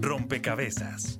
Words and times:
Rompecabezas. 0.00 1.18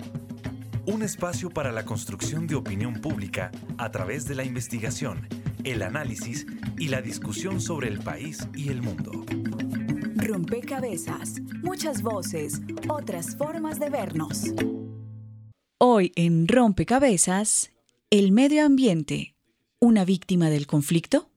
Un 0.86 1.02
espacio 1.02 1.50
para 1.50 1.72
la 1.72 1.84
construcción 1.84 2.46
de 2.46 2.54
opinión 2.54 2.94
pública 2.94 3.50
a 3.78 3.90
través 3.90 4.26
de 4.26 4.34
la 4.34 4.44
investigación, 4.44 5.28
el 5.64 5.82
análisis 5.82 6.46
y 6.78 6.88
la 6.88 7.02
discusión 7.02 7.60
sobre 7.60 7.88
el 7.88 8.00
país 8.00 8.48
y 8.54 8.68
el 8.70 8.82
mundo. 8.82 9.24
Rompecabezas. 10.16 11.40
Muchas 11.62 12.02
voces, 12.02 12.60
otras 12.88 13.36
formas 13.36 13.78
de 13.78 13.90
vernos. 13.90 14.44
Hoy 15.78 16.12
en 16.14 16.46
Rompecabezas, 16.46 17.72
el 18.10 18.30
medio 18.32 18.64
ambiente, 18.64 19.34
una 19.80 20.04
víctima 20.04 20.48
del 20.48 20.66
conflicto. 20.66 21.31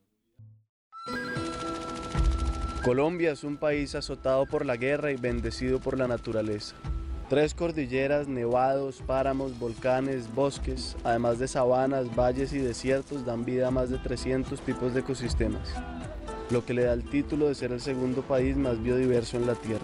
Colombia 2.85 3.31
es 3.31 3.43
un 3.43 3.57
país 3.57 3.95
azotado 3.95 4.45
por 4.45 4.63
la 4.63 4.77
guerra 4.77 5.11
y 5.11 5.15
bendecido 5.15 5.79
por 5.79 5.97
la 5.97 6.07
naturaleza. 6.07 6.75
Tres 7.29 7.55
cordilleras, 7.55 8.27
nevados, 8.27 9.01
páramos, 9.01 9.57
volcanes, 9.57 10.31
bosques, 10.35 10.95
además 11.03 11.39
de 11.39 11.47
sabanas, 11.47 12.15
valles 12.15 12.53
y 12.53 12.59
desiertos, 12.59 13.25
dan 13.25 13.43
vida 13.43 13.69
a 13.69 13.71
más 13.71 13.89
de 13.89 13.97
300 13.97 14.61
tipos 14.61 14.93
de 14.93 14.99
ecosistemas, 14.99 15.67
lo 16.51 16.63
que 16.63 16.75
le 16.75 16.83
da 16.83 16.93
el 16.93 17.09
título 17.09 17.47
de 17.47 17.55
ser 17.55 17.71
el 17.71 17.81
segundo 17.81 18.21
país 18.21 18.55
más 18.55 18.79
biodiverso 18.79 19.37
en 19.37 19.47
la 19.47 19.55
Tierra. 19.55 19.81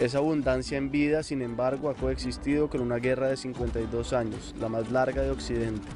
Esa 0.00 0.16
abundancia 0.16 0.78
en 0.78 0.90
vida, 0.90 1.22
sin 1.22 1.42
embargo, 1.42 1.90
ha 1.90 1.94
coexistido 1.94 2.70
con 2.70 2.80
una 2.80 2.96
guerra 2.96 3.28
de 3.28 3.36
52 3.36 4.14
años, 4.14 4.54
la 4.58 4.70
más 4.70 4.90
larga 4.90 5.20
de 5.20 5.30
Occidente. 5.30 5.86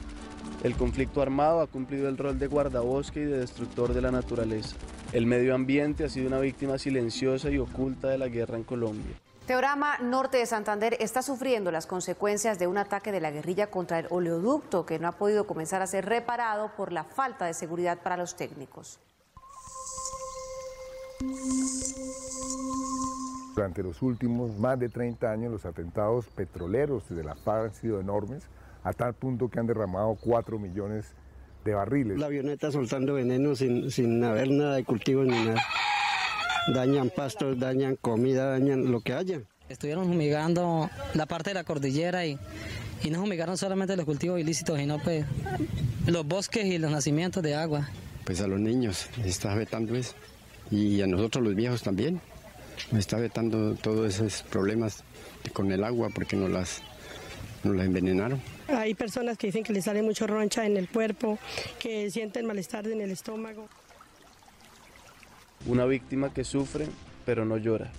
El 0.63 0.75
conflicto 0.75 1.23
armado 1.23 1.63
ha 1.63 1.67
cumplido 1.69 2.11
el 2.11 2.19
rol 2.19 2.39
de 2.39 2.49
guardabosque 2.49 3.21
y 3.21 3.25
de 3.25 3.39
destructor 3.39 3.95
de 3.95 4.03
la 4.03 4.11
naturaleza. 4.11 4.77
El 5.13 5.27
medio 5.27 5.57
ambiente 5.57 6.05
ha 6.05 6.09
sido 6.09 6.29
una 6.29 6.39
víctima 6.39 6.79
silenciosa 6.79 7.51
y 7.51 7.59
oculta 7.59 8.09
de 8.09 8.17
la 8.17 8.29
guerra 8.29 8.57
en 8.57 8.63
Colombia. 8.63 9.17
Teorama 9.45 9.99
Norte 9.99 10.39
de 10.39 10.47
Santander 10.47 10.97
está 11.01 11.21
sufriendo 11.21 11.73
las 11.73 11.89
consecuencias 11.89 12.61
de 12.61 12.69
un 12.69 12.79
ataque 12.79 13.11
de 13.11 13.21
la 13.21 13.33
guerrilla 13.33 13.67
contra 13.73 13.99
el 13.99 14.07
oleoducto 14.11 14.87
que 14.87 15.01
no 15.01 15.09
ha 15.09 15.13
podido 15.13 15.49
comenzar 15.49 15.83
a 15.83 15.89
ser 15.89 16.07
reparado 16.07 16.71
por 16.77 16.93
la 16.93 17.03
falta 17.03 17.47
de 17.47 17.55
seguridad 17.55 17.99
para 17.99 18.17
los 18.17 18.37
técnicos. 18.37 19.01
Durante 23.57 23.83
los 23.83 24.03
últimos 24.03 24.57
más 24.61 24.79
de 24.79 24.89
30 24.89 25.29
años 25.29 25.51
los 25.51 25.67
atentados 25.67 26.27
petroleros 26.27 27.09
de 27.09 27.25
la 27.25 27.35
FARC 27.35 27.65
han 27.65 27.75
sido 27.75 27.99
enormes, 27.99 28.45
a 28.85 28.93
tal 28.93 29.15
punto 29.15 29.49
que 29.49 29.59
han 29.59 29.67
derramado 29.67 30.17
4 30.21 30.57
millones 30.61 31.07
de 31.07 31.30
barriles. 31.65 32.19
La 32.19 32.27
avioneta 32.27 32.71
soltando 32.73 33.15
veneno 33.15 33.55
sin, 33.55 33.91
sin 33.91 34.23
haber 34.25 34.51
nada 34.51 34.77
de 34.77 34.85
cultivo 34.85 35.25
ni 35.25 35.45
nada 35.45 35.63
dañan 36.69 37.11
pastos, 37.11 37.59
dañan 37.59 37.97
comida, 37.97 38.51
dañan 38.51 38.91
lo 38.91 39.01
que 39.01 39.15
haya. 39.15 39.41
Estuvieron 39.69 40.07
fumigando 40.07 40.91
la 41.15 41.27
parte 41.27 41.51
de 41.51 41.55
la 41.55 41.65
cordillera 41.65 42.27
y, 42.27 42.39
y 43.03 43.11
no 43.11 43.21
fumigaron 43.21 43.57
solamente 43.57 43.97
los 43.97 44.05
cultivos 44.05 44.41
ilícitos, 44.41 44.79
sino 44.79 44.99
pues 44.99 45.25
los 46.07 46.27
bosques 46.27 46.65
y 46.67 46.79
los 46.79 46.91
nacimientos 46.91 47.43
de 47.43 47.55
agua. 47.55 47.89
Pues 48.25 48.41
a 48.41 48.47
los 48.47 48.61
niños 48.61 49.07
les 49.19 49.27
está 49.27 49.53
afectando 49.53 49.95
eso 49.95 50.15
y 50.71 51.01
a 51.03 51.07
nosotros 51.07 51.45
los 51.45 51.55
viejos 51.55 51.83
también. 51.83 52.21
Nos 52.91 53.01
está 53.01 53.17
afectando 53.17 53.75
todos 53.75 54.15
esos 54.15 54.43
problemas 54.43 55.05
con 55.53 55.71
el 55.71 55.85
agua 55.85 56.09
porque 56.15 56.37
nos 56.37 56.51
las, 56.51 56.83
nos 57.63 57.77
las 57.77 57.87
envenenaron. 57.87 58.41
Hay 58.73 58.95
personas 58.95 59.37
que 59.37 59.49
dicen 59.49 59.65
que 59.65 59.73
les 59.73 59.85
sale 59.85 60.03
mucho 60.03 60.27
roncha 60.27 60.65
en 60.65 60.77
el 60.77 60.89
cuerpo, 60.89 61.39
que 61.79 62.11
sienten 62.11 62.47
malestar 62.47 62.87
en 62.87 63.01
el 63.01 63.11
estómago. 63.11 63.69
Una 65.67 65.85
víctima 65.87 66.33
que 66.33 66.45
sufre 66.45 66.87
pero 67.25 67.45
no 67.45 67.57
llora. 67.57 67.93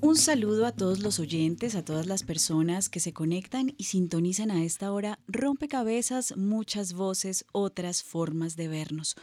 Un 0.00 0.16
saludo 0.16 0.66
a 0.66 0.72
todos 0.72 1.00
los 1.00 1.18
oyentes, 1.18 1.74
a 1.74 1.84
todas 1.84 2.06
las 2.06 2.22
personas 2.22 2.88
que 2.88 3.00
se 3.00 3.12
conectan 3.12 3.74
y 3.76 3.84
sintonizan 3.84 4.50
a 4.50 4.62
esta 4.64 4.92
hora 4.92 5.18
rompecabezas, 5.26 6.36
muchas 6.36 6.92
voces, 6.92 7.44
otras 7.52 8.02
formas 8.02 8.56
de 8.56 8.68
vernos. 8.68 9.16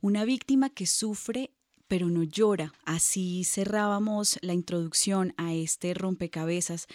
Una 0.00 0.24
víctima 0.24 0.68
que 0.70 0.86
sufre 0.86 1.50
pero 1.88 2.08
no 2.08 2.22
llora. 2.22 2.72
Así 2.84 3.42
cerrábamos 3.44 4.38
la 4.42 4.52
introducción 4.52 5.34
a 5.36 5.54
este 5.54 5.94
rompecabezas 5.94 6.86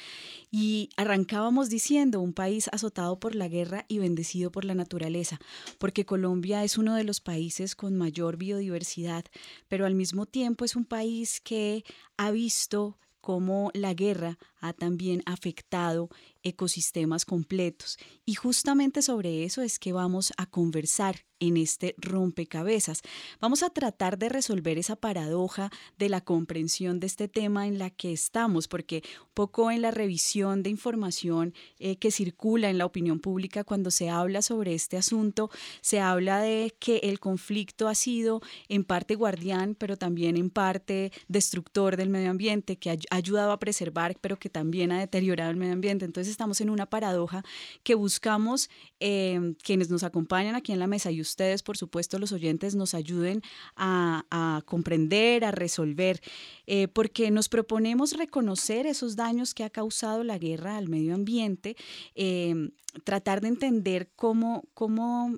y 0.52 0.90
arrancábamos 0.96 1.70
diciendo 1.70 2.22
un 2.22 2.34
país 2.34 2.70
azotado 2.72 3.20
por 3.20 3.36
la 3.36 3.48
guerra 3.48 3.86
y 3.88 4.00
bendecido 4.00 4.52
por 4.52 4.66
la 4.66 4.76
naturaleza, 4.76 5.40
porque 5.80 6.06
Colombia 6.06 6.64
es 6.64 6.78
uno 6.78 6.96
de 6.96 7.04
los 7.04 7.20
países 7.20 7.76
con 7.76 7.98
mayor 7.98 8.38
biodiversidad, 8.38 9.26
pero 9.68 9.86
al 9.86 9.96
mismo 9.96 10.26
tiempo 10.26 10.64
es 10.64 10.76
un 10.76 10.86
país 10.86 11.42
que 11.42 11.84
ha 12.18 12.32
visto 12.32 12.98
cómo 13.24 13.72
la 13.74 13.94
guerra 13.94 14.38
ha 14.60 14.74
también 14.74 15.24
afectado 15.26 16.10
ecosistemas 16.44 17.26
completos. 17.26 17.98
Y 18.26 18.36
justamente 18.36 19.02
sobre 19.02 19.44
eso 19.44 19.62
es 19.62 19.80
que 19.80 19.94
vamos 19.94 20.32
a 20.38 20.46
conversar 20.46 21.26
en 21.48 21.58
este 21.58 21.96
rompecabezas. 21.98 23.02
Vamos 23.42 23.64
a 23.64 23.70
tratar 23.70 24.18
de 24.18 24.30
resolver 24.30 24.78
esa 24.78 24.96
paradoja 24.96 25.70
de 25.98 26.10
la 26.10 26.22
comprensión 26.22 27.00
de 27.00 27.08
este 27.08 27.28
tema 27.28 27.68
en 27.68 27.80
la 27.80 27.90
que 27.90 28.14
estamos, 28.14 28.68
porque 28.68 29.04
un 29.22 29.34
poco 29.34 29.72
en 29.72 29.82
la 29.82 29.92
revisión 29.92 30.64
de 30.64 30.70
información 30.70 31.54
eh, 31.80 31.98
que 31.98 32.12
circula 32.12 32.70
en 32.70 32.78
la 32.78 32.86
opinión 32.86 33.20
pública 33.20 33.64
cuando 33.64 33.92
se 33.92 34.10
habla 34.10 34.42
sobre 34.42 34.74
este 34.74 34.96
asunto, 34.96 35.50
se 35.82 36.00
habla 36.00 36.40
de 36.40 36.74
que 36.80 36.98
el 37.04 37.20
conflicto 37.20 37.88
ha 37.88 37.96
sido 37.96 38.42
en 38.70 38.86
parte 38.86 39.16
guardián, 39.16 39.76
pero 39.76 39.98
también 39.98 40.38
en 40.38 40.50
parte 40.50 41.12
destructor 41.28 41.98
del 41.98 42.10
medio 42.10 42.30
ambiente, 42.30 42.78
que 42.78 42.92
ha 42.92 42.98
ayudado 43.12 43.52
a 43.52 43.60
preservar, 43.60 44.18
pero 44.22 44.40
que 44.40 44.50
también 44.50 44.92
ha 44.92 45.00
deteriorado 45.00 45.52
el 45.52 45.58
medio 45.58 45.74
ambiente. 45.74 46.06
Entonces 46.06 46.33
estamos 46.34 46.60
en 46.62 46.70
una 46.70 46.86
paradoja 46.86 47.44
que 47.84 47.96
buscamos 47.96 48.70
eh, 49.00 49.56
quienes 49.64 49.90
nos 49.90 50.04
acompañan 50.04 50.56
aquí 50.56 50.72
en 50.72 50.80
la 50.80 50.88
mesa 50.88 51.12
y 51.12 51.22
ustedes, 51.22 51.64
por 51.64 51.78
supuesto, 51.78 52.20
los 52.20 52.32
oyentes, 52.32 52.76
nos 52.76 52.94
ayuden 52.94 53.42
a, 53.76 54.62
comprender, 54.66 55.46
a 55.46 55.52
resolver, 55.52 56.22
eh, 56.68 56.88
porque 56.88 57.32
nos 57.32 57.50
proponemos 57.50 58.14
reconocer 58.18 58.86
esos 58.86 59.16
daños 59.16 59.54
que 59.54 59.64
ha 59.64 59.70
causado 59.70 60.24
la 60.24 60.38
guerra 60.38 60.78
al 60.78 60.90
medio 60.90 61.16
ambiente, 61.16 61.76
eh, 62.16 62.70
tratar 63.04 63.42
de 63.42 63.48
entender 63.48 64.12
cómo, 64.16 64.64
cómo 64.74 65.36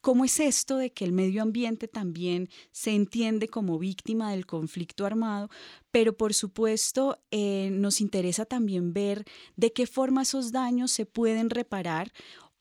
¿Cómo 0.00 0.24
es 0.24 0.40
esto 0.40 0.78
de 0.78 0.92
que 0.92 1.04
el 1.04 1.12
medio 1.12 1.42
ambiente 1.42 1.86
también 1.86 2.48
se 2.72 2.92
entiende 2.92 3.48
como 3.48 3.78
víctima 3.78 4.30
del 4.30 4.46
conflicto 4.46 5.04
armado? 5.04 5.50
Pero 5.90 6.16
por 6.16 6.32
supuesto 6.32 7.18
eh, 7.30 7.68
nos 7.70 8.00
interesa 8.00 8.46
también 8.46 8.94
ver 8.94 9.24
de 9.56 9.72
qué 9.72 9.86
forma 9.86 10.22
esos 10.22 10.52
daños 10.52 10.90
se 10.90 11.04
pueden 11.04 11.50
reparar 11.50 12.12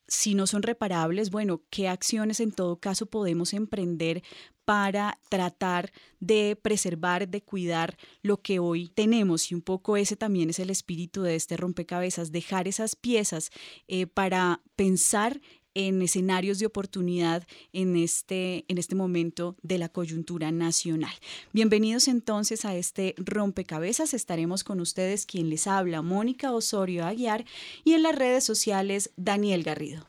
si 0.09 0.33
no 0.33 0.47
son 0.47 0.63
reparables, 0.63 1.29
bueno, 1.29 1.61
qué 1.69 1.87
acciones 1.87 2.39
en 2.39 2.51
todo 2.51 2.79
caso 2.79 3.05
podemos 3.05 3.53
emprender 3.53 4.23
para 4.65 5.19
tratar 5.29 5.91
de 6.19 6.55
preservar, 6.61 7.27
de 7.27 7.41
cuidar 7.41 7.97
lo 8.21 8.37
que 8.37 8.59
hoy 8.59 8.89
tenemos. 8.89 9.51
Y 9.51 9.55
un 9.55 9.61
poco 9.61 9.97
ese 9.97 10.15
también 10.15 10.49
es 10.49 10.59
el 10.59 10.69
espíritu 10.69 11.21
de 11.21 11.35
este 11.35 11.57
rompecabezas, 11.57 12.31
dejar 12.31 12.67
esas 12.67 12.95
piezas 12.95 13.51
eh, 13.87 14.07
para 14.07 14.61
pensar 14.75 15.41
en 15.73 16.01
escenarios 16.01 16.59
de 16.59 16.65
oportunidad 16.65 17.47
en 17.73 17.95
este, 17.95 18.65
en 18.67 18.77
este 18.77 18.95
momento 18.95 19.55
de 19.61 19.77
la 19.77 19.89
coyuntura 19.89 20.51
nacional. 20.51 21.13
Bienvenidos 21.53 22.07
entonces 22.07 22.65
a 22.65 22.75
este 22.75 23.15
rompecabezas. 23.17 24.13
Estaremos 24.13 24.63
con 24.63 24.79
ustedes 24.79 25.25
quien 25.25 25.49
les 25.49 25.67
habla, 25.67 26.01
Mónica 26.01 26.51
Osorio 26.51 27.05
Aguiar, 27.05 27.45
y 27.83 27.93
en 27.93 28.03
las 28.03 28.15
redes 28.15 28.43
sociales, 28.43 29.11
Daniel 29.15 29.63
Garrido. 29.63 30.07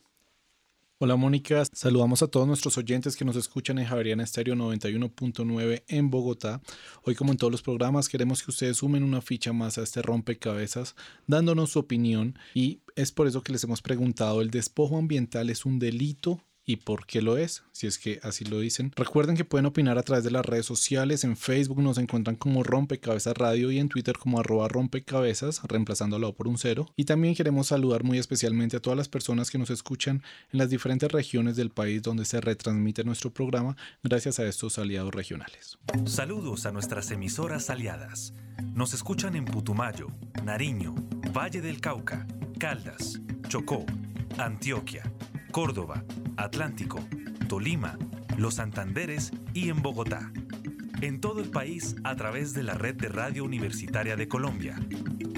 Hola 1.02 1.16
Mónica, 1.16 1.64
saludamos 1.72 2.22
a 2.22 2.28
todos 2.28 2.46
nuestros 2.46 2.76
oyentes 2.76 3.16
que 3.16 3.24
nos 3.24 3.34
escuchan 3.34 3.78
en 3.78 3.86
Javeriana 3.86 4.22
Estéreo 4.22 4.54
91.9 4.54 5.82
en 5.88 6.10
Bogotá. 6.10 6.60
Hoy 7.04 7.14
como 7.14 7.32
en 7.32 7.38
todos 7.38 7.50
los 7.50 7.62
programas 7.62 8.06
queremos 8.10 8.42
que 8.42 8.50
ustedes 8.50 8.76
sumen 8.76 9.02
una 9.02 9.22
ficha 9.22 9.54
más 9.54 9.78
a 9.78 9.82
este 9.82 10.02
rompecabezas 10.02 10.96
dándonos 11.26 11.70
su 11.70 11.78
opinión 11.78 12.38
y 12.52 12.82
es 12.96 13.12
por 13.12 13.26
eso 13.26 13.42
que 13.42 13.52
les 13.52 13.64
hemos 13.64 13.80
preguntado, 13.80 14.42
¿el 14.42 14.50
despojo 14.50 14.98
ambiental 14.98 15.48
es 15.48 15.64
un 15.64 15.78
delito 15.78 16.42
y 16.64 16.76
por 16.76 17.06
qué 17.06 17.22
lo 17.22 17.36
es, 17.36 17.62
si 17.72 17.86
es 17.86 17.98
que 17.98 18.20
así 18.22 18.44
lo 18.44 18.60
dicen. 18.60 18.92
Recuerden 18.96 19.36
que 19.36 19.44
pueden 19.44 19.66
opinar 19.66 19.98
a 19.98 20.02
través 20.02 20.24
de 20.24 20.30
las 20.30 20.44
redes 20.44 20.66
sociales, 20.66 21.24
en 21.24 21.36
Facebook 21.36 21.82
nos 21.82 21.98
encuentran 21.98 22.36
como 22.36 22.62
Rompecabezas 22.62 23.36
Radio 23.36 23.70
y 23.70 23.78
en 23.78 23.88
Twitter 23.88 24.16
como 24.18 24.40
arroba 24.40 24.68
rompecabezas, 24.68 25.62
reemplazándolo 25.64 26.34
por 26.34 26.48
un 26.48 26.58
cero. 26.58 26.86
Y 26.96 27.04
también 27.04 27.34
queremos 27.34 27.68
saludar 27.68 28.04
muy 28.04 28.18
especialmente 28.18 28.76
a 28.76 28.80
todas 28.80 28.96
las 28.96 29.08
personas 29.08 29.50
que 29.50 29.58
nos 29.58 29.70
escuchan 29.70 30.22
en 30.52 30.58
las 30.58 30.70
diferentes 30.70 31.10
regiones 31.10 31.56
del 31.56 31.70
país 31.70 32.02
donde 32.02 32.24
se 32.24 32.40
retransmite 32.40 33.04
nuestro 33.04 33.32
programa 33.32 33.76
gracias 34.02 34.38
a 34.38 34.46
estos 34.46 34.78
aliados 34.78 35.14
regionales. 35.14 35.78
Saludos 36.04 36.66
a 36.66 36.72
nuestras 36.72 37.10
emisoras 37.10 37.70
aliadas. 37.70 38.34
Nos 38.74 38.94
escuchan 38.94 39.36
en 39.36 39.44
Putumayo, 39.44 40.08
Nariño, 40.44 40.94
Valle 41.36 41.60
del 41.60 41.80
Cauca, 41.80 42.26
Caldas, 42.58 43.20
Chocó, 43.48 43.84
Antioquia. 44.38 45.02
Córdoba, 45.50 46.04
Atlántico, 46.36 47.00
Tolima, 47.48 47.98
Los 48.36 48.54
Santanderes 48.54 49.32
y 49.52 49.68
en 49.68 49.82
Bogotá. 49.82 50.30
En 51.00 51.20
todo 51.20 51.40
el 51.40 51.50
país 51.50 51.96
a 52.04 52.14
través 52.14 52.54
de 52.54 52.62
la 52.62 52.74
red 52.74 52.94
de 52.94 53.08
Radio 53.08 53.42
Universitaria 53.44 54.14
de 54.16 54.28
Colombia. 54.28 54.76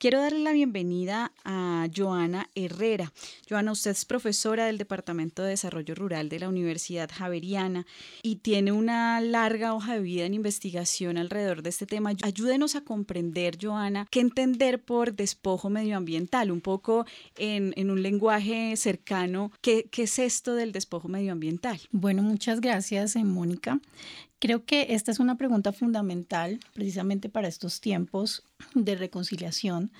Quiero 0.00 0.22
darle 0.22 0.38
la 0.38 0.52
bienvenida 0.52 1.30
a 1.44 1.86
Joana 1.94 2.48
Herrera. 2.54 3.12
Joana, 3.46 3.72
usted 3.72 3.90
es 3.90 4.06
profesora 4.06 4.64
del 4.64 4.78
Departamento 4.78 5.42
de 5.42 5.50
Desarrollo 5.50 5.94
Rural 5.94 6.30
de 6.30 6.38
la 6.38 6.48
Universidad 6.48 7.10
Javeriana 7.12 7.84
y 8.22 8.36
tiene 8.36 8.72
una 8.72 9.20
larga 9.20 9.74
hoja 9.74 9.92
de 9.92 10.00
vida 10.00 10.24
en 10.24 10.32
investigación 10.32 11.18
alrededor 11.18 11.62
de 11.62 11.68
este 11.68 11.84
tema. 11.84 12.14
Ayúdenos 12.22 12.76
a 12.76 12.80
comprender, 12.80 13.58
Joana, 13.60 14.06
qué 14.10 14.20
entender 14.20 14.82
por 14.82 15.12
despojo 15.12 15.68
medioambiental, 15.68 16.50
un 16.50 16.62
poco 16.62 17.04
en, 17.36 17.90
un 17.90 18.02
lenguaje 18.02 18.78
cercano, 18.78 19.52
¿qué, 19.60 19.86
¿qué 19.90 20.04
es 20.04 20.18
esto 20.18 20.54
del 20.54 20.72
despojo 20.72 21.08
medioambiental? 21.08 21.78
Bueno, 21.90 22.22
muchas 22.22 22.62
gracias, 22.62 23.16
eh, 23.16 23.24
Mónica. 23.24 23.78
Creo 24.40 24.64
que 24.64 24.94
esta 24.94 25.12
es 25.12 25.20
una 25.20 25.36
pregunta 25.36 25.70
fundamental 25.70 26.60
precisamente 26.72 27.28
para 27.28 27.46
estos 27.46 27.82
tiempos 27.82 28.42
de 28.74 28.96
reconciliación, 28.96 29.92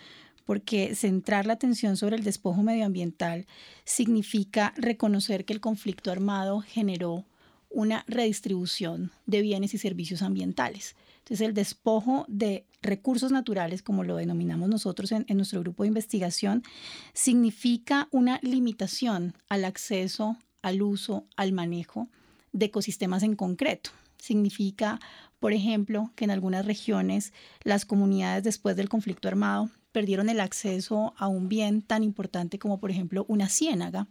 porque 0.47 0.95
centrar 0.95 1.45
la 1.45 1.53
atención 1.53 1.99
sobre 1.99 2.17
el 2.17 2.25
despojo 2.25 2.63
medioambiental 2.63 3.47
significa 3.85 4.73
reconocer 4.79 5.45
que 5.45 5.53
el 5.53 5.61
conflicto 5.61 6.11
armado 6.11 6.61
generó 6.61 7.27
una 7.69 8.03
redistribución 8.09 9.13
de 9.27 9.43
bienes 9.43 9.75
y 9.75 9.79
servicios 9.79 10.23
ambientales. 10.23 10.97
Entonces, 11.19 11.47
el 11.47 11.53
despojo 11.53 12.25
de 12.27 12.65
recursos 12.81 13.31
naturales, 13.31 13.83
como 13.83 14.05
lo 14.05 14.17
denominamos 14.17 14.71
nosotros 14.71 15.13
en, 15.13 15.27
nuestro 15.37 15.61
grupo 15.61 15.83
de 15.83 15.89
investigación, 15.89 16.63
significa 17.13 18.09
una 18.11 18.41
limitación 18.43 19.35
al 19.51 19.67
acceso, 19.67 20.39
al 20.63 20.81
uso, 20.81 21.27
al 21.37 21.53
manejo 21.53 22.09
de 22.53 22.67
ecosistemas 22.67 23.23
en 23.23 23.37
concreto. 23.37 23.91
Significa, 24.21 25.01
por 25.39 25.53
ejemplo, 25.53 26.13
que 26.15 26.25
en 26.25 26.31
algunas 26.31 26.67
regiones 26.67 27.33
las 27.63 27.85
comunidades 27.85 28.45
después 28.45 28.77
del 28.77 28.89
conflicto 28.89 29.29
armado 29.29 29.71
perdieron 29.93 30.29
el 30.29 30.41
acceso 30.41 31.15
a 31.17 31.29
un 31.29 31.49
bien 31.49 31.83
tan 31.83 32.05
importante 32.05 32.59
como, 32.59 32.79
por 32.79 32.91
ejemplo, 32.91 33.25
una 33.29 33.49
ciénaga, 33.49 34.07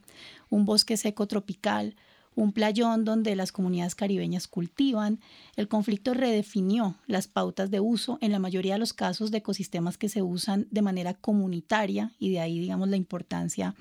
un 0.49 0.65
bosque 0.65 0.97
seco 0.97 1.27
tropical, 1.27 1.95
un 2.35 2.53
playón 2.53 3.03
donde 3.05 3.35
las 3.35 3.51
comunidades 3.51 3.95
caribeñas 3.95 4.47
cultivan. 4.47 5.19
El 5.55 5.67
conflicto 5.67 6.13
redefinió 6.13 6.95
las 7.05 7.27
pautas 7.27 7.69
de 7.69 7.79
uso 7.79 8.17
en 8.21 8.31
la 8.31 8.39
mayoría 8.39 8.73
de 8.73 8.79
los 8.79 8.93
casos 8.93 9.31
de 9.31 9.39
ecosistemas 9.39 9.97
que 9.97 10.09
se 10.09 10.21
usan 10.21 10.67
de 10.71 10.81
manera 10.81 11.13
comunitaria 11.13 12.13
y 12.17 12.31
de 12.31 12.39
ahí, 12.39 12.59
digamos, 12.59 12.87
la 12.87 12.97
importancia 12.97 13.75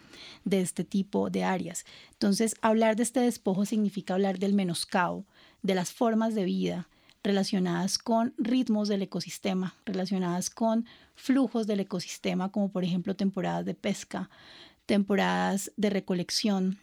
de 0.45 0.61
este 0.61 0.85
tipo 0.85 1.31
de 1.31 1.45
áreas. 1.45 1.85
Entonces, 2.13 2.57
hablar 2.61 2.97
de 2.97 3.05
este 3.05 3.21
despojo 3.21 3.65
significa 3.65 4.15
hablar 4.15 4.39
del 4.39 4.55
menoscabo, 4.55 5.25
de 5.63 5.75
las 5.75 5.93
formas 5.93 6.35
de 6.35 6.45
vida 6.45 6.89
relacionadas 7.23 7.99
con 7.99 8.35
ritmos 8.39 8.89
del 8.89 9.03
ecosistema, 9.03 9.75
relacionadas 9.85 10.51
con 10.51 10.87
flujos 11.15 11.67
del 11.67 11.81
ecosistema, 11.81 12.51
como 12.51 12.71
por 12.71 12.85
ejemplo 12.85 13.17
temporadas 13.17 13.65
de 13.65 13.75
pesca, 13.75 14.31
temporadas 14.87 15.73
de 15.77 15.91
recolección, 15.91 16.79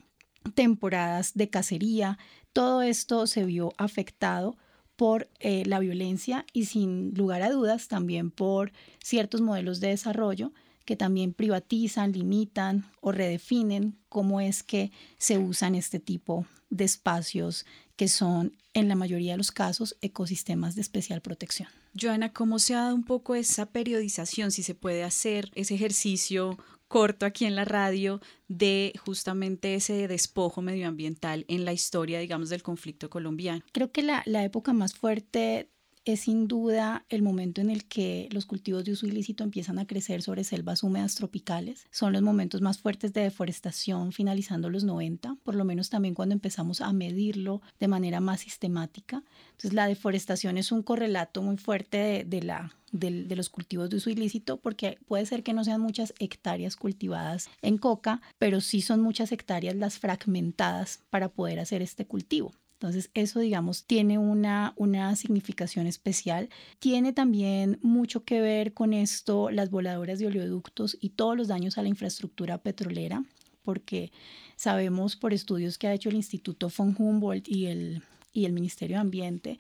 temporadas 0.54 1.34
de 1.34 1.50
cacería. 1.50 2.18
Todo 2.54 2.82
esto 2.82 3.28
se 3.28 3.46
vio 3.46 3.74
afectado 3.78 4.58
por 4.96 5.30
eh, 5.40 5.64
la 5.66 5.80
violencia 5.80 6.46
y 6.54 6.66
sin 6.66 7.14
lugar 7.16 7.42
a 7.42 7.50
dudas 7.50 7.88
también 7.88 8.32
por 8.32 8.72
ciertos 9.04 9.42
modelos 9.42 9.80
de 9.80 9.90
desarrollo 9.90 10.54
que 10.86 10.96
también 10.96 11.34
privatizan, 11.34 12.12
limitan 12.12 12.86
o 13.02 13.12
redefinen 13.12 13.98
cómo 14.08 14.40
es 14.40 14.62
que 14.62 14.92
se 15.18 15.38
usan 15.40 15.76
este 15.76 16.00
tipo 16.00 16.46
de 16.70 16.84
espacios 16.84 17.66
que 17.96 18.08
son 18.08 18.56
en 18.74 18.90
la 18.90 18.96
mayoría 18.96 19.34
de 19.34 19.38
los 19.38 19.52
casos 19.52 19.98
ecosistemas 20.02 20.76
de 20.76 20.82
especial 20.82 21.22
protección. 21.22 21.70
Joana, 22.00 22.34
¿cómo 22.34 22.60
se 22.60 22.76
ha 22.76 22.82
dado 22.82 22.96
un 22.96 23.06
poco 23.06 23.36
esa 23.36 23.68
periodización, 23.68 24.52
si 24.52 24.64
se 24.64 24.76
puede 24.76 25.04
hacer 25.04 25.52
ese 25.56 25.76
ejercicio 25.76 26.58
corto 26.88 27.26
aquí 27.26 27.46
en 27.46 27.56
la 27.56 27.66
radio 27.66 28.22
de 28.48 28.94
justamente 29.04 29.76
ese 29.76 30.08
despojo 30.08 30.62
medioambiental 30.62 31.46
en 31.48 31.66
la 31.66 31.74
historia, 31.74 32.20
digamos, 32.20 32.50
del 32.50 32.64
conflicto 32.64 33.10
colombiano? 33.10 33.64
Creo 33.72 33.92
que 33.92 34.04
la, 34.04 34.24
la 34.26 34.44
época 34.44 34.74
más 34.74 34.94
fuerte 34.94 35.70
es 36.06 36.22
sin 36.22 36.48
duda 36.48 37.04
el 37.10 37.24
momento 37.24 37.62
en 37.62 37.72
el 37.72 37.86
que 37.86 38.30
los 38.32 38.46
cultivos 38.46 38.86
de 38.86 38.92
uso 38.92 39.08
ilícito 39.08 39.44
empiezan 39.44 39.80
a 39.80 39.88
crecer 39.88 40.22
sobre 40.22 40.44
selvas 40.44 40.84
húmedas 40.84 41.16
tropicales. 41.16 41.88
Son 41.90 42.14
los 42.14 42.22
momentos 42.22 42.62
más 42.62 42.78
fuertes 42.78 43.12
de 43.12 43.22
deforestación 43.22 44.12
finalizando 44.12 44.70
los 44.70 44.84
90, 44.84 45.38
por 45.44 45.56
lo 45.56 45.66
menos 45.66 45.90
también 45.90 46.14
cuando 46.14 46.34
empezamos 46.34 46.82
a 46.82 46.94
medirlo 46.94 47.62
de 47.80 47.88
manera 47.88 48.20
más 48.20 48.42
sistemática. 48.42 49.24
Entonces 49.48 49.74
la 49.74 49.88
deforestación 49.88 50.58
es 50.58 50.72
un 50.72 50.84
correlato 50.84 51.42
muy 51.42 51.58
fuerte 51.58 52.24
de, 52.28 53.36
los 53.36 53.50
cultivos 53.50 53.90
de 53.90 53.98
uso 53.98 54.12
ilícito, 54.12 54.58
porque 54.58 55.00
puede 55.08 55.26
ser 55.26 55.42
que 55.42 55.54
no 55.54 55.64
sean 55.64 55.82
muchas 55.82 56.14
hectáreas 56.20 56.76
cultivadas 56.76 57.50
en 57.64 57.80
coca, 57.80 58.22
pero 58.38 58.62
sí 58.62 58.82
son 58.82 59.02
muchas 59.02 59.32
hectáreas 59.32 59.76
las 59.76 59.98
fragmentadas 59.98 61.00
para 61.10 61.30
poder 61.30 61.60
hacer 61.60 61.82
este 61.82 62.06
cultivo. 62.06 62.54
Entonces, 62.86 63.10
eso, 63.16 63.40
digamos, 63.40 63.86
tiene 63.86 64.20
una, 64.20 64.74
una 64.76 65.16
significación 65.16 65.88
especial. 65.88 66.50
Tiene 66.78 67.14
también 67.14 67.80
mucho 67.82 68.24
que 68.24 68.42
ver 68.42 68.74
con 68.74 68.94
esto 68.94 69.50
las 69.50 69.72
voladoras 69.72 70.20
de 70.20 70.28
oleoductos 70.28 70.96
y 71.02 71.10
todos 71.10 71.36
los 71.36 71.48
daños 71.48 71.80
a 71.80 71.82
la 71.82 71.88
infraestructura 71.88 72.60
petrolera, 72.60 73.24
porque 73.64 74.12
sabemos 74.56 75.16
por 75.16 75.34
estudios 75.34 75.80
que 75.80 75.88
ha 75.88 75.94
hecho 75.94 76.10
el 76.10 76.16
Instituto 76.16 76.72
von 76.78 76.96
Humboldt 76.96 77.48
y 77.48 77.66
el, 77.66 78.04
y 78.34 78.46
el 78.46 78.54
Ministerio 78.54 78.98
de 78.98 79.02
Ambiente, 79.02 79.60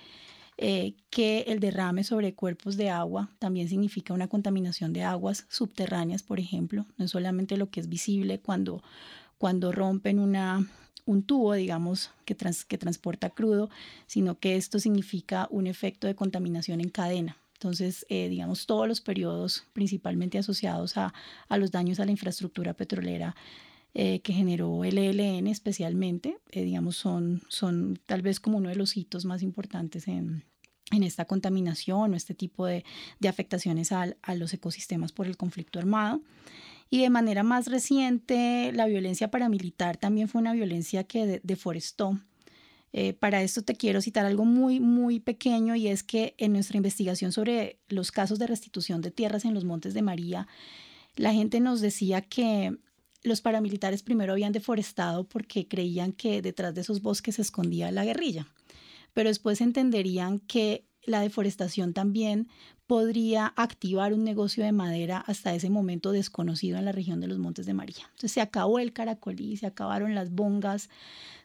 eh, 0.60 0.94
que 1.10 1.46
el 1.48 1.60
derrame 1.60 2.04
sobre 2.04 2.36
cuerpos 2.36 2.78
de 2.78 2.92
agua 2.92 3.32
también 3.40 3.70
significa 3.70 4.14
una 4.14 4.28
contaminación 4.28 4.94
de 4.94 5.02
aguas 5.02 5.48
subterráneas, 5.50 6.22
por 6.22 6.40
ejemplo, 6.40 6.86
no 6.98 7.06
es 7.06 7.12
solamente 7.12 7.58
lo 7.58 7.72
que 7.72 7.80
es 7.80 7.90
visible 7.90 8.40
cuando, 8.40 8.84
cuando 9.40 9.72
rompen 9.72 10.20
una, 10.20 10.70
un 11.06 11.24
tubo, 11.24 11.54
digamos, 11.54 12.12
que, 12.26 12.36
que 12.68 12.78
transporta 12.78 13.30
crudo, 13.30 13.70
sino 14.08 14.40
que 14.40 14.56
esto 14.56 14.80
significa 14.80 15.48
un 15.52 15.68
efecto 15.68 16.08
de 16.08 16.16
contaminación 16.16 16.82
en 16.82 16.90
cadena. 16.90 17.38
Entonces, 17.56 18.06
eh, 18.10 18.28
digamos, 18.28 18.66
todos 18.66 18.88
los 18.88 19.02
periodos 19.02 19.66
principalmente 19.74 20.38
asociados 20.38 20.98
a, 20.98 21.14
los 21.58 21.72
daños 21.72 22.00
a 22.00 22.06
la 22.06 22.12
infraestructura 22.12 22.74
petrolera 22.74 23.36
eh, 23.94 24.20
que 24.20 24.34
generó 24.34 24.84
el 24.84 24.98
ELN 24.98 25.48
especialmente, 25.48 26.38
eh, 26.52 26.64
digamos, 26.64 26.98
son, 26.98 27.42
son 27.48 27.98
tal 28.06 28.22
vez 28.22 28.42
como 28.42 28.58
uno 28.58 28.70
de 28.70 28.76
los 28.76 28.98
hitos 28.98 29.24
más 29.24 29.42
importantes 29.42 30.08
en, 30.08 30.44
esta 30.92 31.26
contaminación 31.26 32.14
o 32.14 32.16
este 32.16 32.36
tipo 32.36 32.66
de, 32.68 32.84
afectaciones 33.28 33.92
a 33.92 34.36
los 34.36 34.54
ecosistemas 34.54 35.12
por 35.12 35.26
el 35.26 35.36
conflicto 35.36 35.80
armado. 35.80 36.22
Y 36.96 37.02
de 37.02 37.10
manera 37.10 37.44
más 37.44 37.68
reciente, 37.68 38.72
la 38.72 38.86
violencia 38.86 39.30
paramilitar 39.30 39.98
también 39.98 40.30
fue 40.30 40.40
una 40.40 40.54
violencia 40.54 41.04
que 41.04 41.42
deforestó. 41.44 42.18
Eh, 42.94 43.12
para 43.12 43.42
esto 43.42 43.64
te 43.64 43.76
quiero 43.76 44.00
citar 44.02 44.26
algo 44.26 44.46
muy, 44.46 44.80
muy 44.80 45.20
pequeño 45.20 45.76
y 45.76 45.90
es 45.90 46.04
que 46.04 46.36
en 46.38 46.54
nuestra 46.54 46.78
investigación 46.78 47.34
sobre 47.34 47.82
los 47.90 48.14
casos 48.14 48.40
de 48.40 48.48
restitución 48.48 49.02
de 49.02 49.12
tierras 49.12 49.44
en 49.44 49.54
los 49.54 49.66
Montes 49.66 49.94
de 49.94 50.04
María, 50.04 50.48
la 51.18 51.34
gente 51.34 51.60
nos 51.60 51.82
decía 51.82 52.22
que 52.22 52.78
los 53.24 53.42
paramilitares 53.42 54.02
primero 54.02 54.32
habían 54.32 54.54
deforestado 54.54 55.28
porque 55.28 55.68
creían 55.68 56.14
que 56.14 56.42
detrás 56.42 56.76
de 56.76 56.80
esos 56.80 57.02
bosques 57.02 57.36
se 57.36 57.42
escondía 57.42 57.92
la 57.92 58.06
guerrilla, 58.06 58.48
pero 59.14 59.28
después 59.28 59.60
entenderían 59.60 60.40
que 60.40 60.86
la 61.04 61.20
deforestación 61.20 61.94
también 61.94 62.48
podría 62.88 63.52
activar 63.56 64.14
un 64.14 64.24
negocio 64.24 64.64
de 64.64 64.72
madera 64.72 65.24
hasta 65.26 65.56
ese 65.56 65.70
momento 65.70 66.12
desconocido 66.12 66.78
en 66.78 66.86
la 66.86 66.92
región 66.92 67.20
de 67.20 67.28
los 67.28 67.40
Montes 67.40 67.66
de 67.66 67.74
María. 67.74 68.04
Entonces 68.06 68.32
se 68.32 68.42
acabó 68.42 68.80
el 68.80 68.94
caracolí, 68.94 69.58
se 69.58 69.66
acabaron 69.66 70.14
las 70.14 70.32
bongas, 70.32 70.90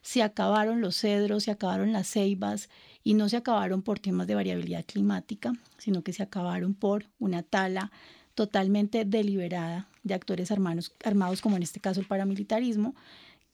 se 0.01 0.21
acabaron 0.21 0.81
los 0.81 0.95
cedros, 0.97 1.43
se 1.43 1.51
acabaron 1.51 1.93
las 1.93 2.07
ceibas 2.07 2.69
y 3.03 3.15
no 3.15 3.27
se 3.29 3.37
acabaron 3.37 3.81
por 3.81 3.99
temas 3.99 4.27
de 4.27 4.35
variabilidad 4.35 4.85
climática, 4.85 5.53
sino 5.77 6.03
que 6.03 6.13
se 6.13 6.23
acabaron 6.23 6.75
por 6.75 7.05
una 7.19 7.41
tala 7.41 7.91
totalmente 8.35 9.03
deliberada 9.05 9.87
de 10.03 10.13
actores 10.13 10.51
armados, 10.51 10.93
armados 11.03 11.41
como 11.41 11.57
en 11.57 11.63
este 11.63 11.79
caso 11.79 11.99
el 11.99 12.07
paramilitarismo, 12.07 12.95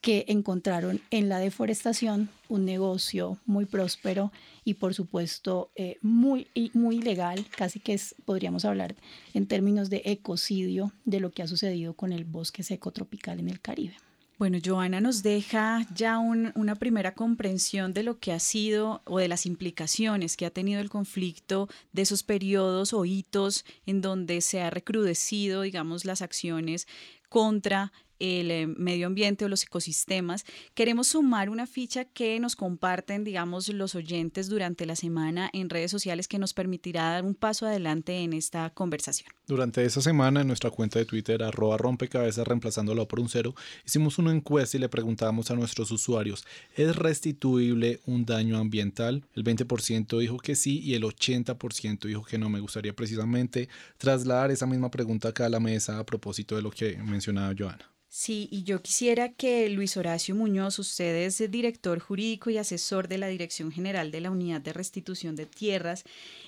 que 0.02 0.26
encontraron 0.28 1.02
en 1.12 1.30
la 1.30 1.40
deforestación 1.40 2.30
un 2.50 2.66
negocio 2.66 3.38
muy 3.46 3.66
próspero 3.66 4.32
y 4.64 4.76
por 4.76 4.94
supuesto 4.94 5.72
eh, 5.76 5.98
muy, 6.02 6.48
muy 6.74 6.98
ilegal, 6.98 7.46
casi 7.56 7.80
que 7.80 7.94
es, 7.94 8.16
podríamos 8.26 8.66
hablar 8.66 8.96
en 9.34 9.48
términos 9.48 9.90
de 9.90 10.02
ecocidio 10.06 10.92
de 11.06 11.20
lo 11.20 11.32
que 11.32 11.44
ha 11.44 11.48
sucedido 11.48 11.94
con 11.94 12.12
el 12.12 12.26
bosque 12.26 12.64
seco 12.64 12.92
tropical 12.92 13.40
en 13.40 13.50
el 13.50 13.60
Caribe. 13.60 13.96
Bueno, 14.38 14.60
Joana 14.64 15.02
nos 15.02 15.24
deja 15.24 15.88
ya 15.96 16.20
una 16.20 16.76
primera 16.76 17.16
comprensión 17.16 17.92
de 17.94 18.04
lo 18.04 18.20
que 18.20 18.32
ha 18.32 18.40
sido 18.40 19.02
o 19.06 19.18
de 19.18 19.28
las 19.28 19.48
implicaciones 19.48 20.38
que 20.38 20.46
ha 20.46 20.52
tenido 20.52 20.80
el 20.80 20.92
conflicto 20.92 21.70
de 21.92 22.04
esos 22.04 22.22
periodos 22.22 22.94
o 22.94 23.04
hitos 23.04 23.66
en 23.88 24.02
donde 24.02 24.42
se 24.42 24.62
ha 24.62 24.70
recrudecido, 24.70 25.64
digamos, 25.64 26.06
las 26.06 26.22
acciones 26.22 26.88
contra 27.30 27.92
el 28.20 28.52
eh, 28.52 28.68
medio 28.68 29.08
ambiente 29.08 29.46
o 29.46 29.50
los 29.50 29.64
ecosistemas. 29.64 30.46
Queremos 30.74 31.08
sumar 31.08 31.50
una 31.50 31.68
ficha 31.68 32.06
que 32.06 32.40
nos 32.40 32.56
comparten, 32.56 33.24
digamos, 33.24 33.70
los 33.70 33.96
oyentes 33.96 34.50
durante 34.50 34.86
la 34.86 34.96
semana 34.96 35.50
en 35.54 35.70
redes 35.70 35.92
sociales 35.92 36.28
que 36.28 36.40
nos 36.40 36.54
permitirá 36.54 37.12
dar 37.12 37.24
un 37.24 37.36
paso 37.36 37.66
adelante 37.66 38.20
en 38.20 38.34
esta 38.34 38.70
conversación. 38.72 39.30
Durante 39.48 39.86
esa 39.86 40.02
semana 40.02 40.42
en 40.42 40.48
nuestra 40.48 40.72
cuenta 40.72 41.00
de 41.00 41.06
Twitter, 41.06 41.42
arroba 41.42 41.78
rompecabezas 41.78 42.46
reemplazándolo 42.46 43.08
por 43.08 43.20
un 43.20 43.30
cero, 43.30 43.56
hicimos 43.86 44.18
una 44.18 44.32
encuesta 44.32 44.76
y 44.76 44.80
le 44.80 44.90
preguntamos 44.90 45.50
a 45.52 45.56
nuestros 45.56 45.90
usuarios, 45.92 46.46
¿es 46.76 46.96
restituible 46.96 48.02
un 48.06 48.26
daño 48.26 48.58
ambiental? 48.58 49.24
El 49.36 49.44
20% 49.44 50.20
dijo 50.20 50.38
que 50.38 50.56
sí 50.56 50.80
y 50.80 50.96
el 50.96 51.04
80% 51.04 52.08
dijo 52.08 52.24
que 52.24 52.38
no. 52.38 52.50
Me 52.50 52.60
gustaría 52.60 52.94
precisamente 52.94 53.70
trasladar 53.98 54.52
esa 54.52 54.66
misma 54.66 54.90
pregunta 54.92 55.30
acá 55.30 55.46
a 55.46 55.50
la 55.50 55.60
mesa 55.60 56.00
a 56.00 56.06
propósito 56.06 56.56
de 56.56 56.62
lo 56.62 56.72
que 56.72 56.98
mencionaba 56.98 57.54
Joana. 57.58 57.92
Sí, 58.20 58.48
y 58.50 58.64
yo 58.64 58.82
quisiera 58.82 59.32
que 59.32 59.70
Luis 59.70 59.96
Horacio 59.96 60.34
Muñoz, 60.34 60.80
usted 60.80 61.16
es 61.18 61.38
director 61.52 62.00
jurídico 62.00 62.50
y 62.50 62.58
asesor 62.58 63.08
de 63.08 63.20
la 63.20 63.28
Dirección 63.28 63.72
General 63.72 64.10
de 64.10 64.22
la 64.22 64.32
Unidad 64.32 64.60
de 64.60 64.74
Restitución 64.74 65.36
de 65.36 65.46
Tierras, 65.46 66.04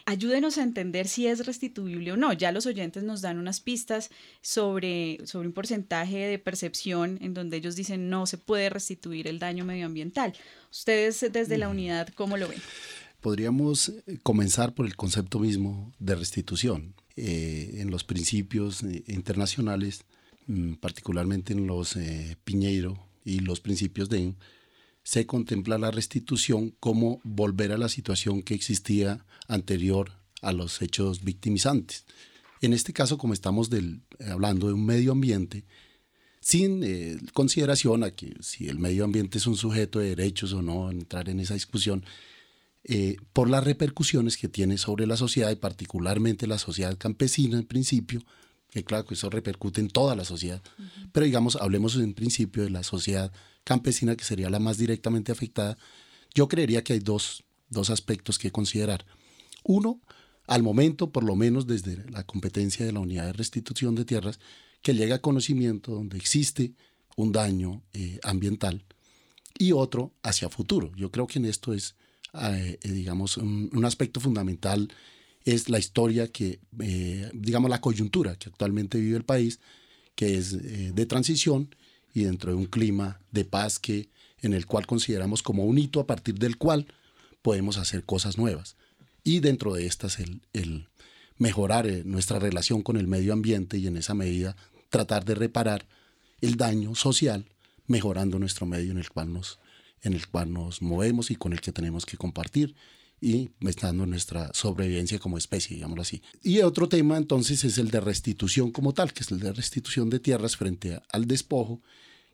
ayúdenos 0.07 0.57
a 0.57 0.63
entender 0.63 1.07
si 1.07 1.27
es 1.27 1.45
restituible 1.45 2.11
o 2.11 2.17
no. 2.17 2.33
Ya 2.33 2.51
los 2.51 2.65
oyentes 2.65 3.03
nos 3.03 3.21
dan 3.21 3.37
unas 3.37 3.59
pistas 3.59 4.09
sobre, 4.41 5.19
sobre 5.25 5.47
un 5.47 5.53
porcentaje 5.53 6.17
de 6.17 6.39
percepción 6.39 7.19
en 7.21 7.35
donde 7.35 7.57
ellos 7.57 7.75
dicen 7.75 8.09
no 8.09 8.25
se 8.25 8.39
puede 8.39 8.71
restituir 8.71 9.27
el 9.27 9.37
daño 9.37 9.63
medioambiental. 9.63 10.33
Ustedes 10.71 11.23
desde 11.31 11.59
la 11.59 11.69
unidad, 11.69 12.07
¿cómo 12.15 12.35
lo 12.37 12.47
ven? 12.47 12.59
Podríamos 13.21 13.89
eh, 13.89 14.17
comenzar 14.23 14.73
por 14.73 14.87
el 14.87 14.95
concepto 14.95 15.37
mismo 15.37 15.93
de 15.99 16.15
restitución. 16.15 16.95
Eh, 17.15 17.81
en 17.81 17.91
los 17.91 18.05
principios 18.05 18.81
eh, 18.81 19.03
internacionales, 19.07 20.05
particularmente 20.79 21.53
en 21.53 21.67
los 21.67 21.95
eh, 21.95 22.37
Piñeiro 22.43 23.07
y 23.23 23.39
los 23.39 23.59
principios 23.59 24.09
de 24.09 24.35
se 25.03 25.25
contempla 25.25 25.77
la 25.77 25.91
restitución 25.91 26.75
como 26.79 27.21
volver 27.23 27.71
a 27.71 27.77
la 27.77 27.89
situación 27.89 28.41
que 28.41 28.53
existía 28.53 29.25
anterior 29.47 30.11
a 30.41 30.51
los 30.51 30.81
hechos 30.81 31.23
victimizantes. 31.23 32.05
En 32.61 32.73
este 32.73 32.93
caso, 32.93 33.17
como 33.17 33.33
estamos 33.33 33.69
hablando 34.27 34.67
de 34.67 34.73
un 34.73 34.85
medio 34.85 35.11
ambiente, 35.11 35.65
sin 36.41 36.83
eh, 36.83 37.17
consideración 37.33 38.03
a 38.03 38.11
que 38.11 38.35
si 38.41 38.69
el 38.69 38.79
medio 38.79 39.03
ambiente 39.03 39.37
es 39.37 39.47
un 39.47 39.55
sujeto 39.55 39.99
de 39.99 40.15
derechos 40.15 40.53
o 40.53 40.61
no, 40.61 40.89
entrar 40.89 41.29
en 41.29 41.39
esa 41.39 41.53
discusión, 41.53 42.05
eh, 42.83 43.17
por 43.33 43.49
las 43.49 43.63
repercusiones 43.63 44.37
que 44.37 44.47
tiene 44.47 44.77
sobre 44.77 45.05
la 45.05 45.17
sociedad 45.17 45.51
y 45.51 45.55
particularmente 45.55 46.47
la 46.47 46.57
sociedad 46.57 46.97
campesina 46.97 47.57
en 47.57 47.65
principio, 47.65 48.21
que 48.69 48.83
claro 48.83 49.05
que 49.05 49.15
eso 49.15 49.29
repercute 49.29 49.81
en 49.81 49.89
toda 49.89 50.15
la 50.15 50.25
sociedad, 50.25 50.61
pero 51.11 51.25
digamos, 51.25 51.55
hablemos 51.55 51.95
en 51.95 52.13
principio 52.13 52.63
de 52.63 52.69
la 52.69 52.83
sociedad 52.83 53.31
campesina, 53.63 54.15
que 54.15 54.23
sería 54.23 54.49
la 54.49 54.59
más 54.59 54.77
directamente 54.77 55.31
afectada, 55.31 55.77
yo 56.33 56.47
creería 56.47 56.83
que 56.83 56.93
hay 56.93 56.99
dos, 56.99 57.43
dos 57.69 57.89
aspectos 57.89 58.37
que 58.37 58.51
considerar. 58.51 59.05
Uno, 59.63 60.01
al 60.47 60.63
momento, 60.63 61.11
por 61.11 61.23
lo 61.23 61.35
menos 61.35 61.67
desde 61.67 62.09
la 62.09 62.23
competencia 62.23 62.85
de 62.85 62.91
la 62.91 62.99
unidad 62.99 63.25
de 63.25 63.33
restitución 63.33 63.95
de 63.95 64.05
tierras, 64.05 64.39
que 64.81 64.93
llega 64.93 65.15
a 65.15 65.21
conocimiento 65.21 65.91
donde 65.91 66.17
existe 66.17 66.73
un 67.15 67.31
daño 67.31 67.83
eh, 67.93 68.19
ambiental, 68.23 68.85
y 69.57 69.73
otro 69.73 70.13
hacia 70.23 70.49
futuro. 70.49 70.91
Yo 70.95 71.11
creo 71.11 71.27
que 71.27 71.39
en 71.39 71.45
esto 71.45 71.73
es, 71.73 71.95
eh, 72.33 72.79
eh, 72.81 72.91
digamos, 72.91 73.37
un, 73.37 73.69
un 73.73 73.85
aspecto 73.85 74.19
fundamental 74.19 74.89
es 75.45 75.69
la 75.69 75.79
historia 75.79 76.27
que, 76.27 76.59
eh, 76.79 77.29
digamos, 77.33 77.69
la 77.69 77.81
coyuntura 77.81 78.35
que 78.35 78.49
actualmente 78.49 78.99
vive 78.99 79.17
el 79.17 79.23
país, 79.23 79.59
que 80.15 80.37
es 80.37 80.53
eh, 80.53 80.91
de 80.93 81.05
transición 81.05 81.75
y 82.13 82.23
dentro 82.23 82.51
de 82.51 82.57
un 82.57 82.65
clima 82.65 83.21
de 83.31 83.45
paz 83.45 83.79
que, 83.79 84.09
en 84.41 84.53
el 84.53 84.65
cual 84.65 84.85
consideramos 84.85 85.41
como 85.41 85.65
un 85.65 85.77
hito 85.77 85.99
a 85.99 86.07
partir 86.07 86.35
del 86.35 86.57
cual 86.57 86.87
podemos 87.41 87.77
hacer 87.77 88.03
cosas 88.03 88.37
nuevas. 88.37 88.75
Y 89.23 89.39
dentro 89.39 89.73
de 89.73 89.85
estas 89.85 90.19
el, 90.19 90.41
el 90.53 90.87
mejorar 91.37 91.87
eh, 91.87 92.03
nuestra 92.05 92.39
relación 92.39 92.81
con 92.81 92.97
el 92.97 93.07
medio 93.07 93.33
ambiente 93.33 93.77
y 93.77 93.87
en 93.87 93.97
esa 93.97 94.13
medida 94.13 94.55
tratar 94.89 95.25
de 95.25 95.35
reparar 95.35 95.87
el 96.41 96.55
daño 96.55 96.95
social 96.95 97.45
mejorando 97.87 98.39
nuestro 98.39 98.65
medio 98.65 98.91
en 98.91 98.97
el 98.97 99.09
cual 99.09 99.33
nos, 99.33 99.59
en 100.03 100.13
el 100.13 100.27
cual 100.27 100.53
nos 100.53 100.81
movemos 100.81 101.31
y 101.31 101.35
con 101.35 101.53
el 101.53 101.61
que 101.61 101.71
tenemos 101.71 102.05
que 102.05 102.17
compartir 102.17 102.75
y 103.21 103.49
dando 103.81 104.05
nuestra 104.05 104.51
sobrevivencia 104.53 105.19
como 105.19 105.37
especie, 105.37 105.75
digámoslo 105.75 106.01
así. 106.01 106.21
Y 106.41 106.61
otro 106.61 106.87
tema 106.87 107.17
entonces 107.17 107.63
es 107.63 107.77
el 107.77 107.91
de 107.91 107.99
restitución 107.99 108.71
como 108.71 108.93
tal, 108.93 109.13
que 109.13 109.23
es 109.23 109.31
el 109.31 109.39
de 109.39 109.51
restitución 109.51 110.09
de 110.09 110.19
tierras 110.19 110.55
frente 110.55 110.99
al 111.11 111.25
despojo, 111.25 111.81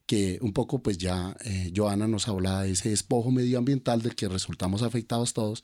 que 0.06 0.38
un 0.42 0.54
poco 0.54 0.80
pues 0.80 0.98
ya 0.98 1.36
eh, 1.44 1.72
Joana 1.76 2.08
nos 2.08 2.28
hablaba 2.28 2.64
de 2.64 2.72
ese 2.72 2.90
despojo 2.90 3.32
medioambiental 3.32 4.02
del 4.02 4.16
que 4.16 4.28
resultamos 4.28 4.84
afectados 4.84 5.34
todos, 5.34 5.64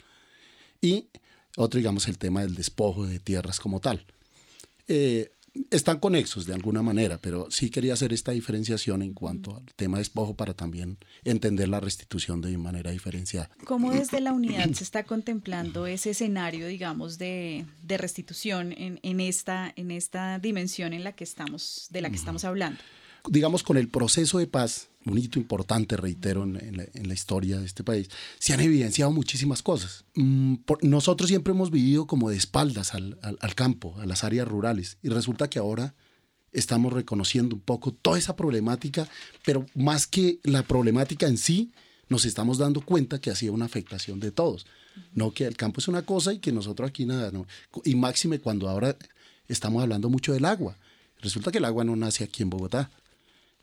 y 0.81 1.07
otro 1.57 1.77
digamos 1.77 2.07
el 2.07 2.17
tema 2.17 2.41
del 2.41 2.55
despojo 2.55 3.05
de 3.05 3.19
tierras 3.19 3.59
como 3.59 3.79
tal. 3.79 4.05
Eh, 4.87 5.31
están 5.69 5.99
conexos 5.99 6.45
de 6.45 6.53
alguna 6.53 6.81
manera, 6.81 7.19
pero 7.19 7.49
sí 7.51 7.69
quería 7.69 7.93
hacer 7.93 8.13
esta 8.13 8.31
diferenciación 8.31 9.01
en 9.01 9.13
cuanto 9.13 9.57
al 9.57 9.65
tema 9.75 9.97
de 9.97 10.01
despojo 10.01 10.35
para 10.35 10.53
también 10.53 10.97
entender 11.23 11.67
la 11.69 11.79
restitución 11.79 12.41
de 12.41 12.57
manera 12.57 12.91
diferenciada. 12.91 13.49
¿Cómo 13.65 13.91
desde 13.91 14.21
la 14.21 14.33
unidad 14.33 14.69
se 14.73 14.83
está 14.83 15.03
contemplando 15.03 15.87
ese 15.87 16.11
escenario, 16.11 16.67
digamos, 16.67 17.17
de, 17.17 17.65
de 17.83 17.97
restitución 17.97 18.73
en, 18.73 18.99
en, 19.03 19.19
esta, 19.19 19.73
en 19.75 19.91
esta 19.91 20.39
dimensión 20.39 20.93
en 20.93 21.03
la 21.03 21.13
que 21.13 21.23
estamos, 21.23 21.87
de 21.89 22.01
la 22.01 22.09
que 22.09 22.15
estamos 22.15 22.45
hablando? 22.45 22.79
Digamos, 23.29 23.63
con 23.63 23.77
el 23.77 23.87
proceso 23.87 24.37
de 24.37 24.47
paz, 24.47 24.89
un 25.05 25.17
hito 25.17 25.39
importante, 25.39 25.97
reitero, 25.97 26.43
en, 26.43 26.77
la, 26.77 27.13
historia 27.13 27.59
de 27.59 27.65
este 27.65 27.83
país, 27.83 28.09
se 28.39 28.53
han 28.53 28.59
evidenciado 28.59 29.11
muchísimas 29.11 29.61
cosas. 29.61 30.05
Mm, 30.15 30.55
nosotros 30.83 31.27
siempre 31.27 31.53
hemos 31.53 31.71
vivido 31.71 32.05
como 32.07 32.29
de 32.29 32.37
espaldas 32.37 32.93
al, 32.93 33.17
campo, 33.55 33.95
a 33.99 34.05
las 34.05 34.23
áreas 34.23 34.47
rurales, 34.47 34.97
y 35.01 35.09
resulta 35.09 35.49
que 35.49 35.59
ahora 35.59 35.95
estamos 36.51 36.93
reconociendo 36.93 37.55
un 37.55 37.61
poco 37.61 37.93
toda 37.93 38.17
esa 38.17 38.35
problemática, 38.35 39.07
pero 39.45 39.65
más 39.73 40.05
que 40.05 40.39
la 40.43 40.63
problemática 40.63 41.27
en 41.27 41.37
sí, 41.37 41.71
nos 42.09 42.25
estamos 42.25 42.57
dando 42.57 42.81
cuenta 42.81 43.21
que 43.21 43.31
ha 43.31 43.35
sido 43.35 43.53
una 43.53 43.65
afectación 43.65 44.19
de 44.19 44.31
todos. 44.31 44.65
No 45.13 45.31
que 45.31 45.45
el 45.45 45.55
campo 45.55 45.79
es 45.79 45.87
una 45.87 46.01
cosa 46.01 46.33
y 46.33 46.39
que 46.39 46.51
nosotros 46.51 46.89
aquí 46.89 47.05
nada. 47.05 47.31
Y 47.85 47.95
máxime 47.95 48.39
cuando 48.39 48.67
ahora 48.67 48.97
estamos 49.47 49.81
hablando 49.81 50.09
mucho 50.09 50.33
del 50.33 50.43
agua. 50.43 50.75
Resulta 51.21 51.51
que 51.51 51.59
el 51.59 51.65
agua 51.65 51.85
no 51.85 51.95
nace 51.95 52.25
aquí 52.25 52.43
en 52.43 52.49
Bogotá. 52.49 52.91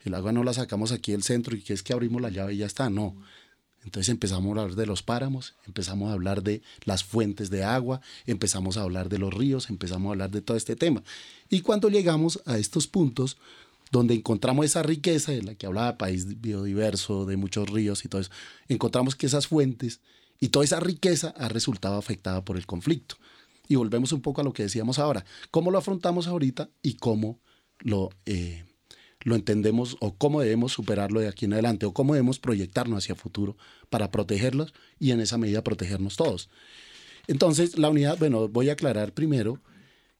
El 0.03 0.13
agua 0.13 0.31
no 0.31 0.43
la 0.43 0.53
sacamos 0.53 0.91
aquí 0.91 1.11
del 1.11 1.23
centro 1.23 1.55
y 1.55 1.61
que 1.61 1.73
es 1.73 1.83
que 1.83 1.93
abrimos 1.93 2.21
la 2.21 2.29
llave 2.29 2.53
y 2.53 2.57
ya 2.57 2.65
está, 2.65 2.89
no. 2.89 3.15
Entonces 3.83 4.09
empezamos 4.09 4.57
a 4.57 4.61
hablar 4.61 4.75
de 4.75 4.85
los 4.85 5.03
páramos, 5.03 5.55
empezamos 5.65 6.09
a 6.09 6.13
hablar 6.13 6.43
de 6.43 6.61
las 6.83 7.03
fuentes 7.03 7.49
de 7.49 7.63
agua, 7.63 8.01
empezamos 8.25 8.77
a 8.77 8.81
hablar 8.81 9.07
de 9.07 9.19
los 9.19 9.33
ríos, 9.33 9.69
empezamos 9.69 10.09
a 10.09 10.11
hablar 10.11 10.31
de 10.31 10.41
todo 10.41 10.57
este 10.57 10.75
tema. 10.75 11.01
Y 11.49 11.61
cuando 11.61 11.89
llegamos 11.89 12.41
a 12.45 12.57
estos 12.57 12.87
puntos 12.87 13.37
donde 13.91 14.13
encontramos 14.13 14.65
esa 14.65 14.83
riqueza 14.83 15.31
de 15.31 15.43
la 15.43 15.55
que 15.55 15.65
hablaba 15.65 15.97
país 15.97 16.41
biodiverso, 16.41 17.25
de 17.25 17.37
muchos 17.37 17.69
ríos 17.69 18.03
y 18.05 18.09
todo 18.09 18.21
eso, 18.21 18.31
encontramos 18.67 19.15
que 19.15 19.25
esas 19.25 19.47
fuentes 19.47 20.01
y 20.39 20.49
toda 20.49 20.65
esa 20.65 20.79
riqueza 20.79 21.33
ha 21.37 21.49
resultado 21.49 21.97
afectada 21.97 22.43
por 22.43 22.57
el 22.57 22.65
conflicto. 22.65 23.15
Y 23.67 23.75
volvemos 23.75 24.11
un 24.11 24.21
poco 24.21 24.41
a 24.41 24.43
lo 24.43 24.53
que 24.53 24.63
decíamos 24.63 24.99
ahora, 24.99 25.25
cómo 25.51 25.71
lo 25.71 25.77
afrontamos 25.77 26.27
ahorita 26.27 26.69
y 26.81 26.95
cómo 26.95 27.39
lo... 27.79 28.09
Eh, 28.25 28.65
lo 29.21 29.35
entendemos 29.35 29.97
o 29.99 30.15
cómo 30.15 30.41
debemos 30.41 30.71
superarlo 30.71 31.19
de 31.19 31.27
aquí 31.27 31.45
en 31.45 31.53
adelante 31.53 31.85
o 31.85 31.93
cómo 31.93 32.13
debemos 32.13 32.39
proyectarnos 32.39 33.03
hacia 33.03 33.15
futuro 33.15 33.57
para 33.89 34.11
protegerlos 34.11 34.73
y 34.99 35.11
en 35.11 35.19
esa 35.19 35.37
medida 35.37 35.63
protegernos 35.63 36.15
todos. 36.15 36.49
Entonces, 37.27 37.77
la 37.77 37.89
unidad, 37.89 38.17
bueno, 38.17 38.47
voy 38.47 38.69
a 38.69 38.73
aclarar 38.73 39.13
primero 39.13 39.61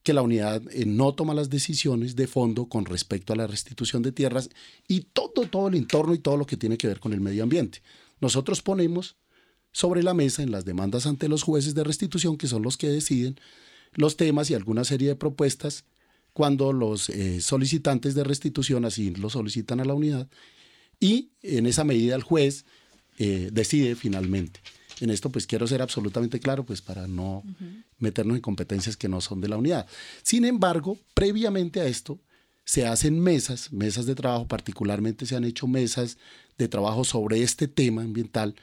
que 0.02 0.12
la 0.12 0.22
unidad 0.22 0.62
eh, 0.70 0.86
no 0.86 1.12
toma 1.14 1.34
las 1.34 1.50
decisiones 1.50 2.16
de 2.16 2.26
fondo 2.26 2.66
con 2.66 2.84
respecto 2.84 3.32
a 3.32 3.36
la 3.36 3.46
restitución 3.46 4.02
de 4.02 4.12
tierras 4.12 4.48
y 4.88 5.00
todo, 5.00 5.46
todo 5.50 5.68
el 5.68 5.74
entorno 5.74 6.14
y 6.14 6.18
todo 6.18 6.36
lo 6.36 6.46
que 6.46 6.56
tiene 6.56 6.78
que 6.78 6.86
ver 6.86 7.00
con 7.00 7.12
el 7.12 7.20
medio 7.20 7.42
ambiente. 7.42 7.82
Nosotros 8.20 8.62
ponemos 8.62 9.16
sobre 9.72 10.02
la 10.02 10.14
mesa 10.14 10.42
en 10.42 10.50
las 10.50 10.64
demandas 10.64 11.06
ante 11.06 11.28
los 11.28 11.42
jueces 11.42 11.74
de 11.74 11.84
restitución, 11.84 12.36
que 12.36 12.48
son 12.48 12.62
los 12.62 12.76
que 12.76 12.88
deciden 12.88 13.38
los 13.92 14.16
temas 14.16 14.50
y 14.50 14.54
alguna 14.54 14.84
serie 14.84 15.08
de 15.08 15.16
propuestas 15.16 15.84
cuando 16.32 16.72
los 16.72 17.08
eh, 17.10 17.40
solicitantes 17.40 18.14
de 18.14 18.24
restitución 18.24 18.84
así 18.84 19.14
lo 19.14 19.30
solicitan 19.30 19.80
a 19.80 19.84
la 19.84 19.94
unidad 19.94 20.28
y 20.98 21.30
en 21.42 21.66
esa 21.66 21.84
medida 21.84 22.14
el 22.14 22.22
juez 22.22 22.64
eh, 23.18 23.50
decide 23.52 23.94
finalmente. 23.96 24.60
En 25.00 25.10
esto 25.10 25.30
pues 25.30 25.46
quiero 25.46 25.66
ser 25.66 25.82
absolutamente 25.82 26.40
claro 26.40 26.64
pues 26.64 26.82
para 26.82 27.06
no 27.06 27.42
meternos 27.98 28.36
en 28.36 28.42
competencias 28.42 28.96
que 28.96 29.08
no 29.08 29.20
son 29.20 29.40
de 29.40 29.48
la 29.48 29.56
unidad. 29.56 29.86
Sin 30.22 30.44
embargo, 30.44 30.98
previamente 31.14 31.80
a 31.80 31.86
esto 31.86 32.20
se 32.64 32.86
hacen 32.86 33.18
mesas, 33.18 33.72
mesas 33.72 34.06
de 34.06 34.14
trabajo, 34.14 34.46
particularmente 34.46 35.26
se 35.26 35.36
han 35.36 35.44
hecho 35.44 35.66
mesas 35.66 36.18
de 36.58 36.68
trabajo 36.68 37.04
sobre 37.04 37.42
este 37.42 37.66
tema 37.66 38.02
ambiental 38.02 38.54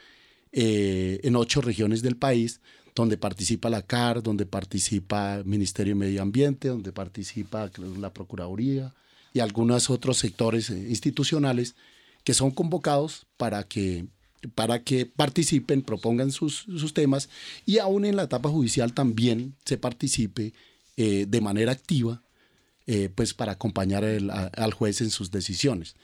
eh, 0.52 1.20
en 1.24 1.36
ocho 1.36 1.62
regiones 1.62 2.02
del 2.02 2.16
país, 2.16 2.62
donde 3.02 3.18
participa 3.18 3.70
la 3.70 3.84
CAR, 3.84 4.24
donde 4.24 4.46
participa 4.46 5.36
el 5.36 5.46
Ministerio 5.46 5.94
de 5.94 6.00
Medio 6.00 6.22
Ambiente, 6.22 6.70
donde 6.70 6.92
participa 6.92 7.70
la 8.00 8.12
Procuraduría 8.12 8.94
y 9.34 9.40
algunos 9.40 9.90
otros 9.90 10.18
sectores 10.18 10.70
eh, 10.70 10.88
institucionales 10.90 11.76
que 12.24 12.34
son 12.34 12.50
convocados 12.50 13.28
para 13.38 13.64
que, 13.64 14.08
para 14.56 14.84
que 14.84 15.06
participen, 15.06 15.84
propongan 15.84 16.32
sus, 16.32 16.66
temas 16.94 17.30
y 17.66 17.78
aún 17.78 18.04
en 18.04 18.16
la 18.16 18.24
etapa 18.24 18.50
judicial 18.50 18.94
también 18.94 19.56
se 19.64 19.78
participe 19.78 20.54
eh, 20.98 21.26
de 21.28 21.42
manera 21.42 21.72
activa 21.72 22.24
eh, 22.88 23.10
pues 23.14 23.34
para 23.34 23.52
acompañar 23.52 24.04
al 24.04 24.74
juez 24.74 25.02
en 25.02 25.12
sus 25.12 25.30
decisiones. 25.30 25.96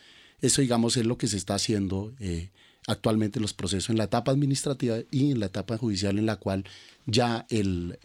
Eso, 0.41 0.61
digamos, 0.61 0.95
es 0.97 1.05
lo 1.05 1.17
que 1.17 1.27
se 1.27 1.37
está 1.37 1.55
haciendo 1.55 2.13
actualmente 2.87 3.39
en 3.39 3.43
los 3.43 3.53
procesos 3.53 3.89
en 3.89 3.97
la 3.97 4.05
etapa 4.05 4.31
administrativa 4.31 4.97
y 5.11 5.31
en 5.31 5.39
la 5.39 5.47
etapa 5.47 5.77
judicial 5.77 6.17
en 6.19 6.25
la 6.25 6.35
cual 6.37 6.65
ya 7.05 7.45
el, 7.49 7.97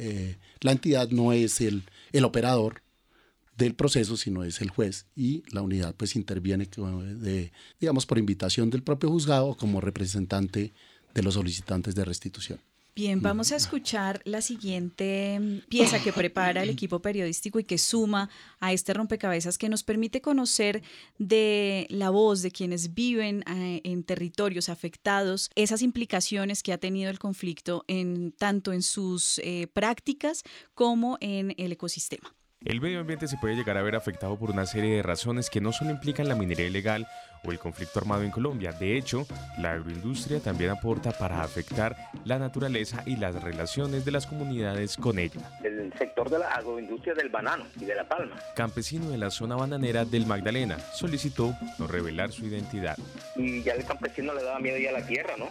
la 0.61 0.73
entidad 0.73 1.11
no 1.11 1.33
es 1.33 1.61
el, 1.61 1.85
el 2.13 2.25
operador, 2.25 2.83
del 3.59 3.75
proceso, 3.75 4.17
sino 4.17 4.45
es 4.45 4.61
el 4.61 4.71
juez 4.71 5.07
y 5.17 5.43
la 5.51 5.63
unidad 5.63 5.95
pues 5.97 6.15
interviene 6.15 6.69
de, 7.17 7.53
digamos 7.81 8.07
por 8.07 8.19
invitación 8.19 8.71
del 8.71 8.85
propio 8.85 9.11
juzgado 9.11 9.57
como 9.57 9.81
representante 9.81 10.73
de 11.13 11.23
los 11.23 11.35
solicitantes 11.35 11.97
de 11.97 12.05
restitución. 12.05 12.61
Bien, 12.99 13.23
vamos 13.23 13.53
a 13.53 13.57
escuchar 13.57 14.21
la 14.25 14.43
siguiente 14.43 15.63
pieza 15.69 16.03
que 16.03 16.13
prepara 16.13 16.65
el 16.65 16.71
equipo 16.71 16.99
periodístico 16.99 17.61
y 17.61 17.63
que 17.63 17.79
suma 17.79 18.29
a 18.59 18.73
este 18.73 18.93
rompecabezas 18.93 19.57
que 19.57 19.69
nos 19.69 19.85
permite 19.85 20.21
conocer 20.21 20.83
de 21.17 21.87
la 21.91 22.11
voz 22.11 22.43
de 22.43 22.51
quienes 22.51 22.95
viven 22.95 23.45
eh, 23.47 23.83
en 23.85 24.03
territorios 24.03 24.69
afectados, 24.69 25.49
esas 25.55 25.83
implicaciones 25.83 26.65
que 26.65 26.73
ha 26.73 26.79
tenido 26.79 27.09
el 27.09 27.21
conflicto 27.21 27.85
en 27.87 28.33
tanto 28.33 28.73
en 28.73 28.83
sus 28.83 29.39
eh, 29.45 29.69
prácticas 29.73 30.43
como 30.75 31.19
en 31.21 31.55
el 31.57 31.71
ecosistema. 31.71 32.35
El 32.65 32.81
medio 32.81 32.99
ambiente 32.99 33.29
se 33.29 33.37
puede 33.37 33.55
llegar 33.55 33.77
a 33.77 33.83
ver 33.83 33.95
afectado 33.95 34.37
por 34.37 34.51
una 34.51 34.67
serie 34.67 34.97
de 34.97 35.03
razones 35.05 35.49
que 35.49 35.61
no 35.61 35.73
solo 35.73 35.93
implican 35.93 36.27
la 36.27 36.35
minería 36.35 36.67
ilegal 36.67 37.07
o 37.45 37.53
el 37.53 37.59
conflicto 37.59 37.99
armado 37.99 38.23
en 38.23 38.31
Colombia. 38.31 38.73
De 38.73 38.97
hecho, 38.97 39.27
la 39.59 39.73
agroindustria 39.73 40.41
también 40.41 40.71
aporta 40.71 41.13
para 41.13 41.43
afectar 41.43 41.97
la 42.25 42.39
naturaleza 42.39 43.03
y 43.07 43.17
las 43.17 43.43
relaciones 43.43 44.05
de 44.05 44.13
las 44.13 44.27
comunidades 44.27 44.97
con 44.97 45.19
ella. 45.19 45.41
El 45.63 45.93
sector 45.99 46.31
de 46.31 46.39
la 46.39 46.49
agroindustria 46.53 47.15
del 47.15 47.29
banano 47.29 47.65
y 47.81 47.85
de 47.85 47.95
la 47.95 48.09
palma. 48.09 48.37
Campesino 48.55 49.11
de 49.11 49.19
la 49.19 49.31
zona 49.31 49.57
bananera 49.57 50.05
del 50.05 50.27
Magdalena 50.27 50.79
solicitó 50.79 51.55
no 51.79 51.87
revelar 51.87 52.33
su 52.33 52.47
identidad. 52.47 52.97
Y 53.37 53.63
ya 53.63 53.75
el 53.75 53.85
campesino 53.85 54.35
le 54.35 54.43
daba 54.43 54.59
miedo 54.59 54.79
ya 54.79 54.91
a 54.91 55.01
la 55.01 55.07
tierra, 55.07 55.37
¿no? 55.37 55.51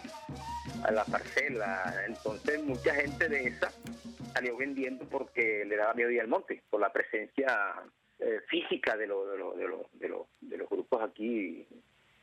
A 0.83 0.91
la 0.91 1.05
parcela. 1.05 1.93
Entonces 2.07 2.63
mucha 2.63 2.93
gente 2.95 3.27
de 3.29 3.47
esa 3.47 3.71
salió 4.33 4.57
vendiendo 4.57 5.05
porque 5.05 5.65
le 5.65 5.77
daba 5.77 5.93
miedo 5.93 6.11
ir 6.11 6.21
al 6.21 6.27
monte, 6.27 6.61
por 6.69 6.79
la 6.79 6.91
presencia 6.91 7.73
eh, 8.27 8.41
física 8.47 8.97
de, 8.97 9.07
lo, 9.07 9.25
de, 9.25 9.37
lo, 9.37 9.53
de, 9.53 9.67
lo, 10.07 10.27
de, 10.41 10.57
los 10.57 10.69
grupos 10.69 11.01
aquí 11.01 11.65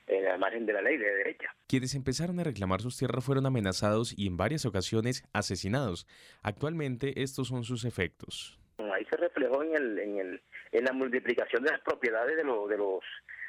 en 0.06 0.24
la 0.24 0.36
margen 0.36 0.66
de 0.66 0.72
la 0.74 0.82
ley 0.82 0.96
de 0.96 1.14
derecha. 1.14 1.54
Quienes 1.66 1.94
empezaron 1.94 2.38
a 2.40 2.44
reclamar 2.44 2.80
sus 2.80 2.98
tierras 2.98 3.24
fueron 3.24 3.46
amenazados 3.46 4.14
y 4.16 4.26
en 4.26 4.36
varias 4.36 4.66
ocasiones 4.66 5.24
asesinados. 5.32 6.06
Actualmente 6.42 7.22
estos 7.22 7.48
son 7.48 7.64
sus 7.64 7.84
efectos. 7.84 8.58
Ahí 8.78 9.04
se 9.06 9.16
reflejó 9.16 9.62
en, 9.62 9.76
el, 9.76 9.98
en, 9.98 10.18
el, 10.18 10.42
en 10.72 10.84
la 10.84 10.92
multiplicación 10.92 11.62
de 11.64 11.70
las 11.70 11.80
propiedades 11.80 12.36
de, 12.36 12.44
lo, 12.44 12.68
de, 12.68 12.76
los, 12.76 13.00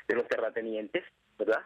de 0.08 0.16
los 0.16 0.28
terratenientes, 0.28 1.04
¿verdad? 1.38 1.62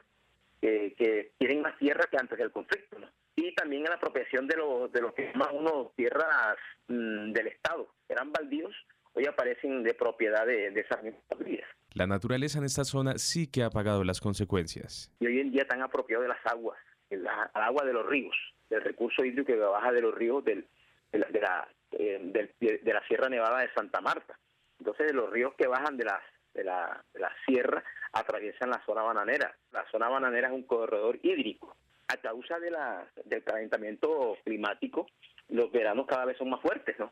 que 0.62 1.31
tienen 1.38 1.62
más 1.62 1.78
tierra 1.78 2.06
que 2.12 2.17
antes 2.17 2.38
del 2.38 2.52
conflicto. 2.52 2.99
¿no? 2.99 3.08
y 3.47 3.54
también 3.56 3.84
en 3.84 3.89
la 3.89 3.95
apropiación 3.95 4.47
de 4.47 4.58
lo, 4.58 4.88
de 4.89 5.02
lo 5.02 5.13
que 5.13 5.32
llaman 5.32 5.56
uno 5.56 5.91
tierras 5.95 6.58
mm, 6.88 7.32
del 7.32 7.47
Estado. 7.47 7.88
Eran 8.08 8.32
baldíos, 8.32 8.75
hoy 9.19 9.25
aparecen 9.25 9.84
de 9.84 9.93
propiedad 9.93 10.45
de, 10.45 10.71
de 10.71 10.82
esas 10.82 11.03
mismas 11.03 11.23
familias. 11.27 11.67
La 11.93 12.08
naturaleza 12.08 12.60
en 12.60 12.65
esta 12.65 12.86
zona 12.86 13.17
sí 13.17 13.51
que 13.51 13.63
ha 13.63 13.69
pagado 13.69 14.03
las 14.03 14.21
consecuencias. 14.21 15.12
Y 15.19 15.27
hoy 15.27 15.39
en 15.39 15.51
día 15.51 15.63
están 15.63 15.82
apropiados 15.82 16.23
de 16.23 16.29
las 16.29 16.45
aguas, 16.45 16.79
el, 17.10 17.27
agua 17.53 17.84
de 17.86 17.93
los 17.93 18.05
ríos, 18.05 18.36
del 18.69 18.82
recurso 18.82 19.25
hídrico 19.25 19.47
que 19.47 19.55
baja 19.58 19.91
de 19.91 20.01
los 20.01 20.15
ríos 20.15 20.43
del, 20.45 20.65
de, 21.12 21.41
la, 21.41 21.67
eh, 21.91 22.49
de, 22.62 22.93
la 22.93 23.05
Sierra 23.08 23.27
Nevada 23.27 23.60
de 23.60 23.73
Santa 23.73 23.99
Marta. 23.99 24.39
Entonces, 24.79 25.13
los 25.13 25.29
ríos 25.29 25.53
que 25.58 25.67
bajan 25.67 25.97
de 25.97 26.05
la, 26.05 26.21
de 26.53 26.63
la, 26.63 27.03
de 27.13 27.19
la 27.19 27.32
sierra 27.45 27.84
atraviesan 28.13 28.69
la 28.69 28.82
zona 28.86 29.01
bananera. 29.01 29.53
La 29.71 29.86
zona 29.91 30.08
bananera 30.08 30.47
es 30.47 30.53
un 30.53 30.63
corredor 30.63 31.19
hídrico 31.21 31.75
a 32.10 32.17
causa 32.17 32.60
de 32.60 32.71
la, 32.71 33.08
del 33.25 33.43
calentamiento 33.43 34.38
climático, 34.43 35.08
los 35.47 35.71
veranos 35.71 36.08
cada 36.08 36.25
vez 36.25 36.38
son 36.38 36.49
más 36.49 36.62
fuertes, 36.62 36.97
¿no? 36.97 37.12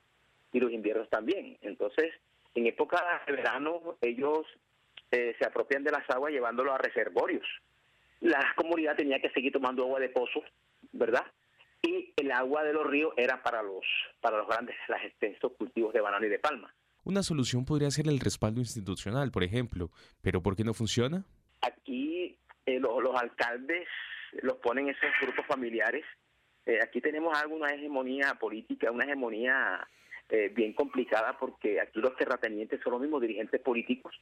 Y 0.51 0.59
los 0.59 0.71
inviernos 0.71 1.09
también. 1.09 1.57
Entonces, 1.61 2.13
en 2.55 2.67
época 2.67 3.23
de 3.27 3.33
verano, 3.33 3.97
ellos 4.01 4.45
eh, 5.11 5.35
se 5.39 5.45
apropian 5.45 5.83
de 5.83 5.91
las 5.91 6.09
aguas 6.09 6.31
llevándolo 6.31 6.73
a 6.73 6.77
reservorios. 6.77 7.45
La 8.21 8.53
comunidad 8.55 8.95
tenía 8.95 9.19
que 9.19 9.29
seguir 9.29 9.51
tomando 9.51 9.83
agua 9.83 9.99
de 9.99 10.09
pozos, 10.09 10.43
¿verdad? 10.91 11.25
Y 11.83 12.13
el 12.17 12.31
agua 12.31 12.63
de 12.63 12.73
los 12.73 12.87
ríos 12.87 13.13
era 13.15 13.43
para 13.43 13.61
los, 13.61 13.85
para 14.19 14.37
los 14.37 14.47
grandes, 14.47 14.75
los 14.87 15.01
extensos 15.03 15.51
cultivos 15.57 15.93
de 15.93 16.01
banano 16.01 16.25
y 16.25 16.29
de 16.29 16.39
palma. 16.39 16.73
Una 17.03 17.23
solución 17.23 17.63
podría 17.63 17.91
ser 17.91 18.07
el 18.07 18.19
respaldo 18.19 18.59
institucional, 18.59 19.31
por 19.31 19.43
ejemplo, 19.43 19.91
pero 20.21 20.41
¿por 20.41 20.55
qué 20.55 20.63
no 20.63 20.73
funciona? 20.73 21.23
Aquí 21.61 22.37
eh, 22.65 22.79
los 22.79 23.15
alcaldes 23.15 23.87
los 24.41 24.57
ponen 24.57 24.89
esos 24.89 25.09
grupos 25.21 25.45
familiares. 25.45 26.03
Eh, 26.65 26.79
aquí 26.83 26.99
tenemos 26.99 27.37
alguna 27.39 27.73
hegemonía 27.73 28.35
política, 28.35 28.91
una 28.91 29.05
hegemonía 29.05 29.87
eh, 30.29 30.51
bien 30.53 30.73
complicada 30.73 31.37
porque 31.39 31.79
aquí 31.79 31.99
los 31.99 32.15
terratenientes 32.15 32.81
son 32.83 32.93
los 32.93 33.01
mismos 33.01 33.21
dirigentes 33.21 33.61
políticos, 33.61 34.19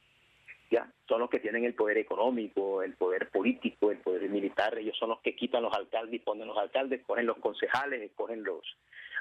ya 0.70 0.90
son 1.08 1.20
los 1.20 1.30
que 1.30 1.40
tienen 1.40 1.64
el 1.64 1.74
poder 1.74 1.98
económico, 1.98 2.82
el 2.82 2.94
poder 2.94 3.28
político, 3.30 3.90
el 3.90 3.98
poder 3.98 4.28
militar, 4.28 4.76
ellos 4.78 4.96
son 4.98 5.10
los 5.10 5.20
que 5.20 5.36
quitan 5.36 5.62
los 5.62 5.74
alcaldes 5.74 6.16
ponen 6.26 6.48
los 6.48 6.58
alcaldes, 6.58 7.02
cogen 7.06 7.26
los 7.26 7.38
concejales, 7.38 8.02
escogen 8.02 8.42
los 8.42 8.62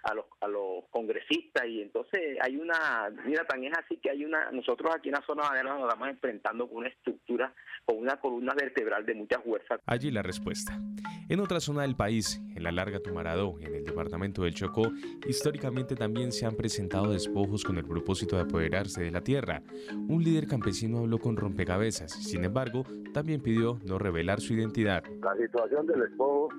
a 0.03 0.13
los, 0.13 0.25
a 0.41 0.47
los 0.47 0.85
congresistas 0.91 1.65
y 1.65 1.81
entonces 1.81 2.37
hay 2.41 2.57
una, 2.57 3.11
mira, 3.25 3.43
tan 3.45 3.63
es 3.63 3.73
así 3.75 3.97
que 3.97 4.11
hay 4.11 4.23
una, 4.23 4.51
nosotros 4.51 4.93
aquí 4.95 5.09
en 5.09 5.15
la 5.15 5.23
zona 5.25 5.49
de 5.51 5.63
nos 5.63 5.81
estamos 5.81 6.09
enfrentando 6.09 6.67
con 6.67 6.77
una 6.77 6.89
estructura, 6.89 7.53
con 7.85 7.97
una 7.97 8.17
columna 8.17 8.53
vertebral 8.53 9.03
de 9.05 9.15
mucha 9.15 9.39
fuerza. 9.39 9.79
Allí 9.87 10.11
la 10.11 10.21
respuesta. 10.21 10.79
En 11.27 11.39
otra 11.39 11.59
zona 11.59 11.81
del 11.81 11.95
país, 11.95 12.39
en 12.55 12.61
la 12.61 12.71
larga 12.71 12.99
Tumaradó, 12.99 13.55
en 13.61 13.73
el 13.73 13.83
departamento 13.83 14.43
del 14.43 14.53
Chocó, 14.53 14.91
históricamente 15.27 15.95
también 15.95 16.31
se 16.31 16.45
han 16.45 16.55
presentado 16.55 17.11
despojos 17.11 17.63
con 17.63 17.77
el 17.79 17.85
propósito 17.85 18.35
de 18.35 18.43
apoderarse 18.43 19.01
de 19.01 19.09
la 19.09 19.21
tierra. 19.21 19.63
Un 20.07 20.23
líder 20.23 20.45
campesino 20.45 20.99
habló 20.99 21.17
con 21.17 21.35
rompecabezas, 21.35 21.74
sin 22.07 22.43
embargo, 22.45 22.83
también 23.13 23.41
pidió 23.41 23.79
no 23.83 23.97
revelar 23.97 24.39
su 24.41 24.53
identidad. 24.53 25.03
La 25.21 25.35
situación 25.35 25.85
del 25.87 26.01
despojo 26.01 26.49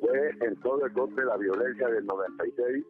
fue 0.00 0.30
en 0.40 0.56
todo 0.60 0.84
el 0.84 0.92
golpe 0.92 1.20
de 1.20 1.26
la 1.26 1.36
violencia 1.36 1.88
del 1.88 2.06
96 2.06 2.84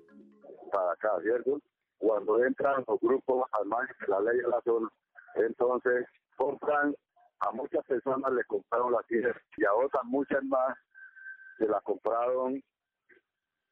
para 0.72 0.92
acá, 0.92 1.10
¿cierto? 1.22 1.60
Cuando 1.98 2.44
entran 2.44 2.84
los 2.86 3.00
grupos 3.00 3.44
armados 3.52 3.88
de 4.00 4.06
la 4.08 4.20
ley 4.20 4.40
de 4.40 4.48
la 4.48 4.60
zona, 4.62 4.88
entonces 5.34 6.06
compran, 6.36 6.94
a 7.40 7.52
muchas 7.52 7.84
personas 7.86 8.32
le 8.32 8.44
compraron 8.44 8.92
la 8.92 9.02
tierra 9.08 9.40
y 9.56 9.64
a 9.64 9.74
otras 9.74 10.04
muchas 10.04 10.42
más 10.44 10.76
se 11.58 11.66
la 11.66 11.80
compraron 11.80 12.62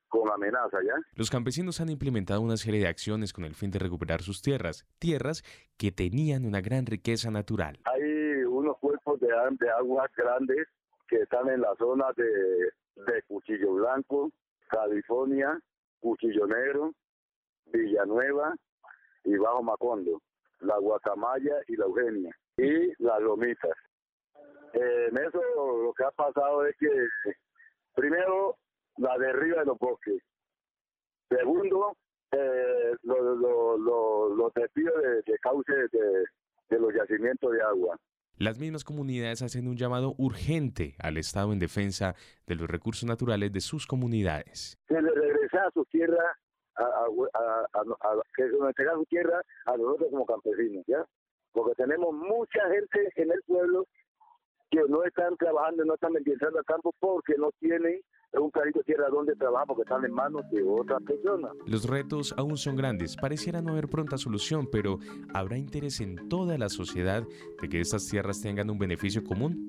con 0.08 0.30
amenaza, 0.30 0.78
¿ya? 0.84 0.94
Los 1.14 1.30
campesinos 1.30 1.80
han 1.80 1.90
implementado 1.90 2.40
una 2.40 2.56
serie 2.56 2.80
de 2.80 2.88
acciones 2.88 3.32
con 3.32 3.44
el 3.44 3.54
fin 3.54 3.70
de 3.70 3.78
recuperar 3.78 4.22
sus 4.22 4.42
tierras, 4.42 4.86
tierras 4.98 5.42
que 5.76 5.92
tenían 5.92 6.44
una 6.44 6.60
gran 6.60 6.86
riqueza 6.86 7.30
natural. 7.30 7.78
Hay 7.84 8.02
unos 8.44 8.78
cuerpos 8.78 9.20
de, 9.20 9.28
de 9.28 9.70
agua 9.70 10.08
grandes 10.16 10.66
que 11.06 11.16
están 11.22 11.48
en 11.48 11.60
la 11.60 11.74
zona 11.78 12.06
de 12.16 12.24
de 13.06 13.22
Cuchillo 13.22 13.74
Blanco, 13.74 14.30
California, 14.68 15.58
Cuchillo 16.00 16.46
Negro, 16.46 16.92
Villanueva 17.66 18.54
y 19.24 19.36
Bajo 19.36 19.62
Macondo, 19.62 20.22
la 20.60 20.78
Guacamaya 20.78 21.56
y 21.68 21.76
la 21.76 21.84
Eugenia 21.84 22.36
y 22.56 23.02
las 23.02 23.20
Lomitas. 23.20 23.76
en 24.72 25.16
eso 25.16 25.40
lo 25.82 25.92
que 25.94 26.04
ha 26.04 26.10
pasado 26.10 26.66
es 26.66 26.76
que 26.78 26.88
primero 27.94 28.56
la 28.98 29.16
derriba 29.18 29.60
de 29.60 29.66
los 29.66 29.78
bosques, 29.78 30.22
segundo 31.28 31.96
eh, 32.32 32.94
los 33.02 33.38
lo, 33.38 34.28
lo, 34.28 34.52
despidos 34.54 34.94
de, 35.02 35.22
de 35.32 35.38
cauce 35.38 35.72
de, 35.72 36.24
de 36.68 36.78
los 36.78 36.94
yacimientos 36.94 37.52
de 37.52 37.62
agua. 37.62 37.96
Las 38.36 38.58
mismas 38.58 38.84
comunidades 38.84 39.42
hacen 39.42 39.66
un 39.66 39.76
llamado 39.76 40.14
urgente 40.16 40.94
al 41.00 41.16
Estado 41.16 41.52
en 41.52 41.58
defensa 41.58 42.14
de 42.46 42.54
los 42.54 42.68
recursos 42.68 43.04
naturales 43.08 43.52
de 43.52 43.60
sus 43.60 43.86
comunidades. 43.86 44.78
Se 44.86 45.02
le 45.02 45.10
regresa 45.10 45.64
a 45.66 45.70
su 45.72 45.84
tierra, 45.86 46.36
a, 46.76 47.06
que 48.36 48.44
se 48.44 48.56
nos 48.56 48.68
entrega 48.68 48.92
su 48.94 49.04
tierra 49.06 49.42
a 49.66 49.76
nosotros 49.76 50.10
como 50.10 50.24
campesinos, 50.24 50.84
¿ya? 50.86 51.04
Porque 51.52 51.74
tenemos 51.74 52.14
mucha 52.14 52.60
gente 52.70 53.10
en 53.16 53.32
el 53.32 53.42
pueblo 53.44 53.86
que 54.70 54.82
no 54.88 55.02
están 55.02 55.36
trabajando, 55.36 55.84
no 55.84 55.94
están 55.94 56.12
vendiendo 56.12 56.46
al 56.46 56.64
campo 56.64 56.94
porque 57.00 57.34
no 57.38 57.50
tienen 57.58 58.00
un 58.34 58.50
carrito 58.50 58.80
tierra 58.82 59.08
donde 59.10 59.34
trabajar 59.36 59.66
porque 59.66 59.82
están 59.82 60.04
en 60.04 60.12
manos 60.12 60.42
de 60.50 60.62
otras 60.62 61.02
personas. 61.02 61.52
Los 61.66 61.84
retos 61.84 62.34
aún 62.36 62.56
son 62.56 62.76
grandes, 62.76 63.16
pareciera 63.16 63.62
no 63.62 63.72
haber 63.72 63.88
pronta 63.88 64.18
solución, 64.18 64.68
pero 64.70 64.98
¿habrá 65.32 65.56
interés 65.56 66.00
en 66.00 66.28
toda 66.28 66.58
la 66.58 66.68
sociedad 66.68 67.24
de 67.60 67.68
que 67.68 67.80
estas 67.80 68.06
tierras 68.06 68.40
tengan 68.40 68.70
un 68.70 68.78
beneficio 68.78 69.24
común? 69.24 69.66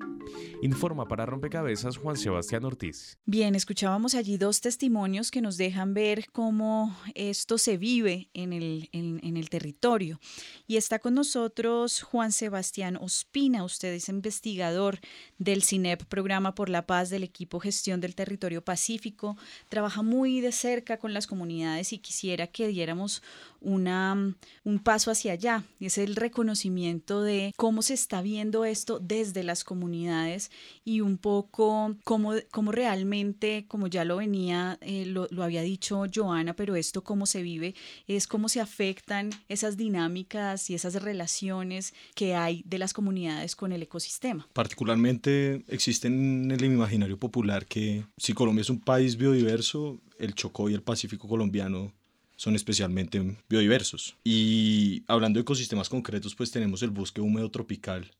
Informa 0.62 1.08
para 1.08 1.24
Rompecabezas 1.24 1.96
Juan 1.96 2.16
Sebastián 2.16 2.64
Ortiz. 2.64 3.18
Bien, 3.24 3.54
escuchábamos 3.54 4.14
allí 4.14 4.36
dos 4.36 4.60
testimonios 4.60 5.30
que 5.30 5.40
nos 5.40 5.56
dejan 5.56 5.94
ver 5.94 6.26
cómo 6.30 6.94
esto 7.14 7.56
se 7.56 7.78
vive 7.78 8.28
en 8.34 8.52
el, 8.52 8.90
en, 8.92 9.36
el 9.36 9.48
territorio. 9.48 10.20
Y 10.66 10.76
está 10.76 10.98
con 10.98 11.14
nosotros 11.14 12.02
Juan 12.02 12.32
Sebastián 12.32 12.96
Ospina, 13.00 13.64
usted 13.64 13.92
es 13.94 14.08
investigador 14.10 14.98
del 15.38 15.62
CINEP, 15.62 16.04
Programa 16.04 16.54
por 16.54 16.68
la 16.68 16.86
Paz 16.86 17.08
del 17.08 17.22
equipo 17.22 17.58
Gestión 17.58 18.00
del 18.00 18.14
Territorio 18.14 18.49
Pacífico, 18.58 19.36
trabaja 19.68 20.02
muy 20.02 20.40
de 20.40 20.50
cerca 20.50 20.96
con 20.98 21.14
las 21.14 21.26
comunidades 21.26 21.92
y 21.92 21.98
quisiera 21.98 22.48
que 22.48 22.66
diéramos 22.68 23.22
un 23.62 24.78
paso 24.82 25.10
hacia 25.10 25.32
allá, 25.32 25.64
y 25.78 25.86
es 25.86 25.98
el 25.98 26.16
reconocimiento 26.16 27.22
de 27.22 27.52
cómo 27.56 27.82
se 27.82 27.94
está 27.94 28.22
viendo 28.22 28.64
esto 28.64 28.98
desde 29.00 29.42
las 29.42 29.64
comunidades 29.64 30.50
y 30.84 31.00
un 31.00 31.18
poco 31.18 31.96
cómo, 32.04 32.34
cómo 32.50 32.72
realmente, 32.72 33.66
como 33.68 33.86
ya 33.86 34.04
lo 34.04 34.16
venía, 34.16 34.78
eh, 34.80 35.04
lo, 35.06 35.28
había 35.42 35.62
dicho 35.62 36.04
Joana, 36.12 36.54
pero 36.54 36.76
esto 36.76 37.02
cómo 37.04 37.26
se 37.26 37.42
vive, 37.42 37.74
es 38.06 38.26
cómo 38.26 38.48
se 38.48 38.60
afectan 38.60 39.30
esas 39.48 39.76
dinámicas 39.76 40.70
y 40.70 40.74
esas 40.74 40.94
relaciones 41.02 41.92
que 42.14 42.34
hay 42.34 42.62
de 42.66 42.78
las 42.78 42.92
comunidades 42.92 43.56
con 43.56 43.72
el 43.72 43.82
ecosistema. 43.82 44.48
Particularmente 44.52 45.64
existe 45.68 46.08
en 46.08 46.50
el 46.50 46.64
imaginario 46.64 47.18
popular 47.18 47.66
que 47.66 48.04
si 48.16 48.32
Colombia 48.40 48.62
es 48.62 48.70
un 48.70 48.80
país 48.80 49.18
biodiverso, 49.18 50.00
el 50.18 50.34
Chocó 50.34 50.70
y 50.70 50.72
el 50.72 50.82
Pacífico 50.82 51.28
colombiano 51.28 51.92
son 52.36 52.54
especialmente 52.54 53.36
biodiversos. 53.50 54.16
Y 54.24 55.02
hablando 55.08 55.36
de 55.36 55.42
ecosistemas 55.42 55.90
concretos, 55.90 56.34
pues 56.34 56.50
tenemos 56.50 56.82
el 56.82 56.88
bosque 56.88 57.20
húmedo 57.20 57.50
tropical, 57.50 58.10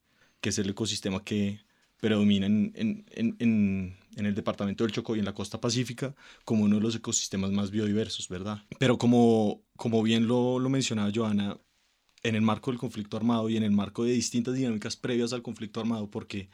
que 0.42 0.50
es 0.50 0.58
el 0.58 0.68
ecosistema 0.68 1.24
que 1.24 1.60
predomina 2.00 2.44
en, 2.44 2.70
en, 3.14 3.96
el 4.14 4.34
departamento 4.34 4.84
del 4.84 4.92
Chocó 4.92 5.16
y 5.16 5.20
en 5.20 5.24
la 5.24 5.32
costa 5.32 5.58
pacífica 5.58 6.14
como 6.44 6.64
uno 6.64 6.76
de 6.76 6.82
los 6.82 6.94
ecosistemas 6.94 7.50
más 7.50 7.70
biodiversos, 7.70 8.28
¿verdad? 8.28 8.62
Pero 8.78 8.98
como, 8.98 9.62
como 9.78 10.02
bien 10.02 10.28
lo, 10.28 10.58
lo 10.58 10.68
mencionaba 10.68 11.10
Joana, 11.14 11.56
en 12.22 12.34
el 12.34 12.42
marco 12.42 12.70
del 12.70 12.78
conflicto 12.78 13.16
armado 13.16 13.48
y 13.48 13.56
en 13.56 13.62
el 13.62 13.72
marco 13.72 14.04
de 14.04 14.12
distintas 14.12 14.52
dinámicas 14.52 14.96
previas 14.96 15.32
al 15.32 15.40
conflicto 15.40 15.80
armado, 15.80 16.10
porque 16.10 16.50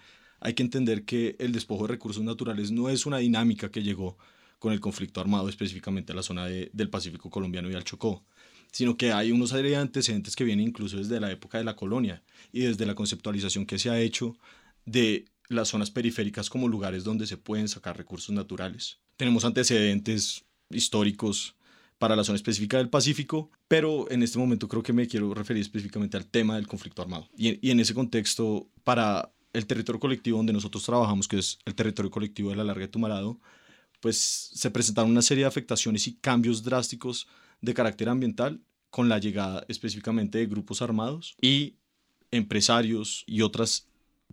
hay 0.46 0.54
que 0.54 0.62
entender 0.62 1.04
que 1.04 1.34
el 1.40 1.50
despojo 1.50 1.88
de 1.88 1.94
recursos 1.94 2.22
naturales 2.22 2.70
no 2.70 2.88
es 2.88 3.04
una 3.04 3.18
dinámica 3.18 3.68
que 3.68 3.82
llegó 3.82 4.16
con 4.60 4.72
el 4.72 4.78
conflicto 4.78 5.20
armado 5.20 5.48
específicamente 5.48 6.12
a 6.12 6.14
la 6.14 6.22
zona 6.22 6.46
del 6.46 6.88
Pacífico 6.88 7.30
colombiano 7.30 7.68
y 7.68 7.74
al 7.74 7.82
Chocó, 7.82 8.22
sino 8.70 8.96
que 8.96 9.10
hay 9.10 9.32
unos 9.32 9.52
antecedentes 9.52 10.36
que 10.36 10.44
vienen 10.44 10.68
incluso 10.68 10.98
desde 10.98 11.18
la 11.18 11.32
época 11.32 11.58
de 11.58 11.64
la 11.64 11.74
colonia 11.74 12.22
y 12.52 12.60
desde 12.60 12.86
la 12.86 12.94
conceptualización 12.94 13.66
que 13.66 13.80
se 13.80 13.90
ha 13.90 13.98
hecho 13.98 14.38
de 14.84 15.24
las 15.48 15.66
zonas 15.66 15.90
periféricas 15.90 16.48
como 16.48 16.68
lugares 16.68 17.02
donde 17.02 17.26
se 17.26 17.38
pueden 17.38 17.66
sacar 17.66 17.96
recursos 17.96 18.32
naturales. 18.32 19.00
Tenemos 19.16 19.44
antecedentes 19.44 20.44
históricos 20.70 21.56
para 21.98 22.14
la 22.14 22.24
zona 22.24 22.36
específica 22.36 22.78
del 22.78 22.88
Pacífico, 22.88 23.50
pero 23.68 24.08
en 24.10 24.22
este 24.22 24.38
momento 24.38 24.68
creo 24.68 24.82
que 24.82 24.92
me 24.92 25.08
quiero 25.08 25.32
referir 25.34 25.62
específicamente 25.62 26.16
al 26.16 26.26
tema 26.26 26.56
del 26.56 26.66
conflicto 26.66 27.02
armado. 27.02 27.28
Y, 27.36 27.70
en 27.70 27.80
ese 27.80 27.94
contexto, 27.94 28.68
para 28.84 29.32
el 29.56 29.66
territorio 29.66 29.98
colectivo 29.98 30.36
donde 30.36 30.52
nosotros 30.52 30.84
trabajamos, 30.84 31.26
que 31.26 31.38
es 31.38 31.58
el 31.64 31.74
territorio 31.74 32.10
colectivo 32.10 32.50
de 32.50 32.56
la 32.56 32.64
Larga 32.64 32.82
de 32.82 32.88
Tumarado, 32.88 33.40
pues 34.00 34.18
se 34.54 34.70
presentaron 34.70 35.10
una 35.10 35.22
serie 35.22 35.44
de 35.44 35.48
afectaciones 35.48 36.06
y 36.06 36.16
cambios 36.16 36.62
drásticos 36.62 37.26
de 37.62 37.72
carácter 37.72 38.10
ambiental 38.10 38.60
con 38.90 39.08
la 39.08 39.18
llegada 39.18 39.64
específicamente 39.68 40.38
de 40.38 40.46
grupos 40.46 40.82
armados 40.82 41.36
y 41.40 41.76
empresarios 42.30 43.24
y 43.26 43.40
otras 43.40 43.88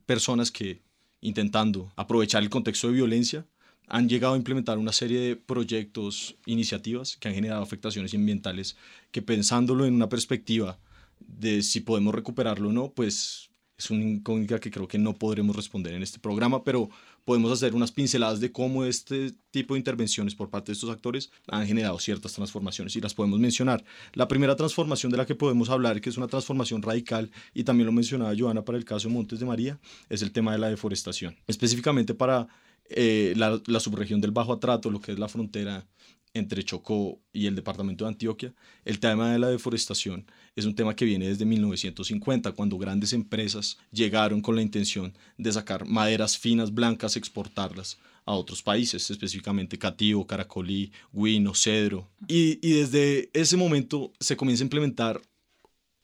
personas 0.06 0.52
que 0.52 0.82
intentando 1.22 1.94
aprovechar 1.96 2.44
el 2.44 2.50
contexto 2.50 2.88
de 2.88 2.94
violencia 2.94 3.46
han 3.88 4.10
llegado 4.10 4.34
a 4.34 4.38
implementar 4.38 4.78
una 4.78 4.92
serie 4.92 5.20
de 5.20 5.36
proyectos, 5.38 6.36
iniciativas 6.46 7.16
que 7.16 7.30
han 7.30 7.36
generado 7.36 7.62
afectaciones 7.62 8.14
ambientales 8.14 8.76
que 9.12 9.22
pensándolo 9.22 9.86
en 9.86 9.94
una 9.94 10.10
perspectiva 10.10 10.80
de 11.20 11.64
si 11.64 11.80
podemos 11.80 12.14
recuperarlo 12.14 12.70
o 12.70 12.74
no, 12.74 12.92
pues 12.92 13.50
es 13.78 13.90
una 13.90 14.04
incógnita 14.04 14.60
que 14.60 14.70
creo 14.70 14.88
que 14.88 14.98
no 14.98 15.14
podremos 15.14 15.56
responder 15.56 15.94
en 15.94 16.04
este 16.04 16.20
programa, 16.20 16.64
pero 16.64 16.90
podemos 17.26 17.52
hacer 17.52 17.74
unas 17.74 17.92
pinceladas 17.92 18.40
de 18.40 18.52
cómo 18.52 18.86
este 18.86 19.34
tipo 19.52 19.74
de 19.74 19.80
intervenciones 19.80 20.36
por 20.36 20.50
parte 20.50 20.72
de 20.72 20.74
estos 20.74 20.90
actores 20.90 21.32
han 21.48 21.66
generado 21.66 21.98
ciertas 22.00 22.34
transformaciones 22.34 22.96
y 22.96 23.02
las 23.02 23.14
podemos 23.14 23.40
mencionar. 23.40 23.84
La 24.14 24.28
primera 24.28 24.56
transformación 24.56 25.12
de 25.12 25.18
la 25.18 25.26
que 25.26 25.36
podemos 25.36 25.70
hablar, 25.70 26.02
que 26.02 26.10
es 26.10 26.18
una 26.18 26.28
transformación 26.28 26.82
radical, 26.82 27.32
y 27.54 27.64
también 27.64 27.88
lo 27.88 27.92
mencionaba 27.92 28.34
Joana 28.38 28.64
para 28.64 28.78
el 28.78 28.86
caso 28.86 29.08
de 29.08 29.14
Montes 29.14 29.40
de 29.40 29.46
María, 29.46 29.80
es 30.10 30.22
el 30.22 30.32
tema 30.32 30.52
de 30.52 30.60
la 30.60 30.70
deforestación. 30.70 31.36
Específicamente 31.48 32.14
para 32.14 32.48
eh, 32.90 33.34
la, 33.38 33.62
la 33.66 33.80
subregión 33.80 34.22
del 34.22 34.32
Bajo 34.32 34.54
Atrato, 34.54 34.92
lo 34.92 35.00
que 35.00 35.14
es 35.14 35.20
la 35.20 35.28
frontera 35.28 35.88
entre 36.34 36.64
Chocó 36.64 37.20
y 37.32 37.46
el 37.46 37.56
departamento 37.56 38.06
de 38.06 38.10
Antioquia, 38.10 38.54
el 38.86 39.00
tema 39.00 39.32
de 39.32 39.40
la 39.40 39.50
deforestación 39.50 40.26
es 40.56 40.66
un 40.66 40.76
tema 40.76 40.96
que 40.96 41.06
viene 41.06 41.28
desde 41.28 41.46
1950, 41.46 42.52
cuando 42.54 42.78
grandes 42.78 43.14
empresas 43.14 43.78
llegaron 43.92 44.42
con 44.42 44.56
la 44.56 44.62
intención 44.62 45.14
de 45.38 45.52
sacar 45.52 45.86
maderas 45.86 46.38
finas 46.38 46.74
blancas, 46.74 47.16
exportarlas 47.16 48.00
a 48.26 48.34
otros 48.34 48.64
países, 48.64 49.10
específicamente 49.12 49.78
cativo, 49.78 50.26
caracolí, 50.26 50.92
guino, 51.12 51.54
cedro. 51.54 52.10
Y, 52.28 52.60
y 52.68 52.74
desde 52.74 53.30
ese 53.34 53.58
momento 53.58 54.14
se 54.20 54.38
comienza 54.38 54.64
a 54.64 54.66
implementar 54.66 55.22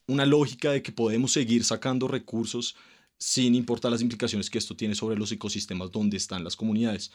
una 0.06 0.26
lógica 0.26 0.72
de 0.72 0.82
que 0.82 0.92
podemos 0.92 1.32
seguir 1.32 1.64
sacando 1.64 2.08
recursos 2.08 2.76
sin 3.18 3.54
importar 3.54 3.92
las 3.92 4.02
implicaciones 4.02 4.50
que 4.50 4.58
esto 4.58 4.74
tiene 4.74 4.94
sobre 4.94 5.16
los 5.16 5.30
ecosistemas 5.30 5.92
donde 5.92 6.16
están 6.16 6.42
las 6.42 6.56
comunidades. 6.56 7.12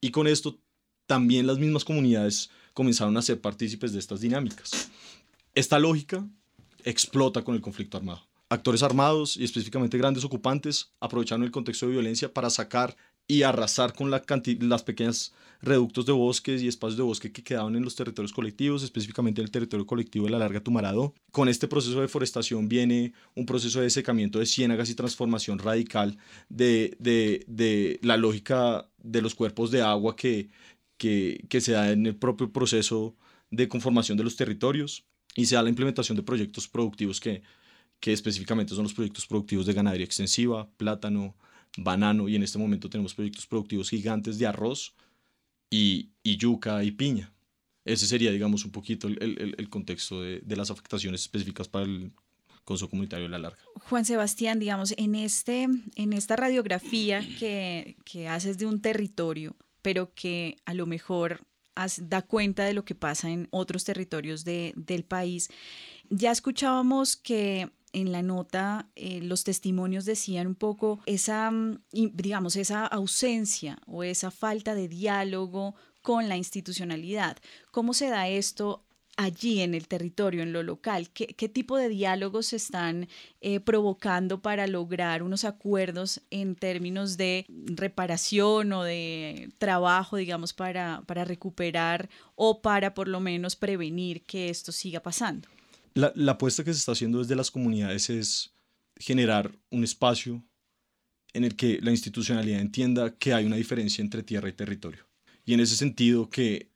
Y 0.00 0.10
con 0.10 0.26
esto 0.26 0.58
también 1.06 1.46
las 1.46 1.58
mismas 1.58 1.84
comunidades 1.84 2.50
comenzaron 2.74 3.16
a 3.16 3.22
ser 3.22 3.40
partícipes 3.40 3.92
de 3.92 3.98
estas 3.98 4.20
dinámicas. 4.20 4.90
Esta 5.54 5.78
lógica 5.78 6.26
explota 6.84 7.42
con 7.42 7.54
el 7.54 7.60
conflicto 7.60 7.96
armado. 7.96 8.22
Actores 8.48 8.82
armados 8.82 9.36
y 9.36 9.44
específicamente 9.44 9.98
grandes 9.98 10.24
ocupantes 10.24 10.92
aprovecharon 11.00 11.42
el 11.42 11.50
contexto 11.50 11.86
de 11.86 11.92
violencia 11.92 12.32
para 12.32 12.50
sacar 12.50 12.96
y 13.28 13.42
arrasar 13.42 13.92
con 13.92 14.10
la 14.10 14.22
las 14.60 14.82
pequeñas 14.84 15.32
reductos 15.60 16.06
de 16.06 16.12
bosques 16.12 16.62
y 16.62 16.68
espacios 16.68 16.96
de 16.96 17.02
bosque 17.02 17.32
que 17.32 17.42
quedaban 17.42 17.74
en 17.74 17.82
los 17.82 17.96
territorios 17.96 18.32
colectivos, 18.32 18.82
específicamente 18.82 19.42
el 19.42 19.50
territorio 19.50 19.86
colectivo 19.86 20.26
de 20.26 20.30
la 20.30 20.38
Larga 20.38 20.60
Tumarado. 20.60 21.12
Con 21.32 21.48
este 21.48 21.66
proceso 21.66 21.96
de 21.96 22.02
deforestación 22.02 22.68
viene 22.68 23.14
un 23.34 23.46
proceso 23.46 23.80
de 23.80 23.90
secamiento 23.90 24.38
de 24.38 24.46
ciénagas 24.46 24.90
y 24.90 24.94
transformación 24.94 25.58
radical 25.58 26.18
de, 26.48 26.96
de, 27.00 27.44
de 27.48 27.98
la 28.02 28.16
lógica 28.16 28.88
de 29.02 29.22
los 29.22 29.34
cuerpos 29.34 29.70
de 29.70 29.82
agua 29.82 30.14
que 30.14 30.50
que, 30.96 31.46
se 31.60 31.72
da 31.72 31.90
en 31.92 32.06
el 32.06 32.16
propio 32.16 32.52
proceso 32.52 33.16
de 33.50 33.68
conformación 33.68 34.16
de 34.18 34.24
los 34.24 34.36
territorios 34.36 35.04
y 35.34 35.46
se 35.46 35.54
da 35.54 35.62
la 35.62 35.68
implementación 35.68 36.16
de 36.16 36.22
proyectos 36.22 36.68
productivos 36.68 37.20
que, 37.20 37.42
que 38.00 38.12
específicamente 38.12 38.74
son 38.74 38.84
los 38.84 38.94
proyectos 38.94 39.26
productivos 39.26 39.66
de 39.66 39.74
ganadería 39.74 40.06
extensiva, 40.06 40.68
plátano, 40.76 41.36
banano 41.76 42.28
y 42.28 42.36
en 42.36 42.42
este 42.42 42.58
momento 42.58 42.88
tenemos 42.88 43.14
proyectos 43.14 43.46
productivos 43.46 43.90
gigantes 43.90 44.38
de 44.38 44.46
arroz 44.46 44.94
y, 45.70 46.10
yuca 46.24 46.82
y 46.84 46.90
piña. 46.92 47.32
Ese 47.84 48.06
sería, 48.06 48.32
digamos, 48.32 48.64
un 48.64 48.72
poquito 48.72 49.06
el, 49.06 49.68
contexto 49.68 50.20
de, 50.20 50.40
de, 50.40 50.56
las 50.56 50.70
afectaciones 50.70 51.20
específicas 51.20 51.68
para 51.68 51.84
el 51.84 52.12
consumo 52.64 52.90
comunitario 52.90 53.26
de 53.26 53.30
la 53.30 53.38
larga. 53.38 53.58
Juan 53.88 54.04
Sebastián, 54.04 54.58
digamos, 54.58 54.92
en, 54.96 55.14
este, 55.14 55.68
en 55.94 56.12
esta 56.12 56.34
radiografía 56.34 57.20
que, 57.38 57.96
que 58.04 58.28
haces 58.28 58.58
de 58.58 58.66
un 58.66 58.80
territorio, 58.80 59.54
pero 59.86 60.12
que 60.14 60.56
a 60.64 60.74
lo 60.74 60.84
mejor 60.84 61.46
da 61.98 62.22
cuenta 62.22 62.64
de 62.64 62.72
lo 62.72 62.84
que 62.84 62.96
pasa 62.96 63.30
en 63.30 63.46
otros 63.52 63.84
territorios 63.84 64.44
de, 64.44 64.72
del 64.74 65.04
país. 65.04 65.48
Ya 66.10 66.32
escuchábamos 66.32 67.14
que 67.14 67.70
en 67.92 68.10
la 68.10 68.20
nota 68.22 68.90
eh, 68.96 69.20
los 69.22 69.44
testimonios 69.44 70.04
decían 70.04 70.48
un 70.48 70.56
poco 70.56 70.98
esa, 71.06 71.52
mm, 71.52 71.78
digamos, 71.92 72.56
esa 72.56 72.84
ausencia 72.84 73.78
o 73.86 74.02
esa 74.02 74.32
falta 74.32 74.74
de 74.74 74.88
diálogo 74.88 75.76
con 76.02 76.28
la 76.28 76.36
institucionalidad. 76.36 77.36
¿Cómo 77.70 77.94
se 77.94 78.08
da 78.08 78.26
esto 78.28 78.85
allí 79.16 79.60
en 79.60 79.74
el 79.74 79.88
territorio, 79.88 80.42
en 80.42 80.52
lo 80.52 80.62
local? 80.62 81.10
¿Qué, 81.10 81.48
tipo 81.48 81.76
de 81.76 81.88
diálogos 81.88 82.46
se 82.46 82.56
están 82.56 83.08
eh, 83.40 83.60
provocando 83.60 84.42
para 84.42 84.66
lograr 84.66 85.22
unos 85.22 85.44
acuerdos 85.44 86.20
en 86.30 86.54
términos 86.54 87.16
de 87.16 87.46
reparación 87.48 88.72
o 88.72 88.84
de 88.84 89.50
trabajo, 89.58 90.16
digamos, 90.16 90.52
para, 90.52 91.02
recuperar 91.08 92.08
o 92.34 92.62
para 92.62 92.94
por 92.94 93.08
lo 93.08 93.20
menos 93.20 93.56
prevenir 93.56 94.22
que 94.24 94.50
esto 94.50 94.72
siga 94.72 95.00
pasando? 95.00 95.48
La 95.94 96.32
apuesta 96.32 96.62
que 96.62 96.74
se 96.74 96.78
está 96.78 96.92
haciendo 96.92 97.20
desde 97.20 97.36
las 97.36 97.50
comunidades 97.50 98.10
es 98.10 98.52
generar 98.98 99.50
un 99.70 99.82
espacio 99.82 100.44
en 101.32 101.44
el 101.44 101.54
que 101.54 101.78
la 101.82 101.90
institucionalidad 101.90 102.60
entienda 102.60 103.14
que 103.16 103.34
hay 103.34 103.44
una 103.44 103.56
diferencia 103.56 104.02
entre 104.02 104.22
tierra 104.22 104.48
y 104.48 104.52
territorio. 104.52 105.06
Y 105.44 105.54
en 105.54 105.60
ese 105.60 105.76
sentido 105.76 106.28
que 106.28 106.70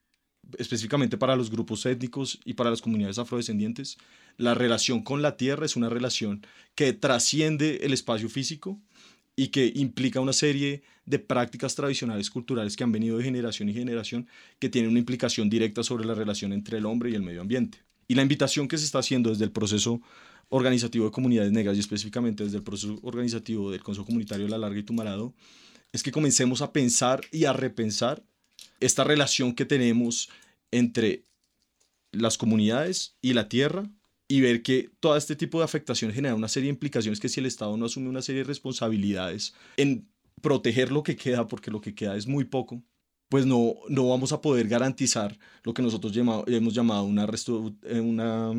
específicamente 0.58 1.16
para 1.16 1.36
los 1.36 1.50
grupos 1.50 1.84
étnicos 1.86 2.40
y 2.44 2.54
para 2.54 2.70
las 2.70 2.82
comunidades 2.82 3.18
afrodescendientes, 3.18 3.98
la 4.36 4.54
relación 4.54 5.02
con 5.02 5.22
la 5.22 5.36
tierra 5.36 5.66
es 5.66 5.76
una 5.76 5.88
relación 5.88 6.46
que 6.74 6.92
trasciende 6.92 7.80
el 7.82 7.92
espacio 7.92 8.28
físico 8.28 8.80
y 9.36 9.48
que 9.48 9.72
implica 9.74 10.20
una 10.20 10.32
serie 10.32 10.82
de 11.06 11.18
prácticas 11.18 11.74
tradicionales 11.74 12.30
culturales 12.30 12.76
que 12.76 12.84
han 12.84 12.92
venido 12.92 13.18
de 13.18 13.24
generación 13.24 13.68
y 13.68 13.74
generación 13.74 14.28
que 14.58 14.68
tienen 14.68 14.90
una 14.90 14.98
implicación 14.98 15.48
directa 15.48 15.82
sobre 15.82 16.04
la 16.04 16.14
relación 16.14 16.52
entre 16.52 16.78
el 16.78 16.86
hombre 16.86 17.10
y 17.10 17.14
el 17.14 17.22
medio 17.22 17.40
ambiente. 17.40 17.78
Y 18.06 18.14
la 18.14 18.22
invitación 18.22 18.68
que 18.68 18.76
se 18.76 18.84
está 18.84 18.98
haciendo 18.98 19.30
desde 19.30 19.44
el 19.44 19.52
proceso 19.52 20.00
organizativo 20.48 21.06
de 21.06 21.12
comunidades 21.12 21.52
negras 21.52 21.76
y 21.76 21.80
específicamente 21.80 22.44
desde 22.44 22.58
el 22.58 22.62
proceso 22.62 22.98
organizativo 23.02 23.70
del 23.70 23.82
Consejo 23.82 24.04
Comunitario 24.04 24.44
de 24.44 24.50
la 24.50 24.58
Larga 24.58 24.78
y 24.78 24.82
Tumarado 24.82 25.32
es 25.92 26.02
que 26.02 26.12
comencemos 26.12 26.60
a 26.60 26.72
pensar 26.72 27.20
y 27.32 27.44
a 27.44 27.52
repensar 27.52 28.22
esta 28.80 29.04
relación 29.04 29.54
que 29.54 29.64
tenemos 29.64 30.28
entre 30.70 31.24
las 32.12 32.38
comunidades 32.38 33.16
y 33.20 33.32
la 33.32 33.48
tierra 33.48 33.90
y 34.28 34.40
ver 34.40 34.62
que 34.62 34.90
todo 35.00 35.16
este 35.16 35.36
tipo 35.36 35.58
de 35.58 35.64
afectaciones 35.64 36.14
genera 36.14 36.34
una 36.34 36.48
serie 36.48 36.68
de 36.68 36.74
implicaciones 36.74 37.20
que 37.20 37.28
si 37.28 37.40
el 37.40 37.46
Estado 37.46 37.76
no 37.76 37.86
asume 37.86 38.08
una 38.08 38.22
serie 38.22 38.42
de 38.42 38.48
responsabilidades 38.48 39.54
en 39.76 40.08
proteger 40.40 40.92
lo 40.92 41.02
que 41.02 41.16
queda, 41.16 41.48
porque 41.48 41.70
lo 41.70 41.80
que 41.80 41.94
queda 41.94 42.16
es 42.16 42.26
muy 42.26 42.44
poco, 42.44 42.82
pues 43.28 43.46
no, 43.46 43.74
no 43.88 44.08
vamos 44.08 44.32
a 44.32 44.40
poder 44.40 44.68
garantizar 44.68 45.38
lo 45.62 45.74
que 45.74 45.82
nosotros 45.82 46.16
hemos 46.16 46.74
llamado 46.74 47.04
una, 47.04 47.26
eh, 47.82 48.00
una 48.00 48.52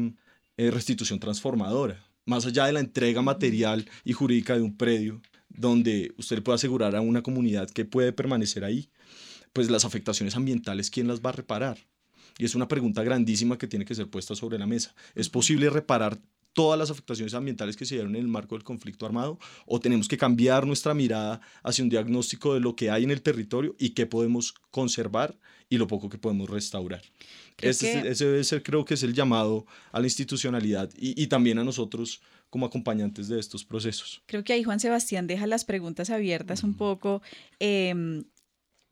eh, 0.57 0.71
restitución 0.71 1.19
transformadora. 1.19 2.03
Más 2.25 2.45
allá 2.45 2.65
de 2.65 2.73
la 2.73 2.79
entrega 2.79 3.21
material 3.21 3.89
y 4.03 4.13
jurídica 4.13 4.55
de 4.55 4.61
un 4.61 4.77
predio, 4.77 5.21
donde 5.49 6.13
usted 6.17 6.41
puede 6.43 6.55
asegurar 6.55 6.95
a 6.95 7.01
una 7.01 7.23
comunidad 7.23 7.69
que 7.69 7.85
puede 7.85 8.13
permanecer 8.13 8.63
ahí, 8.63 8.89
pues 9.53 9.69
las 9.69 9.85
afectaciones 9.85 10.35
ambientales, 10.35 10.89
¿quién 10.89 11.07
las 11.07 11.21
va 11.21 11.29
a 11.31 11.33
reparar? 11.33 11.77
Y 12.37 12.45
es 12.45 12.55
una 12.55 12.67
pregunta 12.67 13.03
grandísima 13.03 13.57
que 13.57 13.67
tiene 13.67 13.85
que 13.85 13.95
ser 13.95 14.09
puesta 14.09 14.35
sobre 14.35 14.57
la 14.57 14.67
mesa. 14.67 14.95
¿Es 15.15 15.29
posible 15.29 15.69
reparar 15.69 16.19
todas 16.53 16.77
las 16.77 16.91
afectaciones 16.91 17.33
ambientales 17.33 17.77
que 17.77 17.85
se 17.85 17.95
dieron 17.95 18.15
en 18.15 18.21
el 18.21 18.27
marco 18.27 18.55
del 18.55 18.63
conflicto 18.63 19.05
armado 19.05 19.39
o 19.65 19.79
tenemos 19.79 20.07
que 20.07 20.17
cambiar 20.17 20.67
nuestra 20.67 20.93
mirada 20.93 21.41
hacia 21.63 21.83
un 21.83 21.89
diagnóstico 21.89 22.53
de 22.53 22.59
lo 22.59 22.75
que 22.75 22.89
hay 22.89 23.03
en 23.03 23.11
el 23.11 23.21
territorio 23.21 23.75
y 23.79 23.91
qué 23.91 24.05
podemos 24.05 24.53
conservar 24.69 25.37
y 25.69 25.77
lo 25.77 25.87
poco 25.87 26.09
que 26.09 26.17
podemos 26.17 26.49
restaurar. 26.49 27.01
Ese, 27.61 28.01
debe 28.01 28.43
ser, 28.43 28.63
creo 28.63 28.83
que 28.83 28.95
es 28.95 29.03
el 29.03 29.13
llamado 29.13 29.65
a 29.91 29.99
la 29.99 30.07
institucionalidad 30.07 30.89
y, 30.97 31.21
y, 31.21 31.27
también 31.27 31.59
a 31.59 31.63
nosotros 31.63 32.21
como 32.49 32.65
acompañantes 32.65 33.27
de 33.27 33.39
estos 33.39 33.63
procesos. 33.63 34.21
Creo 34.25 34.43
que 34.43 34.53
ahí 34.53 34.63
Juan 34.63 34.79
Sebastián 34.79 35.27
deja 35.27 35.45
las 35.47 35.63
preguntas 35.63 36.09
abiertas 36.09 36.63
un 36.63 36.73
poco. 36.73 37.21
Eh, 37.59 38.23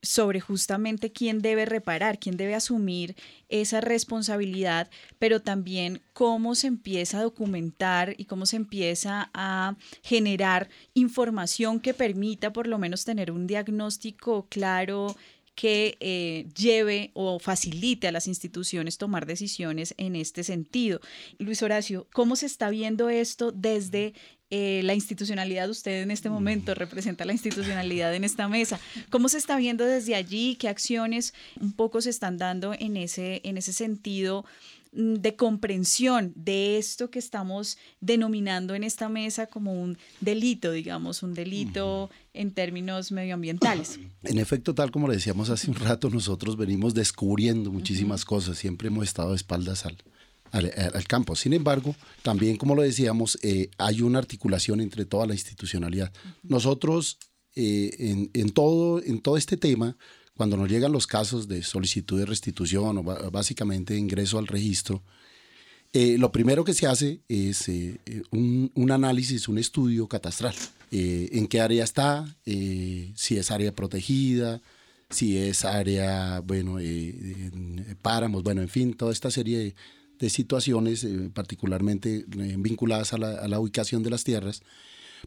sobre 0.02 0.40
justamente 0.40 1.12
quién 1.12 1.40
debe 1.40 1.66
reparar, 1.66 2.20
quién 2.20 2.38
debe 2.38 2.56
asumir 2.56 3.16
esa 3.50 3.82
responsabilidad, 3.82 4.90
pero 5.18 5.42
también 5.42 6.02
cómo 6.14 6.56
se 6.56 6.68
empieza 6.68 7.20
a 7.20 7.24
documentar 7.24 8.16
y 8.18 8.26
cómo 8.26 8.46
se 8.46 8.56
empieza 8.56 9.30
a 9.34 9.76
generar 10.02 10.70
información 10.94 11.80
que 11.80 11.94
permita 11.94 12.54
por 12.54 12.68
lo 12.68 12.78
menos 12.78 13.04
tener 13.04 13.32
un 13.32 13.48
diagnóstico 13.48 14.48
claro 14.50 15.16
que 15.60 15.98
eh, 16.00 16.48
lleve 16.58 17.12
o 17.15 17.38
facilite 17.38 18.08
a 18.08 18.13
las 18.13 18.28
instituciones 18.28 18.98
tomar 18.98 19.26
decisiones 19.26 19.93
en 19.98 20.15
este 20.15 20.45
sentido. 20.45 21.02
Luis 21.38 21.62
Horacio, 21.62 22.08
¿cómo 22.13 22.38
se 22.38 22.45
está 22.45 22.69
viendo 22.69 23.10
esto 23.10 23.52
desde 23.52 24.13
eh, 24.52 24.82
la 24.86 24.95
institucionalidad, 24.95 25.69
usted 25.69 26.02
en 26.02 26.12
este 26.12 26.30
momento 26.30 26.74
representa 26.76 27.26
la 27.26 27.34
institucionalidad 27.34 28.15
en 28.15 28.24
esta 28.24 28.48
mesa. 28.48 28.80
¿Cómo 29.10 29.28
se 29.28 29.38
está 29.38 29.58
viendo 29.58 29.86
desde 29.86 30.15
allí? 30.15 30.56
¿Qué 30.56 30.69
acciones 30.69 31.34
un 31.60 31.74
poco 31.74 32.02
se 32.02 32.10
están 32.10 32.38
dando 32.38 32.74
en 32.74 32.95
ese, 32.95 33.41
en 33.43 33.58
ese 33.58 33.74
sentido? 33.74 34.45
Mm, 34.91 35.15
de 35.15 35.36
comprensión 35.36 36.34
de 36.36 36.80
esto 36.80 37.12
que 37.12 37.19
estamos 37.19 37.78
denominando 38.02 38.73
en 38.73 38.84
esta 38.84 39.08
mesa 39.08 39.45
como 39.45 39.80
un 39.80 39.99
delito, 40.19 40.71
digamos, 40.71 41.21
un 41.21 41.36
delito 41.36 42.10
en 42.34 42.52
términos 42.52 43.12
medioambientales. 43.12 43.99
En 44.23 44.39
efecto, 44.39 44.73
tal 44.73 44.89
como 44.89 45.08
le 45.08 45.13
decíamos 45.15 45.52
hace 45.52 45.69
un 45.69 45.75
rato, 45.75 46.10
nosotros 46.10 46.58
venimos 46.58 46.95
descubriendo 46.95 47.71
muchísimas 47.71 48.25
cosas, 48.25 48.58
siempre 48.58 48.88
hemos 48.88 49.04
estado 49.04 49.30
de 49.30 49.36
espaldas 49.36 49.86
al, 49.86 49.97
al, 50.52 51.04
campo. 51.06 51.36
Sin 51.36 51.54
embargo, 51.54 51.95
también, 52.23 52.58
como 52.58 52.73
lo 52.73 52.82
decíamos, 52.82 53.38
eh, 53.43 53.69
hay 53.78 54.02
una 54.02 54.17
articulación 54.17 54.82
entre 54.82 55.06
toda 55.06 55.28
la 55.28 55.36
institucionalidad. 55.36 56.12
Nosotros, 56.41 57.19
eh, 57.56 58.30
en, 58.34 58.49
todo, 58.49 59.04
en 59.04 59.21
todo 59.21 59.38
este 59.38 59.56
tema, 59.56 59.97
cuando 60.39 60.56
nos 60.56 60.69
llegan 60.69 60.93
los 60.93 61.06
casos 61.06 61.49
de 61.49 61.62
solicitud 61.63 62.17
de 62.17 62.25
restitución 62.25 62.97
o 62.97 63.04
básicamente 63.30 63.97
ingreso 63.97 64.39
al 64.39 64.47
registro, 64.47 65.04
eh, 65.91 66.17
lo 66.17 66.32
primero 66.32 66.63
que 66.63 66.73
se 66.73 66.88
hace 66.88 67.19
es 67.28 67.67
un, 68.32 68.71
un, 68.73 68.91
análisis, 68.91 69.49
un 69.49 69.58
estudio 69.58 70.08
catastral. 70.08 70.56
en 70.91 71.45
qué 71.47 71.60
área 71.60 71.84
está, 71.84 72.38
si 72.45 73.38
es 73.38 73.52
área 73.52 73.75
protegida, 73.75 74.62
si 75.10 75.38
es 75.38 75.65
área, 75.65 76.39
bueno, 76.39 76.78
páramos, 78.02 78.41
bueno, 78.41 78.62
en 78.62 78.69
fin, 78.69 78.93
toda 78.93 79.12
esta 79.12 79.32
serie 79.32 79.58
de, 79.58 79.75
de 80.19 80.30
situaciones, 80.30 81.04
eh, 81.04 81.30
particularmente 81.34 82.25
eh, 82.38 82.56
vinculadas 82.58 83.13
a 83.13 83.17
la, 83.17 83.60
ubicación 83.60 84.04
de 84.04 84.10
las 84.10 84.23
tierras, 84.23 84.62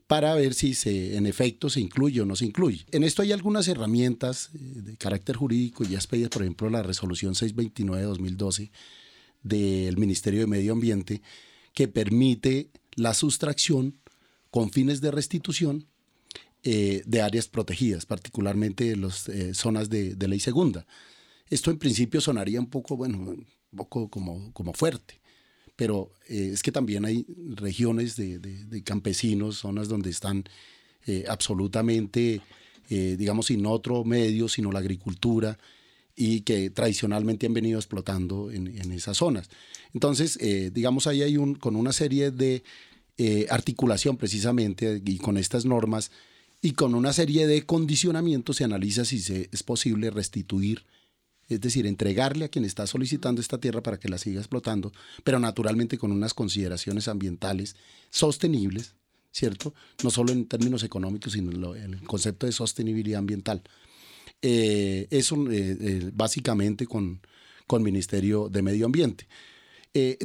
para 0.06 0.34
ver 0.34 0.54
si 0.54 0.74
se, 0.74 1.16
en 1.16 1.26
efecto 1.26 1.70
se 1.70 1.80
incluye 1.80 2.20
o 2.20 2.26
no 2.26 2.36
se 2.36 2.44
incluye. 2.44 2.84
En 2.90 3.04
esto 3.04 3.22
hay 3.22 3.32
algunas 3.32 3.68
herramientas 3.68 4.50
eh, 4.54 4.58
de 4.58 4.96
carácter 4.96 5.36
jurídico, 5.36 5.84
ya 5.84 5.98
expedidas, 5.98 6.30
por 6.30 6.42
ejemplo, 6.42 6.70
la 6.70 6.82
resolución 6.82 7.34
629 7.34 8.02
de 8.02 8.08
2012 8.08 8.70
del 9.42 9.96
Ministerio 9.96 10.40
de 10.40 10.46
Medio 10.46 10.72
Ambiente, 10.72 11.22
que 11.74 11.88
permite 11.88 12.70
la 12.94 13.14
sustracción 13.14 13.98
con 14.50 14.70
fines 14.70 15.00
de 15.00 15.10
restitución 15.10 15.86
de 16.62 17.20
áreas 17.20 17.48
protegidas, 17.48 18.06
particularmente 18.06 18.94
las 18.94 19.28
zonas 19.54 19.90
de, 19.90 20.14
ley 20.28 20.38
segunda. 20.38 20.86
Esto 21.50 21.72
en 21.72 21.78
principio 21.78 22.20
sonaría 22.20 22.60
un 22.60 22.70
poco, 22.70 22.96
bueno, 22.96 23.18
un 23.18 23.46
poco 23.74 24.08
como 24.08 24.72
fuerte. 24.74 25.21
Pero 25.82 26.12
eh, 26.28 26.50
es 26.52 26.62
que 26.62 26.70
también 26.70 27.04
hay 27.04 27.26
regiones 27.56 28.14
de, 28.14 28.82
campesinos, 28.84 29.56
zonas 29.56 29.88
donde 29.88 30.10
están 30.10 30.44
eh, 31.08 31.24
absolutamente, 31.26 32.40
eh, 32.88 33.16
digamos, 33.18 33.46
sin 33.46 33.66
otro 33.66 34.04
medio, 34.04 34.48
sino 34.48 34.70
la 34.70 34.78
agricultura, 34.78 35.58
y 36.14 36.42
que 36.42 36.70
tradicionalmente 36.70 37.46
han 37.46 37.54
venido 37.54 37.80
explotando 37.80 38.52
en, 38.52 38.92
esas 38.92 39.16
zonas. 39.16 39.50
Entonces, 39.92 40.38
digamos, 40.72 41.08
ahí 41.08 41.22
hay 41.22 41.36
un, 41.36 41.56
con 41.56 41.74
una 41.74 41.92
serie 41.92 42.30
de 42.30 42.62
articulación 43.50 44.16
precisamente 44.16 45.02
y 45.04 45.18
con 45.18 45.36
estas 45.36 45.64
normas 45.64 46.12
y 46.60 46.74
con 46.74 46.94
una 46.94 47.12
serie 47.12 47.48
de 47.48 47.66
condicionamientos 47.66 48.58
se 48.58 48.62
analiza 48.64 49.04
si 49.04 49.16
es 49.50 49.62
posible 49.64 50.10
restituir 50.10 50.84
es 51.48 51.60
decir, 51.60 51.86
entregarle 51.86 52.46
a 52.46 52.48
quien 52.48 52.64
está 52.64 52.86
solicitando 52.86 53.40
esta 53.40 53.58
tierra 53.58 53.82
para 53.82 53.98
que 53.98 54.08
la 54.08 54.18
siga 54.18 54.40
explotando, 54.40 54.92
pero 55.24 55.38
naturalmente 55.38 55.98
con 55.98 56.12
unas 56.12 56.34
consideraciones 56.34 57.08
ambientales 57.08 57.76
sostenibles, 58.10 58.94
¿cierto? 59.32 59.74
No 60.02 60.10
solo 60.10 60.32
en 60.32 60.46
términos 60.46 60.82
económicos, 60.82 61.32
sino 61.32 61.74
en 61.74 61.94
el 61.94 62.02
concepto 62.02 62.46
de 62.46 62.52
sostenibilidad 62.52 63.18
ambiental. 63.18 63.62
Eh, 64.42 65.06
eso 65.10 65.36
eh, 65.50 65.76
eh, 65.80 66.10
básicamente 66.12 66.86
con, 66.86 67.20
con 67.66 67.82
Ministerio 67.82 68.48
de 68.48 68.62
Medio 68.62 68.86
Ambiente. 68.86 69.26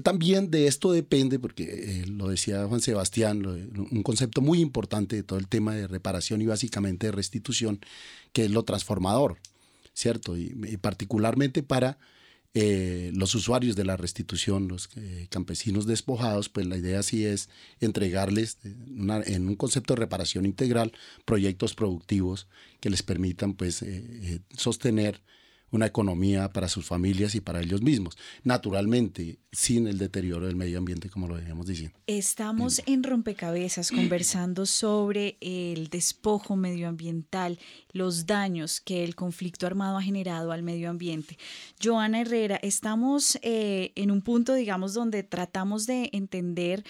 también 0.02 0.50
de 0.50 0.68
esto 0.68 0.92
depende, 0.92 1.40
porque 1.40 2.04
lo 2.08 2.30
decía 2.30 2.66
Juan 2.68 2.82
Sebastián, 2.82 3.46
un 3.46 4.04
concepto 4.04 4.42
muy 4.42 4.60
importante 4.60 5.18
de 5.18 5.24
todo 5.24 5.40
el 5.40 5.48
tema 5.48 5.76
de 5.76 5.88
reparación 5.88 6.42
y 6.42 6.46
básicamente 6.46 7.08
de 7.08 7.12
restitución, 7.12 7.80
que 8.32 8.46
es 8.46 8.52
lo 8.52 8.64
transformador. 8.64 9.38
¿Cierto? 9.98 10.38
Y, 10.38 10.78
particularmente 10.78 11.64
para 11.64 11.98
eh, 12.54 13.12
los 13.16 13.34
usuarios 13.34 13.76
de 13.76 13.84
la 13.84 13.98
restitución, 13.98 14.68
los 14.68 14.90
eh, 14.96 15.28
campesinos 15.32 15.88
despojados, 15.88 16.50
pues 16.50 16.68
la 16.68 16.78
idea 16.78 17.02
sí 17.02 17.26
es 17.26 17.50
entregarles 17.80 18.60
eh, 18.64 18.76
en 19.26 19.48
un 19.48 19.56
concepto 19.56 19.96
de 19.96 20.02
reparación 20.02 20.46
integral 20.46 20.92
proyectos 21.26 21.74
productivos 21.74 22.48
que 22.80 22.92
les 22.92 23.02
permitan 23.02 23.54
pues 23.54 23.84
sostener 24.56 25.24
una 25.72 25.86
economía 25.86 26.50
para 26.54 26.70
sus 26.70 26.86
familias 26.86 27.36
y 27.36 27.42
para 27.42 27.62
ellos 27.62 27.82
mismos. 27.82 28.18
Naturalmente, 28.44 29.40
sin 29.52 29.88
el 29.88 29.98
deterioro 29.98 30.46
del 30.46 30.56
medio 30.56 30.78
ambiente, 30.78 31.10
como 31.10 31.28
lo 31.28 31.36
veníamos 31.36 31.68
diciendo. 31.68 31.98
Estamos 32.08 32.82
en 32.86 33.04
rompecabezas 33.04 33.92
conversando 33.92 34.66
sobre 34.66 35.38
el 35.42 35.90
despojo 35.90 36.56
medioambiental, 36.56 37.60
los 37.92 38.26
daños 38.26 38.80
que 38.80 39.04
el 39.04 39.16
conflicto 39.16 39.68
armado 39.68 39.98
ha 39.98 40.02
generado 40.02 40.52
al 40.52 40.64
medio 40.64 40.90
ambiente. 40.90 41.38
Joana 41.84 42.22
Herrera, 42.22 42.58
estamos 42.62 43.38
eh, 43.42 43.92
en 43.96 44.12
un 44.12 44.22
punto, 44.22 44.54
digamos, 44.54 44.94
donde 44.94 45.24
tratamos 45.24 45.86
de 45.86 46.10
entender 46.14 46.84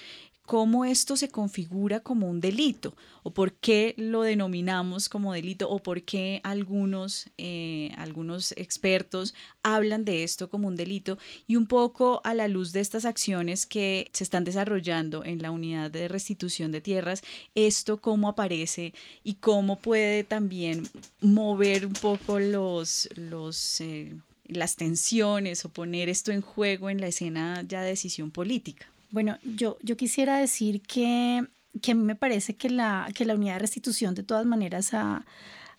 cómo 0.48 0.86
esto 0.86 1.18
se 1.18 1.28
configura 1.28 2.00
como 2.00 2.30
un 2.30 2.40
delito 2.40 2.96
o 3.24 3.32
por 3.32 3.52
qué 3.52 3.94
lo 3.98 4.22
denominamos 4.22 5.10
como 5.10 5.34
delito 5.34 5.70
o 5.70 5.80
por 5.80 6.04
qué 6.04 6.40
algunos, 6.44 7.28
eh, 7.38 7.92
algunos 7.98 8.54
expertos 8.54 9.36
hablan 9.62 10.06
de 10.06 10.24
esto 10.24 10.50
como 10.50 10.70
un 10.70 10.78
delito 10.78 11.18
y 11.48 11.58
un 11.58 11.68
poco 11.68 12.22
a 12.24 12.34
la 12.34 12.48
luz 12.48 12.72
de 12.72 12.80
estas 12.80 13.04
acciones 13.04 13.66
que 13.66 14.10
se 14.14 14.24
están 14.24 14.46
desarrollando 14.46 15.26
en 15.26 15.42
la 15.42 15.52
unidad 15.52 15.92
de 15.92 16.08
restitución 16.08 16.72
de 16.72 16.80
tierras, 16.80 17.24
esto 17.54 17.98
cómo 18.00 18.30
aparece 18.30 18.94
y 19.26 19.34
cómo 19.36 19.78
puede 19.78 20.24
también 20.24 20.88
mover 21.20 21.86
un 21.86 21.94
poco 21.94 22.40
los, 22.40 23.10
los 23.16 23.82
eh, 23.82 24.16
las 24.46 24.78
tensiones 24.78 25.66
o 25.66 25.70
poner 25.70 26.08
esto 26.08 26.32
en 26.32 26.40
juego 26.40 26.90
en 26.90 27.02
la 27.02 27.08
escena 27.08 27.66
ya 27.68 27.82
de 27.82 27.90
decisión 27.90 28.32
política. 28.32 28.88
Bueno, 29.12 29.38
yo, 29.44 29.78
yo 29.82 29.98
quisiera 29.98 30.38
decir 30.38 30.82
que, 30.82 31.46
que 31.82 31.92
a 31.92 31.96
mí 31.96 32.04
me 32.04 32.16
parece 32.16 32.56
que 32.56 32.70
la, 32.70 33.10
que 33.16 33.26
la 33.26 33.36
unidad 33.36 33.54
de 33.54 33.60
restitución 33.60 34.16
de 34.16 34.24
todas 34.24 34.46
maneras 34.46 34.94
ha, 34.94 35.26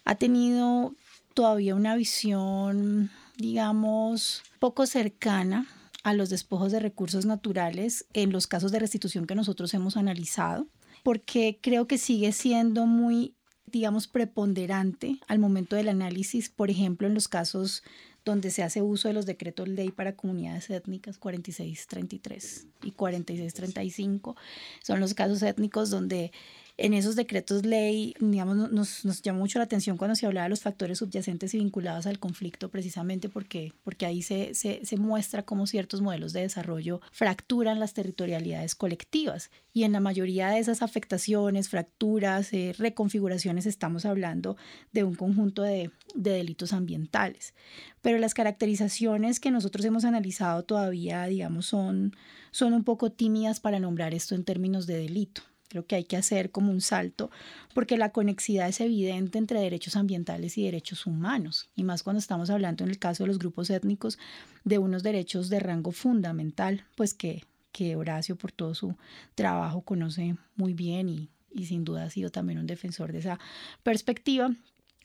ha 0.05 0.15
tenido 0.15 0.95
todavía 1.35 1.75
una 1.75 1.95
visión, 1.95 3.11
digamos, 3.37 4.43
poco 4.59 4.87
cercana 4.87 5.67
a 6.03 6.15
los 6.15 6.31
despojos 6.31 6.73
de 6.73 6.81
recursos 6.81 7.27
naturales 7.27 8.07
en 8.13 8.33
los 8.33 8.47
casos 8.47 8.73
de 8.73 8.79
restitución 8.79 9.27
que 9.27 9.35
nosotros 9.35 9.75
hemos 9.75 9.97
analizado, 9.97 10.67
porque 11.03 11.59
creo 11.61 11.87
que 11.87 11.99
sigue 11.99 12.33
siendo 12.33 12.87
muy 12.87 13.35
digamos, 13.71 14.07
preponderante 14.07 15.19
al 15.29 15.39
momento 15.39 15.77
del 15.77 15.89
análisis, 15.89 16.49
por 16.49 16.71
ejemplo, 16.71 17.07
en 17.07 17.15
los 17.15 17.29
casos 17.29 17.83
donde 18.29 18.51
se 18.51 18.63
hace 18.63 18.83
uso 18.83 19.09
de 19.09 19.15
los 19.15 19.27
decretos 19.27 19.69
ley 19.69 19.91
para 19.91 20.15
comunidades 20.15 20.71
étnicas 20.71 21.19
4633 21.19 22.67
y 22.83 22.93
4635. 22.93 24.37
Son 24.83 25.01
los 25.01 25.15
casos 25.15 25.43
étnicos 25.43 25.91
donde 25.91 26.33
en 26.79 26.95
esos 26.95 27.17
decretos 27.17 27.67
ley, 27.67 28.15
digamos, 28.21 28.71
nos, 28.71 29.05
nos 29.05 29.21
llamó 29.21 29.41
mucho 29.41 29.59
la 29.59 29.65
atención 29.65 29.97
cuando 29.97 30.15
se 30.15 30.27
hablaba 30.27 30.45
de 30.45 30.51
los 30.51 30.61
factores 30.61 30.99
subyacentes 30.99 31.53
y 31.53 31.59
vinculados 31.59 32.07
al 32.07 32.21
conflicto, 32.21 32.71
precisamente 32.71 33.29
porque, 33.29 33.73
porque 33.83 34.07
ahí 34.07 34.23
se, 34.23 34.55
se, 34.55 34.97
muestra 34.97 35.43
cómo 35.43 35.67
ciertos 35.67 36.03
modelos 36.03 36.33
de 36.33 36.43
desarrollo 36.43 37.01
fracturan 37.11 37.81
las 37.81 37.95
territorialidades 37.95 38.77
colectivas. 38.77 39.51
Y 39.73 39.83
en 39.83 39.93
la 39.93 39.99
mayoría 39.99 40.51
de 40.51 40.61
esas 40.61 40.83
afectaciones, 40.83 41.69
fracturas, 41.69 42.53
eh, 42.53 42.73
reconfiguraciones, 42.79 43.67
estamos 43.67 44.05
hablando 44.05 44.57
de 44.93 45.03
un 45.03 45.17
conjunto 45.17 45.63
de, 45.63 45.91
de 46.15 46.31
delitos 46.31 46.73
ambientales. 46.73 47.55
Pero 48.03 48.19
las 48.19 48.35
caracterizaciones 48.35 49.41
que 49.41 49.51
nosotros 49.51 49.85
hemos 49.85 50.05
analizado 50.05 50.63
todavía, 50.63 51.25
digamos, 51.27 51.67
son, 51.67 52.15
son 52.53 52.73
un 52.73 52.85
poco 52.85 53.11
tímidas 53.11 53.59
para 53.59 53.81
nombrar 53.81 54.15
esto 54.15 54.37
en 54.37 54.45
términos 54.45 54.87
de 54.87 54.97
delito. 54.97 55.43
Creo 55.69 55.87
que 55.87 55.97
hay 55.97 56.05
que 56.05 56.17
hacer 56.17 56.51
como 56.51 56.71
un 56.73 56.81
salto 56.81 57.31
porque 57.75 57.97
la 57.97 58.11
conexidad 58.11 58.69
es 58.69 58.81
evidente 58.81 59.39
entre 59.39 59.61
derechos 59.61 59.97
ambientales 59.97 60.57
y 60.59 60.65
derechos 60.65 61.07
humanos, 61.07 61.69
y 61.77 61.85
más 61.85 62.03
cuando 62.03 62.19
estamos 62.19 62.51
hablando 62.51 62.85
en 62.85 62.91
el 62.91 62.99
caso 62.99 63.25
de 63.25 63.29
los 63.29 63.39
grupos 63.39 63.71
étnicos 63.71 64.19
de 64.65 64.79
unos 64.79 65.03
derechos 65.03 65.49
de 65.49 65.61
rango 65.61 65.93
fundamental, 65.93 66.85
pues 66.97 67.15
que, 67.15 67.45
que 67.73 67.97
Horacio 67.97 68.37
por 68.37 68.53
todo 68.53 68.75
su 68.75 68.97
trabajo 69.35 69.83
conoce 69.83 70.37
muy 70.57 70.75
bien 70.75 71.09
y, 71.09 71.29
y 71.53 71.67
sin 71.67 71.85
duda 71.85 72.05
ha 72.05 72.11
sido 72.11 72.31
también 72.31 72.59
un 72.59 72.67
defensor 72.67 73.13
de 73.13 73.19
esa 73.19 73.39
perspectiva. 73.83 74.51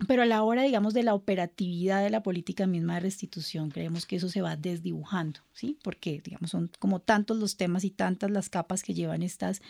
Pero 0.07 0.23
a 0.23 0.25
la 0.25 0.43
hora, 0.43 0.63
digamos, 0.63 0.93
de 0.93 1.03
la 1.03 1.13
operatividad 1.13 2.03
de 2.03 2.09
la 2.09 2.23
política 2.23 2.65
misma 2.65 2.95
de 2.95 3.01
restitución, 3.01 3.69
creemos 3.69 4.05
que 4.05 4.15
eso 4.15 4.27
se 4.27 4.41
va 4.41 4.57
desdibujando, 4.57 5.41
¿sí? 5.53 5.77
Porque, 5.83 6.19
digamos, 6.23 6.49
son 6.49 6.71
como 6.79 6.99
tantos 6.99 7.37
los 7.37 7.57
temas 7.57 7.83
y 7.83 7.91
tantas 7.91 8.31
las 8.31 8.49
capas 8.49 8.81
que 8.83 8.95
llevan 8.95 9.21
estas 9.21 9.61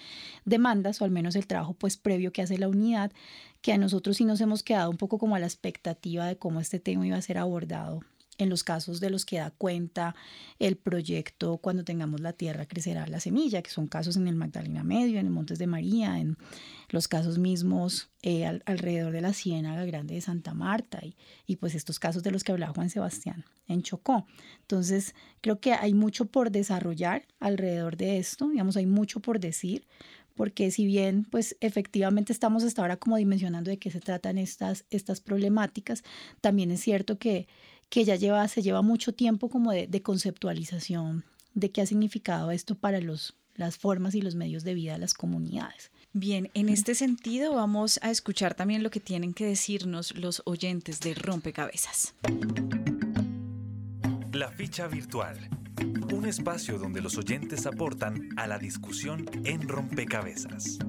demandas, 0.46 1.02
o 1.02 1.06
al 1.06 1.12
menos 1.12 1.36
el 1.36 1.46
trabajo, 1.46 1.74
pues, 1.74 1.98
previo 1.98 2.32
que 2.32 2.42
hace 2.42 2.58
la 2.58 2.70
unidad, 2.70 3.12
que 3.62 3.74
a 3.74 3.78
nosotros 3.78 4.18
sí 4.18 4.26
nos 4.26 4.40
hemos 4.42 4.64
quedado 4.64 4.90
un 4.90 4.98
poco 4.98 5.18
como 5.18 5.36
a 5.36 5.40
la 5.40 5.46
expectativa 5.46 6.26
de 6.26 6.38
cómo 6.38 6.62
este 6.62 6.80
tema 6.80 7.06
iba 7.06 7.18
a 7.18 7.22
ser 7.22 7.38
abordado 7.38 8.02
en 8.38 8.50
los 8.50 8.64
casos 8.64 9.00
de 9.00 9.10
los 9.10 9.26
que 9.26 9.38
da 9.38 9.52
cuenta 9.52 10.16
el 10.60 10.76
proyecto 10.76 11.58
Cuando 11.58 11.84
tengamos 11.84 12.22
la 12.22 12.34
tierra 12.34 12.66
crecerá 12.66 13.08
la 13.08 13.20
semilla, 13.20 13.62
que 13.62 13.70
son 13.70 13.88
casos 13.88 14.18
en 14.18 14.28
el 14.28 14.36
Magdalena 14.36 14.84
Medio, 14.84 15.20
en 15.20 15.28
el 15.28 15.32
Montes 15.32 15.60
de 15.60 15.68
María, 15.68 16.20
en 16.20 16.38
los 16.90 17.08
casos 17.08 17.38
mismos 17.38 18.10
eh, 18.22 18.46
alrededor 18.46 19.12
de 19.12 19.22
la 19.22 19.34
Ciénaga 19.34 19.86
Grande 19.86 20.16
de 20.16 20.22
Santa 20.22 20.54
Marta 20.54 21.00
y, 21.04 21.16
y 21.46 21.58
pues 21.58 21.76
estos 21.76 22.00
casos 22.00 22.24
de 22.24 22.32
los 22.32 22.44
que 22.44 22.52
hablaba 22.52 22.74
Juan 22.74 22.90
Sebastián 22.90 23.46
en 23.68 23.82
Chocó. 23.82 24.26
Entonces, 24.62 25.16
creo 25.42 25.60
que 25.60 25.74
hay 25.74 25.94
mucho 25.94 26.26
por 26.26 26.52
desarrollar 26.52 27.28
alrededor 27.40 27.98
de 27.98 28.18
esto, 28.18 28.50
digamos, 28.50 28.78
hay 28.78 28.86
mucho 28.86 29.20
por 29.20 29.40
decir, 29.40 29.86
porque 30.36 30.72
si 30.72 30.86
bien 30.86 31.26
pues 31.30 31.56
efectivamente 31.60 32.34
estamos 32.34 32.64
hasta 32.64 32.82
ahora 32.82 32.98
como 32.98 33.18
dimensionando 33.18 33.70
de 33.70 33.78
qué 33.78 33.92
se 33.92 34.00
tratan 34.00 34.38
estas, 34.38 34.86
estas 34.90 35.22
problemáticas, 35.22 36.04
también 36.42 36.72
es 36.72 36.82
cierto 36.82 37.18
que 37.18 37.48
que 37.94 38.06
ya 38.06 38.16
lleva, 38.16 38.48
se 38.48 38.64
lleva 38.64 38.82
mucho 38.82 39.14
tiempo 39.14 39.50
como 39.50 39.72
de, 39.72 39.86
de 39.86 40.02
conceptualización 40.02 41.24
de 41.54 41.70
qué 41.70 41.84
ha 41.84 41.86
significado 41.86 42.50
esto 42.50 42.74
para 42.74 43.00
los, 43.00 43.36
las 43.54 43.78
formas 43.78 44.16
y 44.16 44.22
los 44.24 44.34
medios 44.34 44.64
de 44.64 44.74
vida 44.74 44.94
de 44.94 44.98
las 44.98 45.14
comunidades. 45.14 45.92
Bien, 46.12 46.50
en 46.56 46.70
este 46.70 46.96
sentido 46.96 47.54
vamos 47.54 48.00
a 48.02 48.10
escuchar 48.10 48.56
también 48.56 48.82
lo 48.82 48.90
que 48.90 49.00
tienen 49.00 49.36
que 49.36 49.46
decirnos 49.46 50.18
los 50.18 50.42
oyentes 50.46 51.02
de 51.02 51.14
Rompecabezas. 51.14 52.16
La 54.32 54.50
ficha 54.50 54.88
virtual, 54.88 55.38
un 56.12 56.26
espacio 56.26 56.80
donde 56.80 57.00
los 57.00 57.16
oyentes 57.20 57.68
aportan 57.68 58.30
a 58.38 58.48
la 58.48 58.58
discusión 58.58 59.30
en 59.44 59.68
Rompecabezas. 59.68 60.80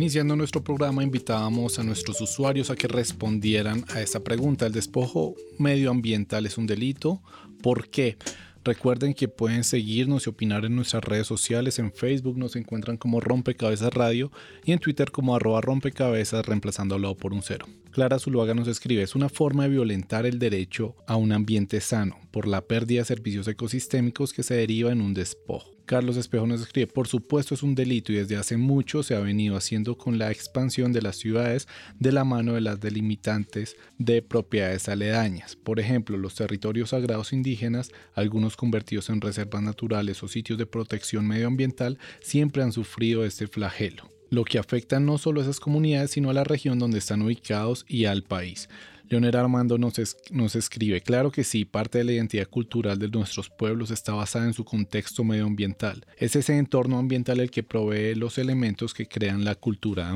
Iniciando 0.00 0.34
nuestro 0.34 0.64
programa 0.64 1.04
invitábamos 1.04 1.78
a 1.78 1.82
nuestros 1.82 2.22
usuarios 2.22 2.70
a 2.70 2.74
que 2.74 2.88
respondieran 2.88 3.84
a 3.90 4.00
esta 4.00 4.20
pregunta. 4.20 4.64
¿El 4.64 4.72
despojo 4.72 5.34
medioambiental 5.58 6.46
es 6.46 6.56
un 6.56 6.66
delito? 6.66 7.20
¿Por 7.62 7.90
qué? 7.90 8.16
Recuerden 8.64 9.12
que 9.12 9.28
pueden 9.28 9.62
seguirnos 9.62 10.26
y 10.26 10.30
opinar 10.30 10.64
en 10.64 10.74
nuestras 10.74 11.04
redes 11.04 11.26
sociales. 11.26 11.78
En 11.78 11.92
Facebook 11.92 12.38
nos 12.38 12.56
encuentran 12.56 12.96
como 12.96 13.20
Rompecabezas 13.20 13.92
Radio 13.92 14.32
y 14.64 14.72
en 14.72 14.78
Twitter 14.78 15.10
como 15.10 15.36
arroba 15.36 15.60
rompecabezas 15.60 16.46
reemplazándolo 16.46 17.14
por 17.14 17.34
un 17.34 17.42
cero. 17.42 17.66
Clara 17.90 18.18
Zuluaga 18.18 18.54
nos 18.54 18.68
escribe, 18.68 19.02
es 19.02 19.14
una 19.14 19.28
forma 19.28 19.64
de 19.64 19.68
violentar 19.68 20.24
el 20.24 20.38
derecho 20.38 20.96
a 21.06 21.16
un 21.16 21.32
ambiente 21.32 21.78
sano 21.82 22.16
por 22.30 22.46
la 22.46 22.62
pérdida 22.62 23.00
de 23.00 23.06
servicios 23.06 23.48
ecosistémicos 23.48 24.32
que 24.32 24.42
se 24.42 24.54
deriva 24.54 24.92
en 24.92 25.00
un 25.00 25.14
despojo. 25.14 25.70
Carlos 25.90 26.16
Espejo 26.16 26.46
nos 26.46 26.60
escribe, 26.60 26.86
por 26.86 27.08
supuesto 27.08 27.52
es 27.52 27.64
un 27.64 27.74
delito 27.74 28.12
y 28.12 28.14
desde 28.14 28.36
hace 28.36 28.56
mucho 28.56 29.02
se 29.02 29.16
ha 29.16 29.18
venido 29.18 29.56
haciendo 29.56 29.98
con 29.98 30.18
la 30.18 30.30
expansión 30.30 30.92
de 30.92 31.02
las 31.02 31.16
ciudades 31.16 31.66
de 31.98 32.12
la 32.12 32.22
mano 32.22 32.52
de 32.52 32.60
las 32.60 32.78
delimitantes 32.78 33.76
de 33.98 34.22
propiedades 34.22 34.88
aledañas. 34.88 35.56
Por 35.56 35.80
ejemplo, 35.80 36.16
los 36.16 36.36
territorios 36.36 36.90
sagrados 36.90 37.32
indígenas, 37.32 37.90
algunos 38.14 38.56
convertidos 38.56 39.10
en 39.10 39.20
reservas 39.20 39.62
naturales 39.62 40.22
o 40.22 40.28
sitios 40.28 40.58
de 40.58 40.66
protección 40.66 41.26
medioambiental, 41.26 41.98
siempre 42.20 42.62
han 42.62 42.70
sufrido 42.70 43.24
este 43.24 43.48
flagelo 43.48 44.08
lo 44.30 44.44
que 44.44 44.58
afecta 44.58 45.00
no 45.00 45.18
solo 45.18 45.40
a 45.40 45.42
esas 45.42 45.58
comunidades, 45.58 46.12
sino 46.12 46.30
a 46.30 46.34
la 46.34 46.44
región 46.44 46.78
donde 46.78 46.98
están 46.98 47.20
ubicados 47.22 47.84
y 47.88 48.04
al 48.04 48.22
país. 48.22 48.68
Leonel 49.10 49.34
Armando 49.34 49.76
nos, 49.76 50.54
escribe, 50.54 51.00
claro 51.00 51.32
que 51.32 51.42
sí, 51.42 51.64
parte 51.64 51.98
de 51.98 52.04
la 52.04 52.12
identidad 52.12 52.46
cultural 52.46 52.96
de 52.96 53.08
nuestros 53.08 53.50
pueblos 53.50 53.90
está 53.90 54.12
basada 54.12 54.46
en 54.46 54.54
su 54.54 54.64
contexto 54.64 55.24
medioambiental. 55.24 56.06
Es 56.16 56.36
ese 56.36 56.56
entorno 56.56 56.96
ambiental 56.96 57.40
el 57.40 57.50
que 57.50 57.64
provee 57.64 58.14
los 58.14 58.38
elementos 58.38 58.94
que 58.94 59.06
crean 59.06 59.44
la 59.44 59.56
cultura. 59.56 60.14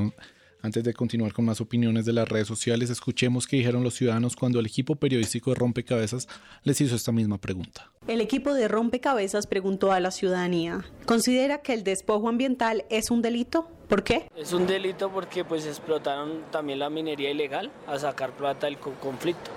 Antes 0.65 0.83
de 0.83 0.95
continuar 0.95 1.31
con 1.31 1.45
más 1.45 1.61
opiniones 1.61 2.05
de 2.05 2.13
las 2.13 2.27
redes 2.27 2.47
sociales, 2.47 2.89
escuchemos 2.89 3.45
qué 3.45 3.57
dijeron 3.57 3.83
los 3.83 3.93
ciudadanos 3.93 4.35
cuando 4.35 4.59
el 4.59 4.65
equipo 4.65 4.95
periodístico 4.95 5.51
de 5.51 5.57
Rompecabezas 5.57 6.27
les 6.63 6.81
hizo 6.81 6.95
esta 6.95 7.11
misma 7.11 7.37
pregunta. 7.37 7.91
El 8.07 8.19
equipo 8.19 8.51
de 8.51 8.67
Rompecabezas 8.67 9.45
preguntó 9.45 9.91
a 9.91 9.99
la 9.99 10.09
ciudadanía, 10.09 10.83
¿considera 11.05 11.59
que 11.59 11.73
el 11.73 11.83
despojo 11.83 12.29
ambiental 12.29 12.83
es 12.89 13.11
un 13.11 13.21
delito? 13.21 13.69
¿Por 13.87 14.03
qué? 14.03 14.27
Es 14.35 14.53
un 14.53 14.65
delito 14.65 15.11
porque 15.11 15.45
pues 15.45 15.67
explotaron 15.67 16.41
también 16.51 16.79
la 16.79 16.89
minería 16.89 17.29
ilegal 17.29 17.71
a 17.85 17.99
sacar 17.99 18.35
plata 18.35 18.65
del 18.65 18.79
conflicto. 18.79 19.51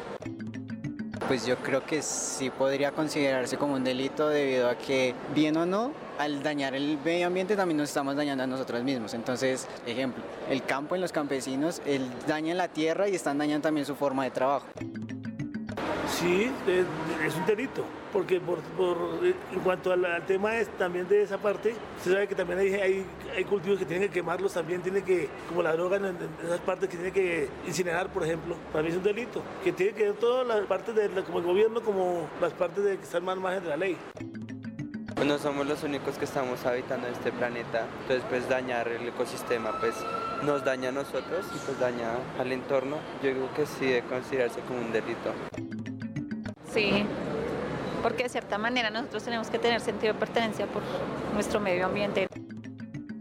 Pues 1.26 1.44
yo 1.44 1.56
creo 1.56 1.84
que 1.84 2.00
sí 2.02 2.50
podría 2.50 2.92
considerarse 2.92 3.56
como 3.56 3.74
un 3.74 3.84
delito 3.84 4.28
debido 4.28 4.68
a 4.68 4.76
que, 4.76 5.14
bien 5.34 5.56
o 5.56 5.66
no, 5.66 5.92
al 6.18 6.42
dañar 6.42 6.74
el 6.74 6.98
medio 7.04 7.26
ambiente 7.26 7.56
también 7.56 7.76
nos 7.76 7.88
estamos 7.88 8.16
dañando 8.16 8.44
a 8.44 8.46
nosotros 8.46 8.82
mismos. 8.82 9.14
Entonces, 9.14 9.66
ejemplo, 9.86 10.22
el 10.48 10.64
campo 10.64 10.94
en 10.94 11.00
los 11.00 11.12
campesinos, 11.12 11.82
el 11.86 12.08
dañan 12.26 12.56
la 12.56 12.68
tierra 12.68 13.08
y 13.08 13.14
están 13.14 13.38
dañando 13.38 13.64
también 13.64 13.86
su 13.86 13.94
forma 13.94 14.24
de 14.24 14.30
trabajo. 14.30 14.66
Sí, 16.08 16.50
es, 16.66 17.34
un 17.36 17.46
delito, 17.46 17.84
porque 18.12 18.40
por, 18.40 18.58
en 19.22 19.60
cuanto 19.60 19.92
al, 19.92 20.04
tema 20.26 20.56
es, 20.56 20.68
también 20.78 21.06
de 21.06 21.22
esa 21.22 21.38
parte, 21.38 21.74
se 22.02 22.12
sabe 22.12 22.26
que 22.26 22.34
también 22.34 22.58
hay, 22.58 23.06
hay, 23.36 23.44
cultivos 23.44 23.78
que 23.78 23.84
tienen 23.84 24.08
que 24.08 24.14
quemarlos, 24.14 24.54
también 24.54 24.80
tiene 24.80 25.02
que, 25.02 25.28
como 25.48 25.62
la 25.62 25.72
droga 25.72 25.96
en, 25.98 26.16
esas 26.44 26.60
partes 26.60 26.88
que 26.88 26.96
tiene 26.96 27.12
que 27.12 27.48
incinerar, 27.66 28.08
por 28.12 28.24
ejemplo, 28.24 28.56
mí 28.74 28.88
es 28.88 28.96
un 28.96 29.02
delito, 29.02 29.42
que 29.62 29.72
tiene 29.72 29.92
que 29.92 30.04
ver 30.04 30.14
todas 30.14 30.46
las 30.46 30.66
partes, 30.66 30.94
de, 30.94 31.08
como 31.22 31.38
el 31.38 31.44
gobierno, 31.44 31.82
como 31.82 32.28
las 32.40 32.52
partes 32.52 32.84
de 32.84 32.96
que 32.96 33.04
están 33.04 33.24
más 33.24 33.36
margen 33.36 33.62
de 33.64 33.68
la 33.68 33.76
ley. 33.76 33.96
Pues 35.14 35.26
no 35.26 35.36
somos 35.38 35.66
los 35.66 35.82
únicos 35.82 36.16
que 36.16 36.24
estamos 36.24 36.64
habitando 36.64 37.08
este 37.08 37.32
planeta, 37.32 37.86
entonces 38.02 38.24
pues 38.28 38.48
dañar 38.48 38.86
el 38.86 39.08
ecosistema 39.08 39.72
pues 39.80 39.94
nos 40.44 40.64
daña 40.64 40.90
a 40.90 40.92
nosotros 40.92 41.44
y 41.54 41.58
pues 41.58 41.78
daña 41.80 42.12
al 42.38 42.52
entorno. 42.52 42.98
Yo 43.20 43.32
creo 43.32 43.54
que 43.54 43.66
sí 43.66 43.86
debe 43.86 44.02
considerarse 44.02 44.60
como 44.60 44.80
un 44.80 44.92
delito. 44.92 45.34
Sí, 46.78 47.04
porque 48.04 48.22
de 48.22 48.28
cierta 48.28 48.56
manera 48.56 48.88
nosotros 48.90 49.24
tenemos 49.24 49.50
que 49.50 49.58
tener 49.58 49.80
sentido 49.80 50.12
de 50.12 50.18
pertenencia 50.20 50.66
por 50.66 50.82
nuestro 51.34 51.58
medio 51.58 51.86
ambiente. 51.86 52.28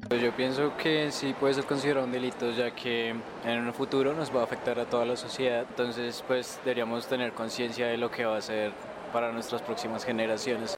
Pues 0.08 0.22
yo 0.22 0.32
pienso 0.32 0.78
que 0.78 1.12
sí 1.12 1.34
puede 1.38 1.55
ser 1.55 1.66
considerado 1.66 2.05
un 2.05 2.12
delito 2.12 2.51
ya 2.51 2.76
que 2.76 3.16
en 3.43 3.60
un 3.60 3.74
futuro 3.74 4.14
nos 4.14 4.34
va 4.34 4.41
a 4.41 4.43
afectar 4.43 4.80
a 4.80 4.86
toda 4.86 5.05
la 5.05 5.18
sociedad, 5.18 5.66
entonces 5.68 6.24
pues 6.28 6.60
deberíamos 6.64 7.08
tener 7.08 7.34
conciencia 7.34 7.88
de 7.88 7.97
lo 7.97 8.12
que 8.12 8.26
va 8.26 8.38
a 8.38 8.41
ser 8.41 8.74
para 9.12 9.32
nuestras 9.32 9.64
próximas 9.64 10.05
generaciones. 10.05 10.78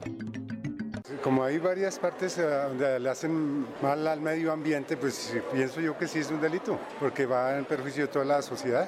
Como 1.21 1.43
hay 1.43 1.57
varias 1.57 1.99
partes 1.99 2.37
eh, 2.37 2.43
donde 2.43 2.97
le 2.97 3.09
hacen 3.09 3.67
mal 3.81 4.07
al 4.07 4.21
medio 4.21 4.53
ambiente, 4.53 4.95
pues 4.95 5.37
pienso 5.51 5.81
yo 5.81 5.97
que 5.97 6.07
sí 6.07 6.19
es 6.19 6.31
un 6.31 6.39
delito, 6.39 6.79
porque 6.97 7.25
va 7.25 7.57
en 7.57 7.65
perjuicio 7.65 8.03
de 8.03 8.07
toda 8.07 8.23
la 8.23 8.41
sociedad. 8.41 8.87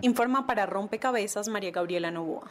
Informa 0.00 0.46
para 0.46 0.64
Rompecabezas 0.64 1.48
María 1.48 1.72
Gabriela 1.72 2.12
Novoa. 2.12 2.48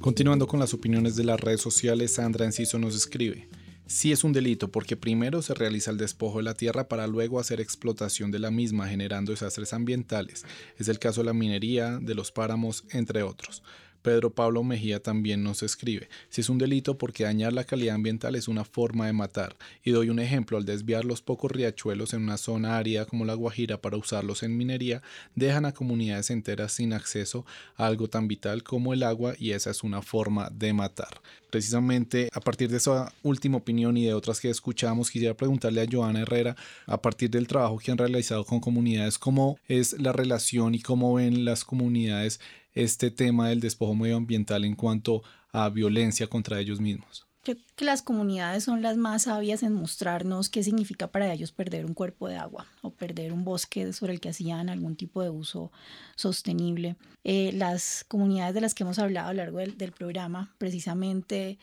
Continuando 0.00 0.46
con 0.46 0.58
las 0.58 0.72
opiniones 0.72 1.14
de 1.14 1.24
las 1.24 1.38
redes 1.38 1.60
sociales, 1.60 2.14
Sandra 2.14 2.46
Enciso 2.46 2.78
nos 2.78 2.96
escribe. 2.96 3.50
Sí 3.86 4.12
es 4.12 4.24
un 4.24 4.32
delito 4.32 4.72
porque 4.72 4.96
primero 4.96 5.42
se 5.42 5.52
realiza 5.52 5.90
el 5.90 5.98
despojo 5.98 6.38
de 6.38 6.44
la 6.44 6.54
tierra 6.54 6.88
para 6.88 7.06
luego 7.06 7.38
hacer 7.38 7.60
explotación 7.60 8.30
de 8.30 8.38
la 8.38 8.50
misma 8.50 8.88
generando 8.88 9.32
desastres 9.32 9.74
ambientales. 9.74 10.46
Es 10.78 10.88
el 10.88 10.98
caso 10.98 11.20
de 11.20 11.26
la 11.26 11.34
minería, 11.34 11.98
de 12.00 12.14
los 12.14 12.32
páramos, 12.32 12.84
entre 12.92 13.22
otros. 13.22 13.62
Pedro 14.02 14.30
Pablo 14.30 14.62
Mejía 14.62 15.02
también 15.02 15.42
nos 15.42 15.62
escribe, 15.62 16.08
si 16.28 16.40
es 16.40 16.48
un 16.48 16.58
delito 16.58 16.98
porque 16.98 17.24
dañar 17.24 17.52
la 17.52 17.64
calidad 17.64 17.94
ambiental 17.94 18.34
es 18.34 18.48
una 18.48 18.64
forma 18.64 19.06
de 19.06 19.12
matar, 19.12 19.56
y 19.84 19.90
doy 19.90 20.10
un 20.10 20.18
ejemplo, 20.18 20.56
al 20.56 20.64
desviar 20.64 21.04
los 21.04 21.22
pocos 21.22 21.50
riachuelos 21.50 22.14
en 22.14 22.22
una 22.22 22.36
zona 22.36 22.78
árida 22.78 23.04
como 23.04 23.24
la 23.24 23.34
Guajira 23.34 23.80
para 23.80 23.96
usarlos 23.96 24.42
en 24.42 24.56
minería, 24.56 25.02
dejan 25.34 25.64
a 25.64 25.72
comunidades 25.72 26.30
enteras 26.30 26.72
sin 26.72 26.92
acceso 26.92 27.44
a 27.76 27.86
algo 27.86 28.08
tan 28.08 28.28
vital 28.28 28.62
como 28.62 28.92
el 28.92 29.02
agua 29.02 29.34
y 29.38 29.52
esa 29.52 29.70
es 29.70 29.82
una 29.82 30.02
forma 30.02 30.50
de 30.50 30.72
matar. 30.72 31.20
Precisamente 31.50 32.28
a 32.32 32.40
partir 32.40 32.70
de 32.70 32.76
esa 32.76 33.12
última 33.22 33.58
opinión 33.58 33.96
y 33.96 34.04
de 34.04 34.14
otras 34.14 34.40
que 34.40 34.50
escuchamos, 34.50 35.10
quisiera 35.10 35.34
preguntarle 35.34 35.82
a 35.82 35.86
Joana 35.90 36.20
Herrera, 36.20 36.56
a 36.86 37.02
partir 37.02 37.30
del 37.30 37.48
trabajo 37.48 37.78
que 37.78 37.90
han 37.90 37.98
realizado 37.98 38.44
con 38.44 38.60
comunidades, 38.60 39.18
cómo 39.18 39.58
es 39.66 39.98
la 40.00 40.12
relación 40.12 40.74
y 40.74 40.80
cómo 40.80 41.14
ven 41.14 41.44
las 41.44 41.64
comunidades 41.64 42.40
este 42.74 43.10
tema 43.10 43.48
del 43.48 43.60
despojo 43.60 43.94
medioambiental 43.94 44.64
en 44.64 44.74
cuanto 44.74 45.22
a 45.52 45.68
violencia 45.68 46.26
contra 46.26 46.60
ellos 46.60 46.80
mismos? 46.80 47.26
Creo 47.42 47.56
que 47.74 47.86
las 47.86 48.02
comunidades 48.02 48.64
son 48.64 48.82
las 48.82 48.98
más 48.98 49.22
sabias 49.22 49.62
en 49.62 49.72
mostrarnos 49.72 50.50
qué 50.50 50.62
significa 50.62 51.06
para 51.06 51.32
ellos 51.32 51.52
perder 51.52 51.86
un 51.86 51.94
cuerpo 51.94 52.28
de 52.28 52.36
agua 52.36 52.66
o 52.82 52.90
perder 52.90 53.32
un 53.32 53.44
bosque 53.44 53.94
sobre 53.94 54.12
el 54.12 54.20
que 54.20 54.28
hacían 54.28 54.68
algún 54.68 54.94
tipo 54.94 55.22
de 55.22 55.30
uso 55.30 55.72
sostenible. 56.16 56.96
Eh, 57.24 57.52
las 57.54 58.04
comunidades 58.06 58.54
de 58.54 58.60
las 58.60 58.74
que 58.74 58.82
hemos 58.82 58.98
hablado 58.98 59.30
a 59.30 59.32
lo 59.32 59.38
largo 59.38 59.58
del, 59.58 59.92
programa, 59.92 60.54
precisamente 60.58 61.58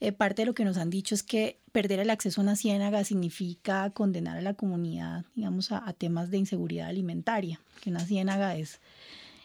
eh, 0.00 0.12
parte 0.12 0.42
de 0.42 0.46
lo 0.46 0.54
que 0.54 0.66
nos 0.66 0.76
han 0.76 0.90
dicho 0.90 1.14
es 1.14 1.22
que 1.22 1.60
perder 1.72 2.00
el 2.00 2.10
acceso 2.10 2.42
a 2.42 2.44
una 2.44 2.56
ciénaga 2.56 3.02
significa 3.02 3.88
condenar 3.88 4.36
a 4.36 4.42
la 4.42 4.52
comunidad, 4.52 5.24
digamos, 5.34 5.72
a 5.72 5.90
temas 5.94 6.30
de 6.30 6.36
inseguridad 6.38 6.88
alimentaria, 6.88 7.58
que 7.80 7.88
una 7.88 8.04
ciénaga 8.04 8.54
es 8.56 8.80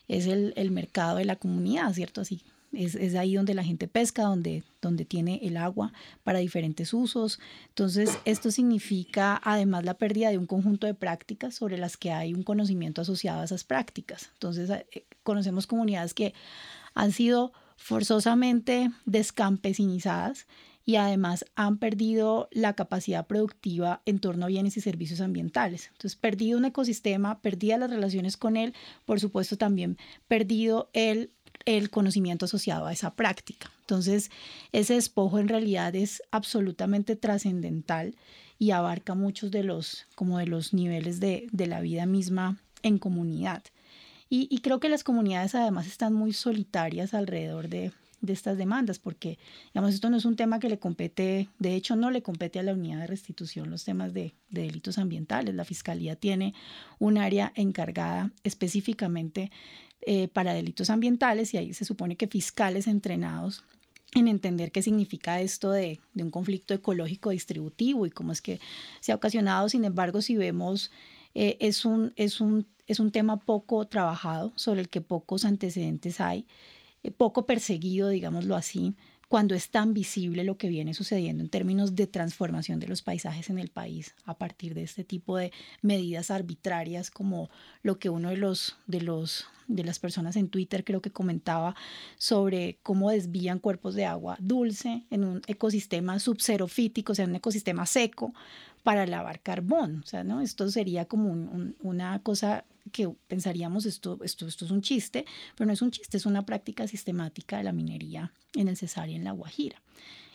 es 0.08 0.28
el, 0.28 0.53
el 0.55 0.72
mercado 0.72 1.18
de 1.18 1.26
la 1.26 1.36
comunidad, 1.36 1.93
¿cierto? 1.93 2.22
Así, 2.22 2.41
es, 2.74 2.95
es, 2.95 3.16
ahí 3.16 3.36
donde 3.36 3.53
la 3.53 3.64
gente 3.64 3.88
pesca, 3.88 4.24
donde, 4.24 4.64
donde 4.82 5.05
tiene 5.05 5.39
el 5.43 5.58
agua 5.58 5.93
para 6.24 6.39
diferentes 6.39 6.93
usos. 6.93 7.39
Entonces, 7.70 8.18
esto 8.26 8.51
significa 8.51 9.39
además 9.43 9.86
la 9.86 9.95
pérdida 9.95 10.30
de 10.30 10.38
un 10.38 10.47
conjunto 10.47 10.88
de 10.88 10.93
prácticas 10.93 11.55
sobre 11.55 11.78
las 11.78 11.97
que 11.97 12.12
hay 12.12 12.34
un 12.34 12.43
conocimiento 12.43 13.01
asociado 13.01 13.41
a 13.41 13.45
esas 13.45 13.64
prácticas. 13.64 14.30
Entonces, 14.34 14.70
eh, 14.70 15.05
conocemos 15.24 15.68
comunidades 15.68 16.14
que 16.14 16.34
han 16.93 17.12
sido 17.12 17.53
forzosamente 17.78 18.91
descampesinizadas 19.05 20.47
y 20.88 20.95
además 20.95 21.43
han 21.55 21.79
perdido 21.79 22.47
la 22.49 22.73
capacidad 22.73 23.27
productiva 23.27 24.01
en 24.05 24.19
torno 24.19 24.45
a 24.45 24.47
bienes 24.47 24.77
y 24.77 24.81
servicios 24.81 25.19
ambientales. 25.19 25.89
Entonces, 25.91 26.15
perdido 26.15 26.57
un 26.57 26.63
ecosistema, 26.63 27.41
perdida 27.41 27.77
las 27.77 27.89
relaciones 27.89 28.38
con 28.38 28.55
él, 28.55 28.73
por 29.05 29.19
supuesto 29.19 29.57
también 29.57 29.97
perdido 30.29 30.89
el, 30.93 31.31
el 31.65 31.89
conocimiento 31.89 32.45
asociado 32.45 32.85
a 32.85 32.93
esa 32.93 33.15
práctica. 33.15 33.69
Entonces, 33.81 34.31
ese 34.71 34.93
despojo 34.93 35.39
en 35.39 35.49
realidad 35.49 35.93
es 35.93 36.23
absolutamente 36.31 37.17
trascendental 37.17 38.15
y 38.57 38.71
abarca 38.71 39.13
muchos 39.13 39.51
de 39.51 39.63
los, 39.63 40.07
como 40.15 40.38
de 40.38 40.47
los 40.47 40.73
niveles 40.73 41.19
de, 41.19 41.49
de 41.51 41.67
la 41.67 41.81
vida 41.81 42.05
misma 42.05 42.61
en 42.81 42.97
comunidad. 42.97 43.61
Y, 44.29 44.59
creo 44.59 44.79
que 44.79 44.89
las 44.89 45.05
comunidades 45.05 45.55
además 45.55 45.88
están 45.88 46.13
muy 46.13 46.33
solitarias 46.33 47.13
alrededor 47.13 47.69
de, 47.69 47.93
de 48.22 48.34
estas 48.34 48.57
demandas, 48.57 48.99
porque, 48.99 49.38
digamos, 49.74 49.93
esto 49.93 50.09
no 50.09 50.18
es 50.18 50.26
un 50.26 50.36
tema 50.36 50.59
que 50.59 50.70
le 50.70 50.80
compete, 50.80 51.49
de 51.59 51.76
hecho 51.76 51.95
no 51.95 52.11
le 52.11 52.22
compete 52.22 52.59
a 52.59 52.63
la 52.63 52.74
unidad 52.74 53.01
de 53.01 53.07
restitución 53.07 53.70
los 53.70 53.84
temas 53.84 54.13
de, 54.13 54.34
delitos 54.49 54.97
ambientales. 54.97 55.53
La 55.55 55.65
Fiscalía 55.65 56.15
tiene 56.15 56.53
un 56.99 57.18
área 57.18 57.51
encargada 57.55 58.32
específicamente 58.43 59.51
eh, 60.01 60.28
para 60.30 60.53
delitos 60.53 60.89
ambientales 60.89 61.53
y 61.53 61.57
ahí 61.57 61.74
se 61.74 61.86
supone 61.86 62.15
que 62.15 62.28
fiscales 62.28 62.88
entrenados 62.88 63.63
en 64.15 64.28
entender 64.28 64.72
qué 64.72 64.82
significa 64.82 65.41
esto 65.41 65.72
de, 65.72 65.99
un 66.15 66.32
conflicto 66.32 66.74
ecológico 66.74 67.32
distributivo 67.32 68.05
y 68.05 68.11
cómo 68.11 68.32
es 68.32 68.41
que 68.41 68.59
se 68.99 69.11
ha 69.11 69.15
ocasionado. 69.15 69.70
Sin 69.70 69.86
embargo, 69.86 70.22
si 70.22 70.38
vemos, 70.38 70.91
eh, 71.36 71.57
es, 71.59 71.86
un, 71.86 72.13
es, 72.15 72.41
un, 72.41 72.65
es 72.88 72.99
un 72.99 73.11
tema 73.11 73.38
poco 73.38 73.86
trabajado, 73.86 74.53
sobre 74.55 74.82
el 74.82 74.89
que 74.89 75.01
pocos 75.01 75.45
antecedentes 75.45 76.22
hay. 76.22 76.47
Eh, 77.03 77.11
poco 77.11 77.45
perseguido, 77.45 78.09
digámoslo 78.09 78.55
así, 78.55 78.95
cuando 79.27 79.55
es 79.55 79.69
tan 79.69 79.93
visible 79.93 80.43
lo 80.43 80.57
que 80.57 80.69
viene 80.69 80.93
sucediendo 80.93 81.43
en 81.43 81.49
términos 81.49 81.95
de 81.95 82.07
transformación 82.07 82.79
de 82.79 82.87
los 82.87 83.01
paisajes 83.01 83.49
en 83.49 83.59
el 83.59 83.69
país 83.69 84.15
a 84.25 84.37
partir 84.37 84.73
de 84.73 84.83
este 84.83 85.03
tipo 85.03 85.35
de 85.37 85.51
medidas 85.81 86.31
arbitrarias 86.31 87.11
como 87.11 87.49
lo 87.81 87.99
que 87.99 88.09
uno 88.09 88.29
de 88.29 88.37
los 88.37 88.77
de 88.87 89.01
los 89.01 89.45
de 89.67 89.83
las 89.83 89.99
personas 89.99 90.37
en 90.37 90.47
Twitter 90.47 90.85
creo 90.85 91.01
que 91.01 91.11
comentaba 91.11 91.75
sobre 92.17 92.79
cómo 92.83 93.11
desvían 93.11 93.59
cuerpos 93.59 93.95
de 93.95 94.05
agua 94.05 94.37
dulce 94.39 95.03
en 95.09 95.25
un 95.25 95.41
ecosistema 95.47 96.19
subxerofítico, 96.19 97.11
o 97.11 97.15
sea, 97.15 97.25
un 97.25 97.35
ecosistema 97.35 97.85
seco 97.85 98.33
para 98.88 99.05
lavar 99.05 99.41
carbón, 99.41 99.99
o 100.01 100.07
sea, 100.07 100.23
¿no? 100.23 100.39
Esto 100.39 100.71
sería 100.71 101.03
como 101.03 101.33
una 101.81 102.23
cosa 102.23 102.63
que 102.93 103.09
pensaríamos 103.27 103.85
esto, 103.85 104.17
esto, 104.23 104.47
esto 104.47 104.63
es 104.63 104.71
un 104.71 104.81
chiste, 104.81 105.25
pero 105.57 105.65
no 105.67 105.73
es 105.73 105.81
un 105.81 105.91
chiste, 105.91 106.15
es 106.15 106.25
una 106.25 106.45
práctica 106.45 106.88
sistemática 106.88 107.57
de 107.57 107.65
la 107.65 107.73
minería 107.73 108.31
en 108.55 108.69
el 108.69 108.77
Cesar 108.77 109.09
y 109.09 109.15
en 109.15 109.25
la 109.25 109.33
Guajira. 109.33 109.81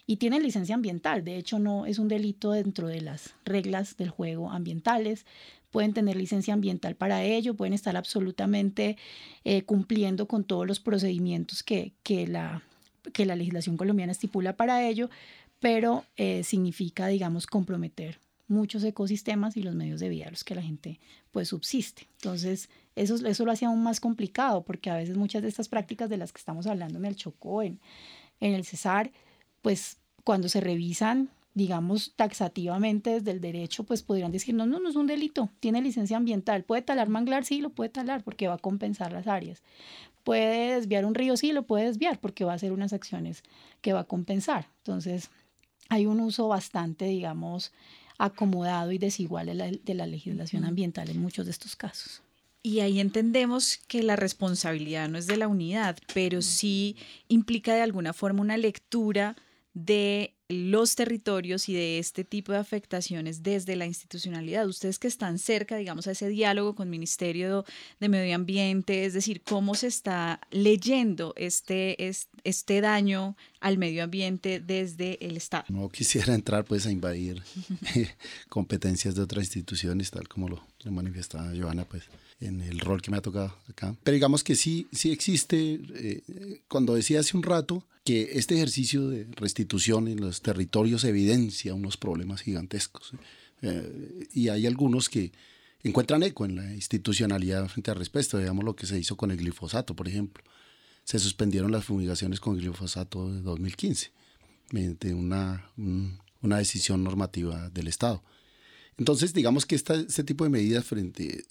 Y 0.07 0.19
tiene 0.19 0.39
licencia 0.39 0.75
ambiental, 0.75 1.25
de 1.25 1.39
hecho 1.39 1.59
no 1.59 1.87
es 1.87 1.99
un 1.99 2.09
delito 2.09 2.51
dentro 2.51 2.89
de 2.89 3.01
las 3.01 3.33
reglas 3.47 3.97
del 3.97 4.11
juego 4.11 4.51
ambientales, 4.51 5.25
pueden 5.71 5.95
tener 5.95 6.17
licencia 6.17 6.53
ambiental 6.53 6.95
para 6.95 7.25
ello, 7.25 7.55
pueden 7.55 7.73
estar 7.73 7.97
absolutamente 7.97 8.99
eh, 9.45 9.63
cumpliendo 9.63 10.29
con 10.29 10.45
todos 10.45 10.67
los 10.67 10.79
procedimientos 10.79 11.63
que, 11.63 11.95
que, 12.03 12.27
la, 12.27 12.63
que 13.15 13.25
la 13.25 13.35
legislación 13.35 13.79
colombiana 13.79 14.13
estipula 14.13 14.59
para 14.59 14.87
ello, 14.87 15.09
pero 15.59 16.05
eh, 16.19 16.45
significa, 16.45 17.07
digamos, 17.07 17.47
comprometer 17.47 18.21
muchos 18.53 18.85
ecosistemas 18.85 19.57
y 19.57 19.63
los 19.63 19.75
medios 19.75 20.01
de 20.01 20.09
vida 20.09 20.29
a 20.29 20.31
los 20.31 20.45
que 20.45 20.55
la 20.55 20.63
gente 20.63 21.01
pues 21.31 21.49
subsiste. 21.49 22.09
Entonces, 22.17 22.69
eso, 22.95 23.15
eso 23.27 23.45
lo 23.45 23.53
hacía 23.53 23.69
aún 23.69 23.83
más 23.83 24.01
complicado 24.01 24.63
porque 24.63 24.91
a 24.91 24.97
veces 24.97 25.17
muchas 25.17 25.43
de 25.43 25.49
estas 25.49 25.69
prácticas 25.69 26.09
de 26.09 26.19
las 26.19 26.33
que 26.33 26.39
estamos 26.39 26.67
hablando 26.67 26.99
en 26.99 27.05
el 27.05 27.17
Chocó, 27.17 27.63
en, 27.63 27.81
en 28.41 28.55
el 28.55 28.65
Cesar, 28.65 29.11
pues 29.63 29.99
cuando 30.25 30.49
se 30.49 30.61
revisan 30.61 31.31
digamos, 31.55 32.15
taxativamente 32.17 33.11
desde 33.11 33.31
el 33.31 33.41
derecho, 33.41 33.85
pues 33.85 34.03
podrían 34.03 34.33
decir, 34.33 34.55
no, 34.55 34.67
no, 34.67 34.81
no 34.81 34.89
es 34.89 34.97
un 34.97 35.07
delito, 35.07 35.51
tiene 35.61 35.83
licencia 35.83 36.17
ambiental, 36.17 36.65
puede 36.65 36.83
talar 36.83 37.09
manglar, 37.09 37.45
sí, 37.45 37.61
lo 37.61 37.71
puede 37.71 37.91
talar 37.91 38.25
porque 38.25 38.49
va 38.49 38.55
a 38.55 38.59
compensar 38.59 39.13
las 39.13 39.27
áreas, 39.27 39.63
puede 40.25 40.77
desviar 40.77 41.05
un 41.05 41.15
río, 41.15 41.37
sí, 41.37 41.53
lo 41.53 41.65
puede 41.65 41.87
desviar 41.87 42.19
porque 42.21 42.45
va 42.45 42.53
a 42.53 42.57
hacer 42.57 42.73
unas 42.73 42.93
acciones 42.93 43.43
que 43.83 43.93
va 43.93 44.01
a 44.01 44.05
compensar. 44.05 44.69
Entonces, 44.79 45.31
hay 45.91 46.07
un 46.07 46.21
uso 46.21 46.49
bastante, 46.49 47.05
digamos, 47.07 47.73
acomodado 48.25 48.93
y 48.93 48.99
desigual 48.99 49.47
de 49.47 49.55
la, 49.55 49.71
de 49.71 49.95
la 49.95 50.07
legislación 50.07 50.65
ambiental 50.65 51.11
en 51.11 51.21
muchos 51.21 51.47
de 51.47 51.51
estos 51.51 51.75
casos. 51.75 52.23
Y 52.63 52.79
ahí 52.79 53.01
entendemos 53.01 53.81
que 53.89 54.05
la 54.05 54.15
responsabilidad 54.15 55.09
no 55.09 55.19
es 55.19 55.27
de 55.27 55.37
la 55.37 55.49
unidad, 55.49 55.99
pero 56.15 56.41
sí 56.41 56.97
implica 57.27 57.75
de 57.75 57.83
alguna 57.83 58.13
forma 58.13 58.41
una 58.41 58.57
lectura 58.57 59.35
de 59.75 60.35
los 60.49 60.95
territorios 60.95 61.69
y 61.69 61.75
de 61.75 61.99
este 61.99 62.25
tipo 62.25 62.53
de 62.53 62.59
afectaciones 62.59 63.43
desde 63.43 63.75
la 63.75 63.87
institucionalidad. 63.87 64.69
Ustedes 64.69 65.01
que 65.01 65.09
están 65.09 65.39
cerca, 65.39 65.77
digamos, 65.77 66.07
a 66.07 66.13
ese 66.13 66.29
diálogo 66.29 66.77
con 66.77 66.87
el 66.87 66.91
Ministerio 66.91 67.65
de 67.99 68.09
Medio 68.09 68.35
Ambiente, 68.35 69.05
es 69.05 69.15
decir, 69.15 69.43
cómo 69.43 69.75
se 69.75 69.89
está 69.89 70.41
leyendo 70.51 71.33
este, 71.37 71.97
este 72.45 72.81
daño 72.81 73.37
al 73.63 73.79
medio 73.79 74.05
ambiente 74.05 74.61
desde 74.61 75.25
el 75.25 75.37
Estado. 75.37 75.65
No 75.69 75.89
quisiera 75.89 76.35
entrar 76.35 76.65
pues 76.65 76.85
a 76.87 76.91
invadir 76.91 77.43
competencias 78.49 79.15
de 79.15 79.23
otras 79.23 79.45
instituciones, 79.45 80.11
tal 80.11 80.29
como 80.29 80.49
lo, 80.49 80.67
manifestaba 80.91 81.53
Joana, 81.57 81.85
pues 81.85 82.03
en 82.41 82.61
el 82.61 82.81
rol 82.81 83.01
que 83.01 83.11
me 83.11 83.17
ha 83.17 83.23
tocado 83.23 83.57
acá. 83.69 83.97
Pero 84.03 84.15
digamos 84.15 84.43
que 84.43 84.57
sí, 84.57 84.89
sí 84.93 85.13
existe, 85.13 85.81
eh, 85.95 86.23
cuando 86.69 86.95
decía 86.95 87.21
hace 87.21 87.37
un 87.37 87.45
rato, 87.45 87.87
que 88.05 88.31
este 88.33 88.57
ejercicio 88.57 89.09
de 89.09 89.29
restitución 89.37 90.09
en 90.09 90.21
los 90.21 90.43
territorios 90.43 91.05
evidencia 91.05 91.73
unos 91.73 91.97
problemas 91.97 92.41
gigantescos. 92.41 93.13
Eh, 93.63 94.29
y 94.33 94.49
hay 94.49 94.67
algunos 94.67 95.09
que 95.09 95.31
encuentran 95.85 96.25
eco 96.25 96.45
en 96.45 96.57
la 96.57 96.75
institucionalidad 96.75 97.69
frente 97.69 97.93
al 97.93 97.99
respecto. 97.99 98.39
Veamos 98.39 98.65
lo 98.65 98.75
que 98.75 98.87
se 98.87 98.99
hizo 98.99 99.17
con 99.17 99.31
el 99.31 99.37
glifosato, 99.37 99.95
por 99.95 100.09
ejemplo. 100.09 100.43
Se 101.13 101.19
suspendieron 101.19 101.71
las 101.71 101.85
fumigaciones 101.85 102.41
con 102.41 102.57
glifosato 102.57 103.31
de 103.31 103.43
2015 103.43 104.13
mediante 104.71 105.13
una, 105.13 105.71
una 106.41 106.57
decisión 106.57 107.05
normativa 107.05 107.69
del 107.69 107.89
Estado. 107.89 108.25
Entonces, 108.97 109.35
digamos 109.35 109.67
que 109.67 109.75
este 109.75 110.25
tipo 110.25 110.45
de 110.45 110.49
medidas 110.49 110.87
frente 110.87 111.45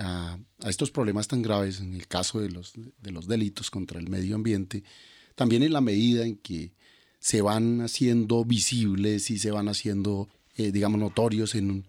a, 0.00 0.38
a, 0.62 0.70
estos 0.70 0.92
problemas 0.92 1.26
tan 1.26 1.42
graves, 1.42 1.80
en 1.80 1.94
el 1.94 2.06
caso 2.06 2.38
de 2.38 2.50
los, 2.50 2.74
de 2.76 3.10
los 3.10 3.26
delitos 3.26 3.72
contra 3.72 3.98
el 3.98 4.08
medio 4.08 4.36
ambiente, 4.36 4.84
también 5.34 5.64
en 5.64 5.72
la 5.72 5.80
medida 5.80 6.24
en 6.24 6.36
que 6.36 6.70
se 7.18 7.42
van 7.42 7.80
haciendo 7.80 8.44
visibles 8.44 9.32
y 9.32 9.40
se 9.40 9.50
van 9.50 9.68
haciendo, 9.68 10.28
eh, 10.54 10.70
digamos, 10.70 11.00
notorios 11.00 11.56
en, 11.56 11.88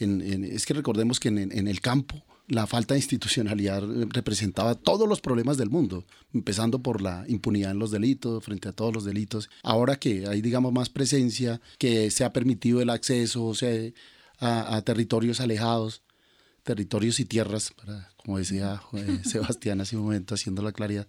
en, 0.00 0.42
Es 0.42 0.66
que 0.66 0.74
recordemos 0.74 1.20
que 1.20 1.28
en, 1.28 1.68
el 1.68 1.80
campo 1.80 2.24
la 2.46 2.66
falta 2.66 2.94
de 2.94 3.00
institucionalidad 3.00 3.82
representaba 4.10 4.74
todos 4.74 5.08
los 5.08 5.20
problemas 5.20 5.56
del 5.56 5.70
mundo, 5.70 6.04
empezando 6.32 6.82
por 6.82 7.00
la 7.00 7.24
impunidad 7.28 7.70
en 7.70 7.78
los 7.78 7.90
delitos, 7.90 8.44
frente 8.44 8.68
a 8.68 8.72
todos 8.72 8.92
los 8.92 9.04
delitos. 9.04 9.48
Ahora 9.62 9.96
que 9.96 10.26
hay, 10.26 10.42
digamos, 10.42 10.72
más 10.72 10.90
presencia, 10.90 11.60
que 11.78 12.10
se 12.10 12.24
ha 12.24 12.32
permitido 12.32 12.82
el 12.82 12.90
acceso 12.90 13.44
o 13.44 13.54
sea, 13.54 13.72
a, 14.38 14.82
territorios 14.82 15.40
alejados, 15.40 16.02
territorios 16.62 17.18
y 17.20 17.24
tierras, 17.24 17.72
para, 17.72 18.10
como 18.16 18.38
decía 18.38 18.82
eh, 18.92 19.20
Sebastián 19.24 19.80
hace 19.80 19.96
un 19.96 20.04
momento, 20.04 20.34
haciendo 20.34 20.62
la 20.62 20.72
claridad, 20.72 21.06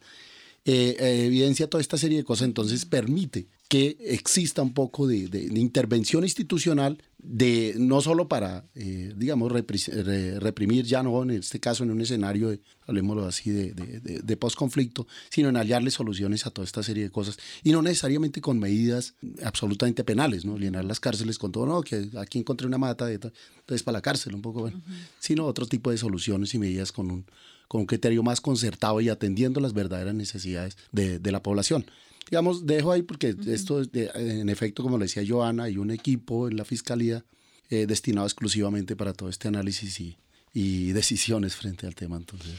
eh, 0.68 0.96
eh, 1.00 1.26
evidencia 1.26 1.70
toda 1.70 1.82
esta 1.82 1.98
serie 1.98 2.18
de 2.18 2.24
cosas, 2.24 2.48
entonces 2.48 2.86
permite 2.86 3.48
que 3.70 3.98
exista 4.00 4.62
un 4.62 4.74
poco 4.74 5.06
de, 5.06 5.50
intervención 5.56 6.24
institucional, 6.24 7.04
de 7.28 7.74
no 7.78 8.02
solo 8.02 8.28
para, 8.28 8.66
eh, 8.76 9.14
digamos, 9.16 9.52
reprimir, 9.52 10.86
ya 10.86 11.02
no 11.02 11.24
en 11.24 11.32
este 11.32 11.60
caso 11.60 11.84
en 11.84 11.92
un 11.92 12.02
escenario, 12.02 12.50
de, 12.50 12.62
hablemoslo 12.86 13.26
así, 13.26 13.50
de, 13.50 13.74
de, 13.74 14.00
de 14.22 14.38
post-conflicto, 14.38 15.08
sino 15.30 15.50
en 15.50 15.56
hallarle 15.56 15.92
soluciones 15.92 16.46
a 16.46 16.52
toda 16.52 16.66
esta 16.66 16.84
serie 16.84 17.04
de 17.04 17.10
cosas, 17.10 17.38
y 17.64 17.72
no 17.72 17.82
necesariamente 17.82 18.42
con 18.42 18.60
medidas 18.60 19.16
absolutamente 19.44 20.04
penales, 20.04 20.46
¿no? 20.46 20.58
Llenar 20.58 20.86
las 20.86 21.00
cárceles 21.00 21.40
con 21.40 21.52
todo, 21.52 21.66
no, 21.66 21.82
que 21.82 22.10
aquí 22.18 22.40
encontré 22.40 22.68
una 22.68 22.78
mata, 22.78 23.06
de, 23.08 23.14
entonces 23.14 23.84
para 23.84 23.98
la 23.98 24.02
cárcel, 24.02 24.36
un 24.36 24.42
poco, 24.42 24.62
bueno, 24.62 24.82
sino 25.20 25.46
otro 25.46 25.66
tipo 25.66 25.92
de 25.92 25.98
soluciones 25.98 26.54
y 26.54 26.60
medidas 26.60 26.92
con 26.92 27.10
un 27.12 27.26
con 27.68 27.82
un 27.82 27.88
criterio 27.88 28.22
más 28.22 28.42
concertado 28.42 29.02
y 29.02 29.10
atendiendo 29.10 29.60
las 29.60 29.74
verdaderas 29.74 30.14
necesidades 30.14 30.78
de, 30.92 31.18
de 31.18 31.32
la 31.32 31.42
población. 31.42 31.86
Digamos, 32.30 32.66
dejo 32.66 32.92
ahí 32.92 33.04
porque 33.04 33.36
esto, 33.48 33.82
en 33.94 34.50
efecto, 34.50 34.84
como 34.84 34.98
le 34.98 35.06
decía 35.06 35.24
Joana, 35.28 35.64
hay 35.64 35.78
un 35.78 35.92
equipo 35.92 36.48
en 36.48 36.58
la 36.58 36.66
Fiscalía 36.66 37.24
eh, 37.70 37.86
destinado 37.86 38.26
exclusivamente 38.26 38.96
para 38.96 39.14
todo 39.14 39.30
este 39.30 39.48
análisis 39.48 40.00
y, 40.00 40.18
y 40.54 40.92
decisiones 40.92 41.56
frente 41.56 41.86
al 41.86 41.96
tema. 41.96 42.18
Entonces. 42.18 42.54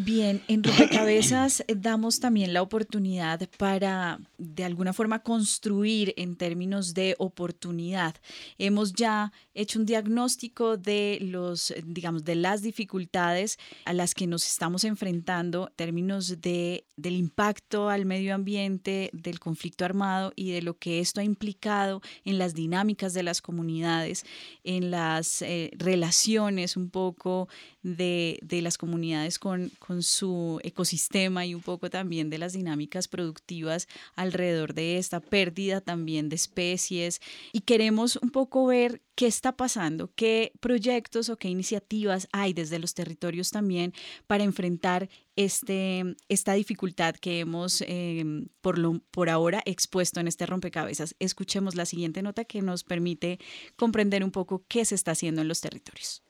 Bien, 0.00 0.40
en 0.46 0.62
Rompecabezas 0.62 1.64
damos 1.76 2.20
también 2.20 2.52
la 2.52 2.62
oportunidad 2.62 3.48
para 3.58 4.20
de 4.38 4.62
alguna 4.62 4.92
forma 4.92 5.24
construir 5.24 6.14
en 6.16 6.36
términos 6.36 6.94
de 6.94 7.16
oportunidad. 7.18 8.14
Hemos 8.58 8.92
ya 8.92 9.32
hecho 9.54 9.80
un 9.80 9.86
diagnóstico 9.86 10.76
de 10.76 11.18
los, 11.20 11.74
digamos, 11.84 12.24
de 12.24 12.36
las 12.36 12.62
dificultades 12.62 13.58
a 13.86 13.92
las 13.92 14.14
que 14.14 14.28
nos 14.28 14.46
estamos 14.46 14.84
enfrentando 14.84 15.66
en 15.66 15.74
términos 15.74 16.40
de, 16.40 16.84
del 16.96 17.16
impacto 17.16 17.88
al 17.88 18.04
medio 18.04 18.36
ambiente, 18.36 19.10
del 19.12 19.40
conflicto 19.40 19.84
armado 19.84 20.32
y 20.36 20.52
de 20.52 20.62
lo 20.62 20.78
que 20.78 21.00
esto 21.00 21.20
ha 21.20 21.24
implicado 21.24 22.02
en 22.24 22.38
las 22.38 22.54
dinámicas 22.54 23.14
de 23.14 23.24
las 23.24 23.42
comunidades, 23.42 24.24
en 24.62 24.92
las 24.92 25.42
eh, 25.42 25.72
relaciones 25.76 26.76
un 26.76 26.88
poco 26.88 27.48
de, 27.82 28.38
de 28.42 28.62
las 28.62 28.78
comunidades 28.78 29.40
con 29.40 29.72
su 30.02 30.60
ecosistema 30.62 31.46
y 31.46 31.54
un 31.54 31.62
poco 31.62 31.90
también 31.90 32.30
de 32.30 32.38
las 32.38 32.52
dinámicas 32.52 33.08
productivas 33.08 33.88
alrededor 34.14 34.74
de 34.74 34.98
esta 34.98 35.20
pérdida 35.20 35.80
también 35.80 36.28
de 36.28 36.36
especies. 36.36 37.20
Y 37.52 37.60
queremos 37.60 38.16
un 38.16 38.30
poco 38.30 38.66
ver 38.66 39.02
qué 39.14 39.26
está 39.26 39.56
pasando, 39.56 40.12
qué 40.14 40.52
proyectos 40.60 41.28
o 41.28 41.36
qué 41.36 41.48
iniciativas 41.48 42.28
hay 42.32 42.52
desde 42.52 42.78
los 42.78 42.94
territorios 42.94 43.50
también 43.50 43.92
para 44.26 44.44
enfrentar 44.44 45.08
este, 45.34 46.16
esta 46.28 46.52
dificultad 46.52 47.14
que 47.16 47.40
hemos 47.40 47.82
em, 47.86 48.46
por, 48.60 48.78
lo, 48.78 49.00
por 49.10 49.28
ahora 49.28 49.62
expuesto 49.64 50.20
en 50.20 50.28
este 50.28 50.46
rompecabezas. 50.46 51.16
Escuchemos 51.18 51.74
la 51.74 51.86
siguiente 51.86 52.22
nota 52.22 52.44
que 52.44 52.62
nos 52.62 52.84
permite 52.84 53.38
comprender 53.76 54.22
un 54.22 54.30
poco 54.30 54.64
qué 54.68 54.84
se 54.84 54.94
está 54.94 55.12
haciendo 55.12 55.42
en 55.42 55.48
los 55.48 55.60
territorios. 55.60 56.22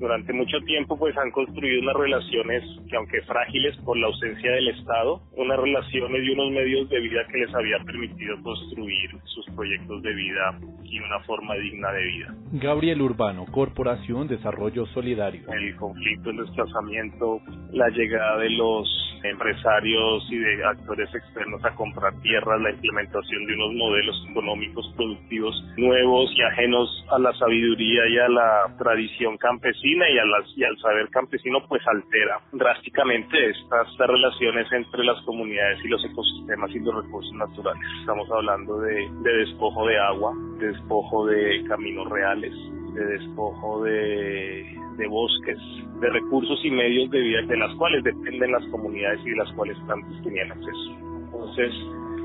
Durante 0.00 0.32
mucho 0.32 0.58
tiempo 0.62 0.98
pues 0.98 1.16
han 1.18 1.30
construido 1.30 1.82
unas 1.82 1.94
relaciones 1.94 2.64
que 2.88 2.96
aunque 2.96 3.20
frágiles 3.22 3.76
por 3.84 3.98
la 3.98 4.06
ausencia 4.06 4.50
del 4.52 4.68
Estado, 4.68 5.20
unas 5.36 5.58
relaciones 5.58 6.24
y 6.24 6.30
unos 6.30 6.50
medios 6.52 6.88
de 6.88 7.00
vida 7.00 7.20
que 7.30 7.38
les 7.38 7.54
había 7.54 7.78
permitido 7.84 8.42
construir 8.42 9.10
sus 9.24 9.46
proyectos 9.54 10.02
de 10.02 10.14
vida 10.14 10.58
y 10.84 10.98
una 10.98 11.20
forma 11.20 11.54
digna 11.56 11.92
de 11.92 12.02
vida. 12.02 12.34
Gabriel 12.52 13.02
Urbano, 13.02 13.44
Corporación 13.52 14.26
Desarrollo 14.26 14.86
Solidario. 14.86 15.42
El 15.52 15.76
conflicto, 15.76 16.30
el 16.30 16.38
desplazamiento, 16.38 17.40
la 17.72 17.88
llegada 17.90 18.38
de 18.38 18.50
los 18.50 18.88
empresarios 19.22 20.26
y 20.30 20.38
de 20.38 20.64
actores 20.64 21.14
externos 21.14 21.62
a 21.62 21.74
comprar 21.74 22.14
tierras, 22.22 22.58
la 22.62 22.70
implementación 22.70 23.44
de 23.46 23.54
unos 23.54 23.74
modelos 23.74 24.26
económicos 24.30 24.90
productivos 24.96 25.54
nuevos 25.76 26.30
y 26.34 26.42
ajenos 26.42 27.04
a 27.10 27.18
la 27.18 27.32
sabiduría 27.34 28.08
y 28.08 28.18
a 28.18 28.28
la 28.28 28.76
tradición 28.78 29.36
campesina 29.36 29.89
y, 29.94 30.64
al 30.64 30.78
saber 30.78 31.08
campesino, 31.10 31.58
pues 31.68 31.82
altera 31.86 32.40
drásticamente 32.52 33.50
estas, 33.50 33.96
relaciones 33.98 34.70
entre 34.72 35.04
las 35.04 35.20
comunidades 35.24 35.84
y 35.84 35.88
los 35.88 36.04
ecosistemas 36.04 36.70
y 36.70 36.80
los 36.80 37.04
recursos 37.04 37.32
naturales. 37.34 37.82
Estamos 38.00 38.30
hablando 38.30 38.80
de, 38.80 39.08
de 39.22 39.32
despojo 39.38 39.86
de 39.86 39.98
agua, 39.98 40.32
de 40.58 40.68
despojo 40.68 41.26
de 41.26 41.64
caminos 41.68 42.08
reales, 42.08 42.52
de 42.94 43.04
despojo 43.04 43.82
de 43.84 45.06
bosques, 45.08 45.58
de 46.00 46.10
recursos 46.10 46.60
y 46.64 46.70
medios 46.70 47.10
de 47.10 47.20
vida 47.20 47.42
de 47.46 47.56
las 47.56 47.74
cuales 47.76 48.04
dependen 48.04 48.52
las 48.52 48.64
comunidades 48.66 49.20
y 49.24 49.30
de 49.30 49.36
las 49.36 49.52
cuales 49.52 49.76
tantos 49.86 50.22
tenían 50.22 50.52
acceso. 50.52 50.90
Entonces, 51.24 51.72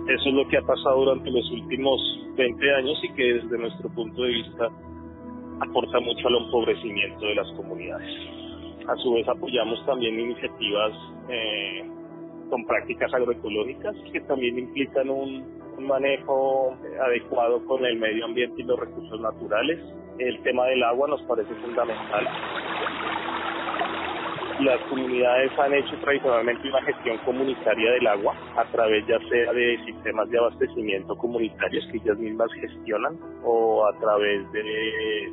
eso 0.08 0.30
es 0.30 0.34
lo 0.34 0.48
que 0.48 0.58
ha 0.58 0.62
pasado 0.62 1.06
durante 1.06 1.32
los 1.32 1.50
últimos 1.52 2.00
20 2.36 2.76
años 2.76 3.00
y 3.04 3.14
que 3.14 3.24
desde 3.34 3.58
nuestro 3.58 3.90
punto 3.90 4.22
de 4.24 4.30
vista 4.30 4.70
aporta 5.62 6.00
mucho 6.00 6.28
al 6.28 6.36
empobrecimiento 6.36 7.26
de 7.26 7.36
las 7.36 7.52
comunidades. 7.54 8.10
A 8.88 8.96
su 8.98 9.14
vez 9.14 9.28
apoyamos 9.28 9.84
también 9.86 10.20
iniciativas 10.20 10.92
eh, 11.30 11.84
con 12.50 12.66
prácticas 12.66 13.14
agroecológicas 13.14 13.96
que 14.12 14.22
también 14.22 14.60
implican 14.60 15.10
un, 15.10 15.44
un 15.78 15.88
manejo 15.88 16.76
adecuado 17.04 17.66
con 17.66 17.84
el 17.86 17.98
medio 17.98 18.26
ambiente 18.26 18.62
y 18.62 18.66
los 18.66 18.80
recursos 18.80 19.20
naturales 19.20 19.80
el 20.20 20.42
tema 20.44 20.66
del 20.66 20.84
agua 20.84 21.08
nos 21.08 21.22
parece 21.24 21.54
fundamental. 21.56 22.28
Las 24.60 24.80
comunidades 24.90 25.52
han 25.60 25.74
hecho 25.74 25.96
tradicionalmente 25.98 26.68
una 26.70 26.82
gestión 26.84 27.18
comunitaria 27.26 27.92
del 27.92 28.08
agua 28.08 28.36
a 28.56 28.64
través 28.66 29.06
ya 29.08 29.20
sea 29.30 29.52
de 29.52 29.78
sistemas 29.86 30.30
de 30.30 30.38
abastecimiento 30.38 31.16
comunitarios 31.18 31.86
que 31.92 31.98
ellas 31.98 32.18
mismas 32.18 32.52
gestionan 32.54 33.18
o 33.44 33.86
a 33.86 33.98
través 34.00 34.50
de, 34.52 34.64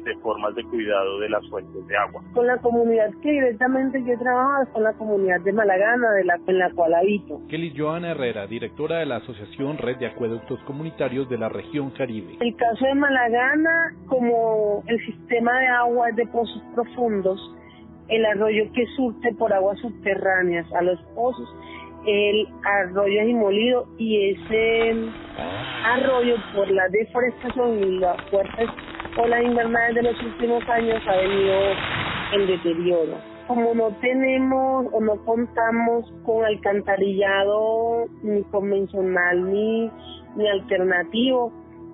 de 0.04 0.16
formas 0.22 0.54
de 0.54 0.64
cuidado 0.64 1.20
de 1.20 1.28
las 1.28 1.46
fuentes 1.48 1.86
de 1.86 1.96
agua. 1.96 2.22
Con 2.34 2.46
la 2.46 2.58
comunidad 2.58 3.10
que 3.22 3.30
directamente 3.30 4.02
yo 4.04 4.18
trabajo 4.18 4.62
es 4.62 4.68
con 4.70 4.82
la 4.82 4.92
comunidad 4.94 5.40
de 5.40 5.52
Malagana, 5.52 6.10
de 6.12 6.24
la, 6.24 6.38
en 6.46 6.58
la 6.58 6.70
cual 6.72 6.94
habito. 6.94 7.40
Kelly 7.48 7.74
Joana 7.76 8.10
Herrera, 8.10 8.46
directora 8.46 8.98
de 8.98 9.06
la 9.06 9.16
Asociación 9.16 9.78
Red 9.78 9.98
de 9.98 10.06
Acueductos 10.06 10.58
Comunitarios 10.60 11.28
de 11.28 11.38
la 11.38 11.48
región 11.48 11.90
Caribe. 11.90 12.38
El 12.40 12.56
caso 12.56 12.84
de 12.84 12.94
Malagana, 12.94 13.94
como 14.06 14.82
el 14.86 14.98
sistema 15.06 15.58
de 15.60 15.68
agua 15.68 16.10
es 16.10 16.16
de 16.16 16.26
pozos 16.26 16.62
profundos, 16.74 17.40
el 18.12 18.26
arroyo 18.26 18.70
que 18.74 18.86
surte 18.94 19.32
por 19.34 19.52
aguas 19.52 19.78
subterráneas 19.78 20.70
a 20.74 20.82
los 20.82 21.00
pozos, 21.14 21.48
el 22.06 22.46
arroyo 22.62 23.22
es 23.22 23.28
inmolido 23.28 23.86
y 23.96 24.32
ese 24.32 24.94
arroyo 25.84 26.34
por 26.54 26.70
la 26.70 26.88
deforestación 26.88 27.82
y 27.82 27.98
las 28.00 28.20
fuertes 28.30 28.68
olas 29.16 29.42
invernales 29.42 29.94
de 29.94 30.02
los 30.02 30.22
últimos 30.22 30.68
años 30.68 31.00
ha 31.06 31.16
venido 31.16 31.54
en 32.34 32.46
deterioro. 32.48 33.18
Como 33.46 33.74
no 33.74 33.90
tenemos 34.00 34.86
o 34.92 35.00
no 35.00 35.16
contamos 35.24 36.12
con 36.24 36.44
alcantarillado 36.44 38.06
ni 38.22 38.42
convencional 38.44 39.50
ni, 39.50 39.90
ni 40.36 40.48
alternativo, 40.48 41.52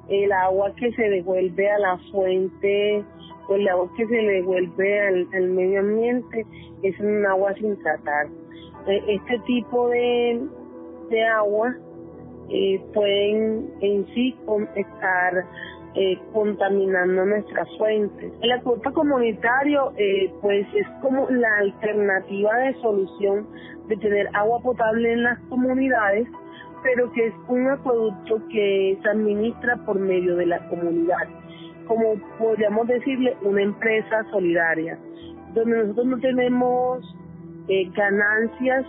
el 0.08 0.32
agua 0.32 0.74
que 0.76 0.92
se 0.92 1.02
devuelve 1.02 1.70
a 1.70 1.78
la 1.78 1.98
fuente 2.10 3.04
el 3.56 3.68
agua 3.68 3.88
que 3.96 4.06
se 4.06 4.14
devuelve 4.14 5.00
al, 5.32 5.48
medio 5.50 5.80
ambiente 5.80 6.46
es 6.82 6.98
un 7.00 7.24
agua 7.26 7.54
sin 7.54 7.76
tratar. 7.78 8.26
E, 8.86 9.14
este 9.14 9.38
tipo 9.46 9.88
de, 9.88 10.40
de 11.10 11.24
agua 11.24 11.74
eh, 12.50 12.80
pueden 12.94 13.70
en 13.80 14.06
sí 14.14 14.36
estar 14.74 15.44
eh, 15.94 16.18
contaminando 16.32 17.24
nuestras 17.24 17.68
fuentes. 17.78 18.32
El 18.40 18.52
acuerdo 18.52 18.92
comunitario 18.92 19.92
eh, 19.96 20.32
pues 20.40 20.66
es 20.74 20.86
como 21.02 21.28
la 21.30 21.56
alternativa 21.58 22.56
de 22.58 22.74
solución 22.80 23.48
de 23.88 23.96
tener 23.96 24.28
agua 24.34 24.60
potable 24.60 25.12
en 25.12 25.22
las 25.22 25.38
comunidades 25.48 26.28
pero 26.82 27.10
que 27.12 27.26
es 27.26 27.34
un 27.48 27.68
acueducto 27.68 28.40
que 28.48 28.98
se 29.02 29.08
administra 29.08 29.76
por 29.84 29.98
medio 29.98 30.36
de 30.36 30.46
la 30.46 30.68
comunidad, 30.68 31.28
como 31.88 32.14
podríamos 32.38 32.86
decirle 32.86 33.36
una 33.42 33.62
empresa 33.62 34.24
solidaria, 34.30 34.98
donde 35.54 35.78
nosotros 35.78 36.06
no 36.06 36.18
tenemos 36.20 37.16
eh, 37.68 37.90
ganancias 37.94 38.86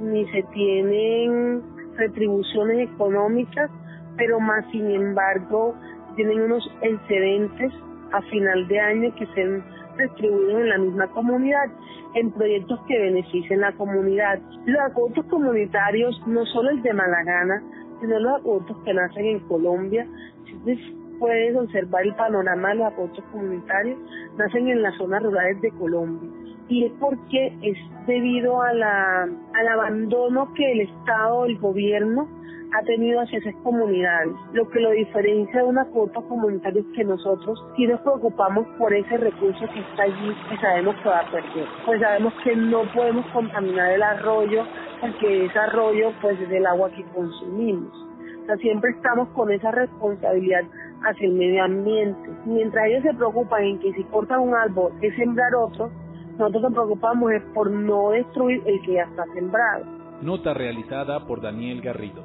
ni 0.00 0.26
se 0.30 0.42
tienen 0.54 1.62
retribuciones 1.96 2.88
económicas, 2.90 3.70
pero 4.16 4.40
más 4.40 4.64
sin 4.72 4.90
embargo 4.90 5.74
tienen 6.16 6.40
unos 6.40 6.68
excedentes 6.82 7.72
a 8.12 8.22
final 8.22 8.66
de 8.66 8.80
año 8.80 9.14
que 9.14 9.26
se 9.26 9.62
distribuidos 9.98 10.60
en 10.62 10.68
la 10.68 10.78
misma 10.78 11.06
comunidad 11.08 11.66
en 12.14 12.30
proyectos 12.32 12.80
que 12.88 12.98
beneficien 12.98 13.60
la 13.60 13.72
comunidad. 13.72 14.40
Los 14.64 14.80
acuerdos 14.80 15.24
comunitarios, 15.26 16.20
no 16.26 16.44
solo 16.46 16.70
el 16.70 16.82
de 16.82 16.92
Malagana, 16.92 17.62
sino 18.00 18.18
los 18.18 18.40
acuerdos 18.40 18.76
que 18.84 18.94
nacen 18.94 19.26
en 19.26 19.40
Colombia, 19.40 20.06
puedes 21.20 21.54
observar 21.54 22.02
el 22.04 22.14
panorama 22.16 22.70
de 22.70 22.74
los 22.76 22.86
acuerdos 22.92 23.24
comunitarios, 23.30 23.98
nacen 24.36 24.68
en 24.68 24.82
las 24.82 24.96
zonas 24.96 25.22
rurales 25.22 25.60
de 25.60 25.70
Colombia. 25.72 26.28
Y 26.68 26.86
es 26.86 26.92
porque 26.98 27.56
es 27.62 27.78
debido 28.06 28.60
a 28.62 28.70
al 28.70 29.68
abandono 29.68 30.52
que 30.54 30.72
el 30.72 30.80
Estado, 30.80 31.44
el 31.44 31.58
gobierno, 31.58 32.28
ha 32.72 32.82
tenido 32.82 33.20
hacia 33.20 33.38
esas 33.38 33.54
comunidades. 33.62 34.32
Lo 34.52 34.68
que 34.68 34.80
lo 34.80 34.90
diferencia 34.90 35.60
de 35.60 35.66
una 35.66 35.84
cuota 35.86 36.20
comunitaria 36.22 36.80
es 36.80 36.86
que 36.94 37.04
nosotros 37.04 37.62
sí 37.76 37.86
nos 37.86 38.00
preocupamos 38.00 38.66
por 38.78 38.94
ese 38.94 39.16
recurso 39.16 39.60
que 39.72 39.80
está 39.80 40.04
allí 40.04 40.36
y 40.52 40.56
sabemos 40.58 40.94
que 41.02 41.08
va 41.08 41.20
a 41.20 41.30
perder. 41.30 41.66
Pues 41.84 42.00
sabemos 42.00 42.32
que 42.44 42.54
no 42.54 42.82
podemos 42.94 43.26
contaminar 43.32 43.92
el 43.92 44.02
arroyo 44.02 44.64
porque 45.00 45.46
ese 45.46 45.58
arroyo 45.58 46.12
pues 46.20 46.40
es 46.40 46.50
el 46.50 46.66
agua 46.66 46.90
que 46.90 47.04
consumimos. 47.14 47.92
O 48.42 48.46
sea, 48.46 48.56
siempre 48.56 48.90
estamos 48.92 49.28
con 49.30 49.50
esa 49.50 49.70
responsabilidad 49.70 50.62
hacia 51.02 51.26
el 51.26 51.34
medio 51.34 51.64
ambiente. 51.64 52.30
Mientras 52.44 52.86
ellos 52.86 53.02
se 53.02 53.14
preocupan 53.14 53.64
en 53.64 53.78
que 53.80 53.92
si 53.94 54.04
cortan 54.04 54.40
un 54.40 54.54
árbol 54.54 54.92
es 55.00 55.14
sembrar 55.16 55.54
otro, 55.54 55.90
nosotros 56.38 56.62
nos 56.62 56.72
preocupamos 56.72 57.32
es 57.32 57.42
por 57.54 57.70
no 57.70 58.10
destruir 58.10 58.62
el 58.66 58.80
que 58.82 58.94
ya 58.94 59.02
está 59.02 59.24
sembrado. 59.34 59.84
Nota 60.22 60.54
realizada 60.54 61.26
por 61.26 61.40
Daniel 61.40 61.80
Garrido. 61.80 62.24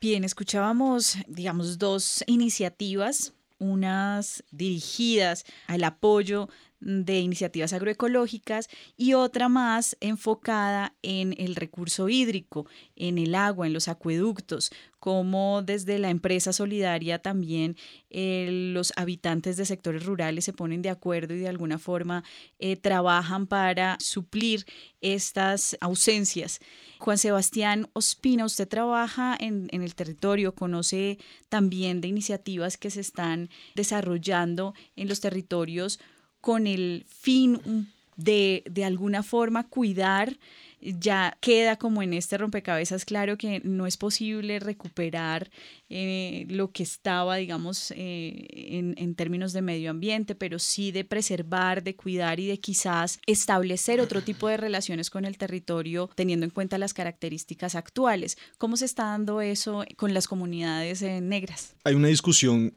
Bien, 0.00 0.24
escuchábamos, 0.24 1.18
digamos, 1.26 1.78
dos 1.78 2.22
iniciativas, 2.26 3.34
unas 3.58 4.44
dirigidas 4.50 5.44
al 5.66 5.82
apoyo 5.84 6.48
de 6.80 7.20
iniciativas 7.20 7.72
agroecológicas 7.72 8.68
y 8.96 9.14
otra 9.14 9.48
más 9.48 9.96
enfocada 10.00 10.94
en 11.02 11.34
el 11.38 11.56
recurso 11.56 12.08
hídrico, 12.08 12.66
en 12.96 13.18
el 13.18 13.34
agua, 13.34 13.66
en 13.66 13.72
los 13.72 13.88
acueductos, 13.88 14.70
como 14.98 15.62
desde 15.62 15.98
la 15.98 16.10
empresa 16.10 16.52
solidaria 16.52 17.20
también 17.20 17.76
eh, 18.10 18.70
los 18.72 18.92
habitantes 18.96 19.56
de 19.56 19.64
sectores 19.64 20.04
rurales 20.04 20.44
se 20.44 20.52
ponen 20.52 20.82
de 20.82 20.90
acuerdo 20.90 21.34
y 21.34 21.38
de 21.38 21.48
alguna 21.48 21.78
forma 21.78 22.24
eh, 22.58 22.76
trabajan 22.76 23.46
para 23.46 23.96
suplir 24.00 24.66
estas 25.00 25.76
ausencias. 25.80 26.60
Juan 26.98 27.18
Sebastián 27.18 27.88
Ospina, 27.92 28.44
usted 28.44 28.66
trabaja 28.66 29.36
en, 29.38 29.68
en 29.70 29.82
el 29.82 29.94
territorio, 29.94 30.54
conoce 30.54 31.18
también 31.48 32.00
de 32.00 32.08
iniciativas 32.08 32.76
que 32.76 32.90
se 32.90 33.00
están 33.00 33.50
desarrollando 33.74 34.74
en 34.96 35.08
los 35.08 35.20
territorios 35.20 36.00
con 36.46 36.68
el 36.68 37.04
fin 37.08 37.88
de, 38.14 38.62
de 38.70 38.84
alguna 38.84 39.24
forma 39.24 39.66
cuidar 39.66 40.38
ya 40.80 41.36
queda 41.40 41.74
como 41.74 42.04
en 42.04 42.14
este 42.14 42.38
rompecabezas 42.38 43.04
claro 43.04 43.36
que 43.36 43.60
no 43.64 43.84
es 43.84 43.96
posible 43.96 44.60
recuperar 44.60 45.50
eh, 45.90 46.46
lo 46.48 46.70
que 46.70 46.84
estaba, 46.84 47.34
digamos, 47.34 47.90
eh, 47.96 48.46
en, 48.76 48.94
en, 48.96 49.16
términos 49.16 49.52
de 49.54 49.62
medio 49.62 49.90
ambiente, 49.90 50.36
pero 50.36 50.60
sí 50.60 50.92
de 50.92 51.04
preservar, 51.04 51.82
de 51.82 51.96
cuidar 51.96 52.38
y 52.38 52.46
de 52.46 52.60
quizás 52.60 53.18
establecer 53.26 54.00
otro 54.00 54.22
tipo 54.22 54.46
de 54.46 54.56
relaciones 54.56 55.10
con 55.10 55.24
el 55.24 55.38
territorio 55.38 56.08
teniendo 56.14 56.44
en 56.44 56.50
cuenta 56.50 56.78
las 56.78 56.94
características 56.94 57.74
actuales. 57.74 58.38
¿Cómo 58.56 58.76
se 58.76 58.84
está 58.84 59.06
dando 59.06 59.40
eso 59.40 59.84
con 59.96 60.14
las 60.14 60.28
comunidades 60.28 61.02
eh, 61.02 61.20
negras? 61.20 61.74
Hay 61.82 61.96
una 61.96 62.06
discusión 62.06 62.72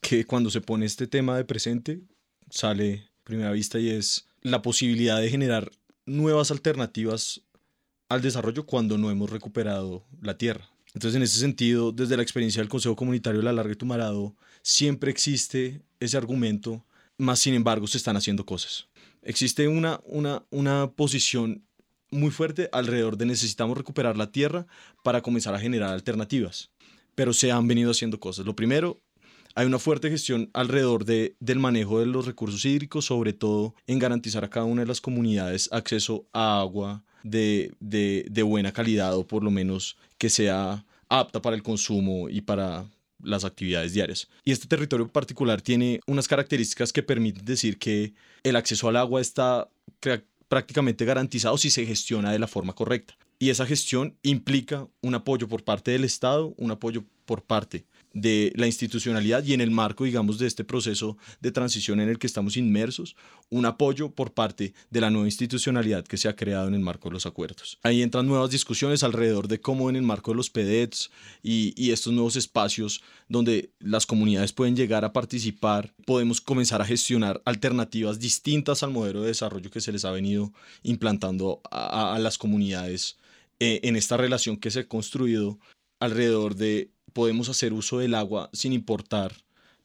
que 0.00 0.24
cuando 0.24 0.48
se 0.48 0.60
pone 0.60 0.86
este 0.86 1.08
tema 1.08 1.36
de 1.36 1.44
presente 1.44 2.02
sale 2.50 3.08
a 3.20 3.24
primera 3.24 3.52
vista 3.52 3.78
y 3.78 3.90
es 3.90 4.26
la 4.42 4.62
posibilidad 4.62 5.20
de 5.20 5.30
generar 5.30 5.70
nuevas 6.06 6.50
alternativas 6.50 7.42
al 8.08 8.22
desarrollo 8.22 8.64
cuando 8.66 8.96
no 8.98 9.10
hemos 9.10 9.30
recuperado 9.30 10.04
la 10.22 10.38
tierra. 10.38 10.70
Entonces, 10.94 11.16
en 11.16 11.22
ese 11.22 11.38
sentido, 11.38 11.92
desde 11.92 12.16
la 12.16 12.22
experiencia 12.22 12.62
del 12.62 12.70
Consejo 12.70 12.96
Comunitario 12.96 13.40
de 13.40 13.44
la 13.44 13.52
Larga 13.52 13.72
y 13.72 13.76
Tumarado, 13.76 14.34
siempre 14.62 15.10
existe 15.10 15.82
ese 16.00 16.16
argumento, 16.16 16.84
más 17.18 17.40
sin 17.40 17.54
embargo 17.54 17.86
se 17.86 17.98
están 17.98 18.16
haciendo 18.16 18.46
cosas. 18.46 18.88
Existe 19.22 19.68
una, 19.68 20.00
una, 20.04 20.44
una 20.50 20.90
posición 20.92 21.64
muy 22.10 22.30
fuerte 22.30 22.70
alrededor 22.72 23.18
de 23.18 23.26
necesitamos 23.26 23.76
recuperar 23.76 24.16
la 24.16 24.32
tierra 24.32 24.66
para 25.02 25.20
comenzar 25.20 25.54
a 25.54 25.60
generar 25.60 25.92
alternativas, 25.92 26.70
pero 27.14 27.34
se 27.34 27.52
han 27.52 27.68
venido 27.68 27.90
haciendo 27.90 28.18
cosas. 28.18 28.46
Lo 28.46 28.56
primero 28.56 29.02
hay 29.54 29.66
una 29.66 29.78
fuerte 29.78 30.10
gestión 30.10 30.50
alrededor 30.52 31.04
de, 31.04 31.34
del 31.40 31.58
manejo 31.58 32.00
de 32.00 32.06
los 32.06 32.26
recursos 32.26 32.64
hídricos, 32.64 33.06
sobre 33.06 33.32
todo 33.32 33.74
en 33.86 33.98
garantizar 33.98 34.44
a 34.44 34.50
cada 34.50 34.66
una 34.66 34.82
de 34.82 34.88
las 34.88 35.00
comunidades 35.00 35.68
acceso 35.72 36.26
a 36.32 36.60
agua 36.60 37.02
de, 37.22 37.72
de, 37.80 38.42
buena 38.42 38.72
calidad 38.72 39.16
o 39.16 39.26
por 39.26 39.42
lo 39.42 39.50
menos 39.50 39.96
que 40.16 40.30
sea 40.30 40.84
apta 41.08 41.42
para 41.42 41.56
el 41.56 41.62
consumo 41.62 42.28
y 42.28 42.40
para 42.40 42.86
las 43.22 43.44
actividades 43.44 43.92
diarias. 43.92 44.28
Y 44.44 44.52
este 44.52 44.68
territorio 44.68 45.08
particular 45.08 45.60
tiene 45.60 46.00
unas 46.06 46.28
características 46.28 46.92
que 46.92 47.02
permiten 47.02 47.44
decir 47.44 47.78
que 47.78 48.14
el 48.44 48.56
acceso 48.56 48.88
al 48.88 48.96
agua 48.96 49.20
está 49.20 49.68
prácticamente 50.48 51.04
garantizado 51.04 51.58
si 51.58 51.70
se 51.70 51.84
gestiona 51.84 52.32
de 52.32 52.38
la 52.38 52.46
forma 52.46 52.74
correcta. 52.74 53.16
Y 53.40 53.50
esa 53.50 53.66
gestión 53.66 54.16
implica 54.22 54.88
un 55.00 55.14
apoyo 55.14 55.48
por 55.48 55.62
parte 55.62 55.92
del 55.92 56.04
Estado, 56.04 56.54
un 56.56 56.70
apoyo 56.70 57.04
por 57.24 57.42
parte 57.42 57.84
de 58.20 58.52
la 58.56 58.66
institucionalidad 58.66 59.44
y 59.44 59.52
en 59.52 59.60
el 59.60 59.70
marco, 59.70 60.04
digamos, 60.04 60.38
de 60.38 60.46
este 60.46 60.64
proceso 60.64 61.16
de 61.40 61.52
transición 61.52 62.00
en 62.00 62.08
el 62.08 62.18
que 62.18 62.26
estamos 62.26 62.56
inmersos, 62.56 63.16
un 63.50 63.66
apoyo 63.66 64.10
por 64.10 64.32
parte 64.32 64.74
de 64.90 65.00
la 65.00 65.10
nueva 65.10 65.26
institucionalidad 65.26 66.04
que 66.04 66.16
se 66.16 66.28
ha 66.28 66.36
creado 66.36 66.68
en 66.68 66.74
el 66.74 66.80
marco 66.80 67.08
de 67.08 67.14
los 67.14 67.26
acuerdos. 67.26 67.78
Ahí 67.82 68.02
entran 68.02 68.26
nuevas 68.26 68.50
discusiones 68.50 69.02
alrededor 69.02 69.48
de 69.48 69.60
cómo 69.60 69.88
en 69.88 69.96
el 69.96 70.02
marco 70.02 70.32
de 70.32 70.36
los 70.36 70.50
PEDETs 70.50 71.10
y, 71.42 71.90
estos 71.90 72.12
nuevos 72.12 72.36
espacios 72.36 73.02
donde 73.28 73.72
las 73.80 74.04
comunidades 74.04 74.52
pueden 74.52 74.76
llegar 74.76 75.04
a 75.04 75.12
participar, 75.12 75.94
podemos 76.04 76.40
comenzar 76.40 76.82
a 76.82 76.84
gestionar 76.84 77.40
alternativas 77.46 78.18
distintas 78.18 78.82
al 78.82 78.90
modelo 78.90 79.22
de 79.22 79.28
desarrollo 79.28 79.70
que 79.70 79.80
se 79.80 79.90
les 79.90 80.04
ha 80.04 80.10
venido 80.10 80.52
implantando 80.82 81.62
a, 81.70 82.14
a 82.14 82.18
las 82.18 82.36
comunidades 82.36 83.16
eh, 83.60 83.80
en 83.82 83.96
esta 83.96 84.16
relación 84.16 84.56
que 84.56 84.70
se 84.70 84.80
ha 84.80 84.88
construido 84.88 85.58
alrededor 85.98 86.54
de 86.54 86.92
podemos 87.12 87.48
hacer 87.48 87.72
uso 87.72 87.98
del 87.98 88.14
agua 88.14 88.50
sin 88.52 88.72
importar 88.72 89.32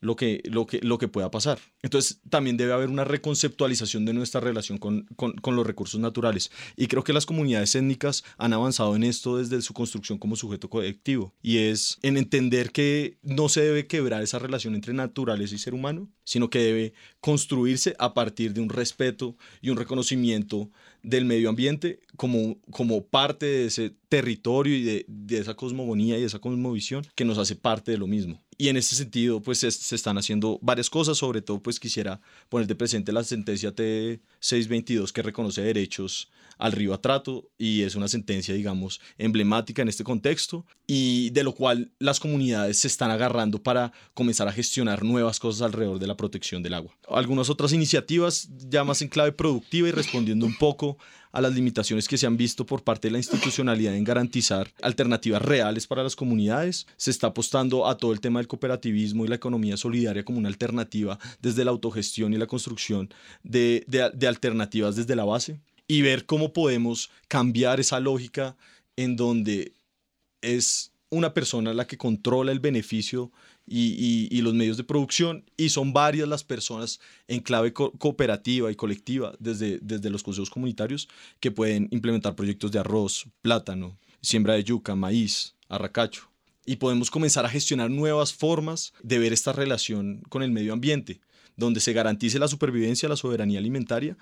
lo 0.04 0.16
que, 0.16 0.42
lo 0.46 0.68
que, 0.68 0.80
lo 0.82 0.98
que 0.98 1.08
pueda 1.08 1.32
pasar. 1.32 1.60
Entonces, 1.82 2.20
también 2.30 2.58
debe 2.58 2.74
haber 2.74 2.90
una 2.90 3.06
reconceptualización 3.06 4.06
de 4.06 4.14
nuestra 4.14 4.42
relación 4.42 4.78
con, 4.78 5.06
con, 5.16 5.56
los 5.56 5.66
recursos 5.66 6.00
naturales. 6.00 6.52
Y 6.76 6.88
creo 6.88 7.04
que 7.04 7.14
las 7.14 7.26
comunidades 7.26 7.74
étnicas 7.76 8.24
han 8.38 8.54
avanzado 8.54 8.96
en 8.96 9.04
esto 9.04 9.38
desde 9.38 9.62
su 9.62 9.74
construcción 9.74 10.18
como 10.18 10.36
sujeto 10.36 10.70
colectivo. 10.70 11.34
Y 11.42 11.58
es 11.58 12.00
en 12.02 12.18
entender 12.18 12.72
que 12.72 13.18
no 13.24 13.48
se 13.50 13.62
debe 13.62 13.88
quebrar 13.88 14.22
esa 14.22 14.40
relación 14.40 14.76
entre 14.76 14.94
naturaleza 14.94 15.56
y 15.56 15.58
ser 15.60 15.74
humano, 15.74 16.10
sino 16.26 16.50
que 16.50 16.60
debe 16.60 16.94
construirse 17.22 17.96
a 17.98 18.14
partir 18.14 18.54
de 18.54 18.62
un 18.62 18.70
respeto 18.70 19.38
y 19.62 19.70
un 19.70 19.78
reconocimiento 19.78 20.70
del 21.02 21.26
medio 21.26 21.50
ambiente 21.50 22.00
como, 22.18 22.58
como 22.72 23.06
parte 23.06 23.46
de 23.46 23.66
ese 23.66 23.96
territorio 24.10 24.76
y 24.76 24.84
de, 24.84 25.06
de 25.08 25.40
esa 25.40 25.56
cosmogonía 25.56 26.18
y 26.18 26.22
de 26.22 26.28
esa 26.28 26.40
cosmovisión 26.40 27.06
que 27.16 27.26
nos 27.26 27.38
hace 27.38 27.56
parte 27.56 27.92
de 27.92 27.98
lo 27.98 28.08
mismo. 28.08 28.40
Y 28.58 28.70
en 28.70 28.78
ese 28.78 28.96
sentido, 28.96 29.42
pues 29.42 29.60
se, 29.60 29.68
están 29.68 30.18
haciendo 30.18 30.60
varias 30.62 30.90
cosas, 30.90 31.18
sobre 31.18 31.42
todo 31.42 31.62
pues 31.62 31.80
quisiera 31.80 32.22
poner 32.50 32.68
de 32.68 32.76
presente 32.76 33.12
la 33.12 33.24
sentencia 33.24 33.76
T622 33.76 35.12
que 35.12 35.22
reconoce 35.22 35.62
derechos 35.62 36.30
al 36.58 36.72
río 36.72 36.94
Atrato 36.94 37.50
y 37.58 37.82
es 37.82 37.96
una 37.96 38.08
sentencia, 38.08 38.54
digamos, 38.54 39.02
emblemática 39.18 39.82
en 39.82 39.90
este 39.90 40.04
contexto 40.04 40.66
y 40.86 41.32
de 41.32 41.44
lo 41.44 41.54
cual 41.56 41.92
las 42.00 42.20
comunidades 42.20 42.78
se 42.80 42.88
están 42.88 43.10
agarrando 43.10 43.62
para 43.62 43.92
comenzar 44.14 44.48
a 44.48 44.52
gestionar 44.52 45.04
nuevas 45.04 45.40
cosas 45.40 45.64
alrededor 45.64 46.00
de 46.00 46.08
la 46.08 46.16
protección 46.16 46.62
del 46.62 46.76
agua. 46.76 46.96
Algunas 47.10 47.50
otras 47.50 47.74
iniciativas 47.74 48.50
ya 48.70 48.84
más 48.84 49.02
en 49.02 49.08
clave 49.08 49.32
productiva 49.32 49.88
y 49.88 49.92
respondiendo 49.92 50.46
un 50.46 50.56
poco 50.58 50.98
a 51.34 51.42
las 51.42 51.54
limitaciones 51.54 52.08
que 52.08 52.18
se 52.18 52.28
han 52.28 52.38
visto 52.38 52.66
por 52.66 52.84
parte 52.84 53.08
de 53.08 53.14
la 53.14 53.18
institucionalidad 53.18 53.96
en 53.96 54.04
garantizar 54.04 54.72
alternativas 54.82 55.42
reales 55.42 55.88
para 55.88 56.04
las 56.04 56.16
comunidades. 56.16 56.88
Se 56.96 57.12
está 57.12 57.28
apostando 57.28 57.88
a 57.88 57.98
todo 57.98 58.14
el 58.14 58.22
tema 58.22 58.40
del 58.40 58.48
cooperativismo 58.48 59.26
y 59.26 59.28
la 59.28 59.36
economía 59.36 59.76
solidaria 59.76 60.24
como 60.24 60.38
una 60.38 60.48
alternativa 60.48 61.20
desde 61.42 61.66
la 61.66 61.72
autogestión 61.72 62.34
y 62.34 62.38
la 62.38 62.46
construcción 62.46 63.12
de, 63.42 63.84
de, 63.88 64.28
alternativas 64.28 64.96
desde 64.96 65.16
la 65.16 65.26
base 65.26 65.60
y 65.88 66.04
ver 66.04 66.26
cómo 66.28 66.54
podemos 66.54 67.10
cambiar 67.28 67.80
esa 67.80 68.00
lógica 68.00 68.56
en 68.96 69.16
donde 69.16 69.74
es 70.42 70.92
una 71.10 71.34
persona 71.34 71.74
la 71.74 71.88
que 71.88 71.98
controla 71.98 72.52
el 72.52 72.60
beneficio 72.60 73.32
y, 73.66 74.42
los 74.42 74.54
medios 74.54 74.78
de 74.78 74.84
producción 74.84 75.46
y 75.56 75.70
son 75.70 75.94
varias 75.94 76.28
las 76.28 76.44
personas 76.44 77.00
en 77.28 77.40
clave 77.40 77.74
cooperativa 77.74 78.72
y 78.72 78.76
colectiva 78.76 79.34
desde, 79.40 79.80
desde 79.82 80.10
los 80.10 80.24
consejos 80.24 80.50
comunitarios 80.50 81.08
que 81.40 81.52
pueden 81.52 81.88
implementar 81.92 82.36
proyectos 82.36 82.72
de 82.72 82.80
arroz, 82.80 83.28
plátano, 83.42 83.98
siembra 84.22 84.56
de 84.56 84.64
yuca, 84.64 84.96
maíz, 84.96 85.56
arracacho. 85.70 86.30
Y 86.66 86.78
podemos 86.78 87.12
comenzar 87.12 87.46
a 87.46 87.50
gestionar 87.50 87.90
nuevas 87.90 88.34
formas 88.34 88.94
de 89.02 89.20
ver 89.20 89.34
esta 89.34 89.52
relación 89.52 90.22
con 90.30 90.44
el 90.44 90.52
medio 90.52 90.74
ambiente, 90.74 91.20
donde 91.58 91.80
se 91.80 91.94
garantice 91.94 92.40
la 92.40 92.48
supervivencia, 92.48 93.10
la 93.10 93.18
soberanía 93.18 93.60
alimentaria, 93.60 94.18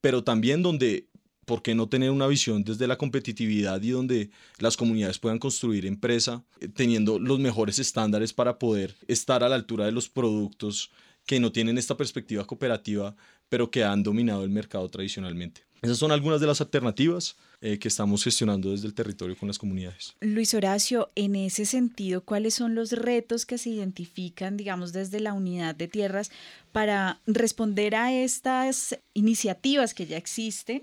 pero 0.00 0.24
también 0.24 0.62
donde 0.62 1.06
¿por 1.52 1.60
qué 1.60 1.74
no 1.74 1.86
tener 1.86 2.10
una 2.10 2.26
visión 2.28 2.64
desde 2.64 2.86
la 2.86 2.96
competitividad 2.96 3.82
y 3.82 3.90
donde 3.90 4.30
las 4.58 4.74
comunidades 4.74 5.18
puedan 5.18 5.38
construir 5.38 5.84
empresa 5.84 6.42
eh, 6.60 6.68
teniendo 6.68 7.18
los 7.18 7.40
mejores 7.40 7.78
estándares 7.78 8.32
para 8.32 8.58
poder 8.58 8.96
estar 9.06 9.44
a 9.44 9.50
la 9.50 9.56
altura 9.56 9.84
de 9.84 9.92
los 9.92 10.08
productos 10.08 10.90
que 11.26 11.40
no 11.40 11.52
tienen 11.52 11.76
esta 11.76 11.94
perspectiva 11.94 12.46
cooperativa, 12.46 13.14
pero 13.50 13.70
que 13.70 13.84
han 13.84 14.02
dominado 14.02 14.44
el 14.44 14.48
mercado 14.48 14.88
tradicionalmente? 14.88 15.66
Esas 15.82 15.98
son 15.98 16.10
algunas 16.10 16.40
de 16.40 16.46
las 16.46 16.62
alternativas 16.62 17.36
eh, 17.64 17.78
que 17.78 17.86
estamos 17.86 18.24
gestionando 18.24 18.72
desde 18.72 18.88
el 18.88 18.94
territorio 18.94 19.36
con 19.36 19.46
las 19.46 19.56
comunidades. 19.56 20.16
Luis 20.20 20.52
Horacio, 20.52 21.10
en 21.14 21.36
ese 21.36 21.64
sentido, 21.64 22.22
¿cuáles 22.22 22.54
son 22.54 22.74
los 22.74 22.90
retos 22.90 23.46
que 23.46 23.56
se 23.56 23.70
identifican, 23.70 24.56
digamos, 24.56 24.92
desde 24.92 25.20
la 25.20 25.32
unidad 25.32 25.76
de 25.76 25.86
tierras 25.86 26.32
para 26.72 27.20
responder 27.24 27.94
a 27.94 28.12
estas 28.12 28.98
iniciativas 29.14 29.94
que 29.94 30.06
ya 30.06 30.16
existen? 30.16 30.82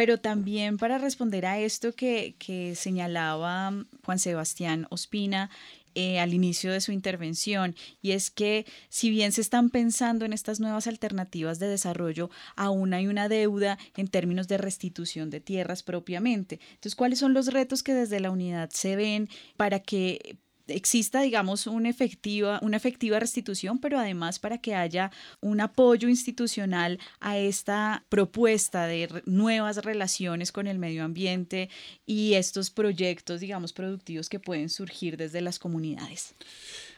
pero 0.00 0.16
también 0.16 0.78
para 0.78 0.96
responder 0.96 1.44
a 1.44 1.58
esto 1.58 1.92
que, 1.92 2.34
señalaba 2.74 3.84
Juan 4.02 4.18
Sebastián 4.18 4.86
Ospina 4.88 5.50
eh, 5.94 6.20
al 6.20 6.34
inicio 6.34 6.72
de 6.72 6.80
su 6.80 6.92
intervención, 6.92 7.74
y 8.02 8.12
es 8.12 8.30
que 8.30 8.66
si 8.88 9.10
bien 9.10 9.32
se 9.32 9.40
están 9.40 9.70
pensando 9.70 10.24
en 10.24 10.32
estas 10.32 10.60
nuevas 10.60 10.86
alternativas 10.86 11.58
de 11.58 11.68
desarrollo, 11.68 12.30
aún 12.56 12.94
hay 12.94 13.06
una 13.06 13.28
deuda 13.28 13.78
en 13.96 14.08
términos 14.08 14.48
de 14.48 14.58
restitución 14.58 15.30
de 15.30 15.40
tierras 15.40 15.82
propiamente. 15.82 16.60
Entonces, 16.70 16.96
¿cuáles 16.96 17.18
son 17.18 17.34
los 17.34 17.48
retos 17.48 17.82
que 17.82 17.94
desde 17.94 18.20
la 18.20 18.30
unidad 18.30 18.70
se 18.70 18.96
ven 18.96 19.28
para 19.56 19.80
que 19.80 20.38
exista, 20.70 21.20
digamos, 21.22 21.66
una 21.66 21.88
efectiva, 21.88 22.58
una 22.62 22.76
efectiva 22.76 23.20
restitución, 23.20 23.78
pero 23.78 23.98
además 23.98 24.38
para 24.38 24.58
que 24.58 24.74
haya 24.74 25.10
un 25.40 25.60
apoyo 25.60 26.08
institucional 26.08 26.98
a 27.20 27.38
esta 27.38 28.04
propuesta 28.08 28.86
de 28.86 29.22
nuevas 29.26 29.78
relaciones 29.84 30.52
con 30.52 30.66
el 30.66 30.78
medio 30.78 31.04
ambiente 31.04 31.68
y 32.06 32.34
estos 32.34 32.70
proyectos, 32.70 33.40
digamos, 33.40 33.72
productivos 33.72 34.28
que 34.28 34.40
pueden 34.40 34.68
surgir 34.68 35.16
desde 35.16 35.40
las 35.40 35.58
comunidades. 35.58 36.34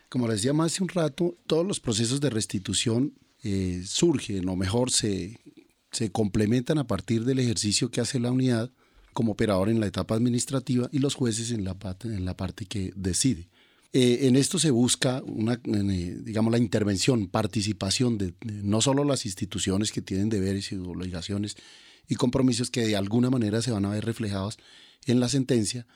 Como 0.08 0.28
les 0.28 0.36
decía 0.36 0.52
más 0.52 0.72
hace 0.72 0.82
un 0.82 0.88
rato, 0.88 1.36
todos 1.46 1.66
los 1.66 1.80
procesos 1.80 2.20
de 2.20 2.30
restitución 2.30 3.14
eh, 3.42 3.82
surgen 3.86 4.48
o 4.48 4.56
mejor 4.56 4.90
se, 4.90 5.40
se 5.90 6.12
complementan 6.12 6.78
a 6.78 6.86
partir 6.86 7.24
del 7.24 7.38
ejercicio 7.38 7.90
que 7.90 8.00
hace 8.00 8.20
la 8.20 8.30
unidad 8.30 8.70
como 9.12 9.32
operador 9.32 9.68
en 9.68 9.80
la 9.80 9.86
etapa 9.86 10.14
administrativa 10.14 10.88
y 10.92 10.98
los 10.98 11.14
jueces 11.14 11.50
en 11.50 11.64
la, 11.64 11.76
en 12.04 12.24
la 12.24 12.36
parte 12.36 12.66
que 12.66 12.92
decide. 12.96 13.48
Eh, 13.94 14.26
en 14.26 14.36
esto 14.36 14.58
se 14.58 14.70
busca 14.70 15.22
una, 15.26 15.60
eh, 15.64 16.16
digamos, 16.22 16.50
la 16.50 16.58
intervención, 16.58 17.28
participación 17.28 18.16
de, 18.16 18.32
no 18.42 18.80
solo 18.80 19.04
las 19.04 19.26
instituciones 19.26 19.92
que 19.92 20.00
tienen 20.00 20.30
deberes 20.30 20.72
y 20.72 20.76
obligaciones 20.76 21.56
y 22.08 22.14
compromisos 22.14 22.70
que 22.70 22.86
de 22.86 22.96
alguna 22.96 23.28
manera 23.28 23.60
se 23.60 23.70
van 23.70 23.84
a 23.84 23.90
ver 23.90 24.04
reflejados 24.06 24.58
en 25.04 25.20
la 25.20 25.28
sentencia, 25.28 25.86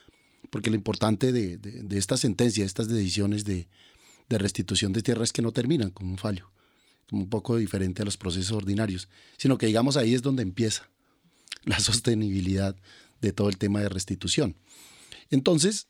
porque 0.51 0.69
lo 0.69 0.77
importante 0.77 1.33
de, 1.33 1.57
de, 1.57 1.99
esta 1.99 2.19
sentencia, 2.19 2.65
de 2.65 2.67
estas 2.67 2.89
decisiones 2.89 3.45
de, 3.45 3.67
de 4.29 4.39
restitución 4.39 4.93
de 4.93 5.03
tierra 5.03 5.25
es 5.25 5.33
que 5.33 5.43
no 5.43 5.53
terminan 5.53 5.91
con 5.91 6.07
un 6.07 6.19
fallo, 6.19 6.51
como 7.09 7.23
un 7.23 7.31
poco 7.31 7.57
diferente 7.57 8.03
a 8.03 8.05
los 8.05 8.19
procesos 8.19 8.53
ordinarios, 8.53 9.09
sino 9.39 9.57
que 9.57 9.67
digamos 9.67 9.97
ahí 9.97 10.15
es 10.15 10.21
donde 10.21 10.43
empieza 10.43 10.91
la 11.65 11.81
sostenibilidad 11.81 12.77
de 13.23 13.33
todo 13.33 13.49
el 13.49 13.57
tema 13.57 13.81
de 13.81 13.89
restitución. 13.89 14.55
Entonces, 15.31 15.89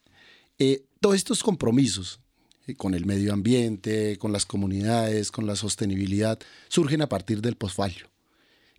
eh, 0.59 0.85
todos 1.01 1.17
estos 1.17 1.43
compromisos 1.43 2.21
eh, 2.67 2.75
con 2.75 2.95
el 2.95 3.07
medio 3.07 3.33
ambiente, 3.33 4.17
con 4.19 4.33
las 4.33 4.47
comunidades, 4.47 5.31
con 5.31 5.47
la 5.47 5.57
sostenibilidad, 5.57 6.39
surgen 6.69 7.03
a 7.03 7.09
partir 7.09 7.41
del 7.41 7.57
posfallo. 7.57 8.09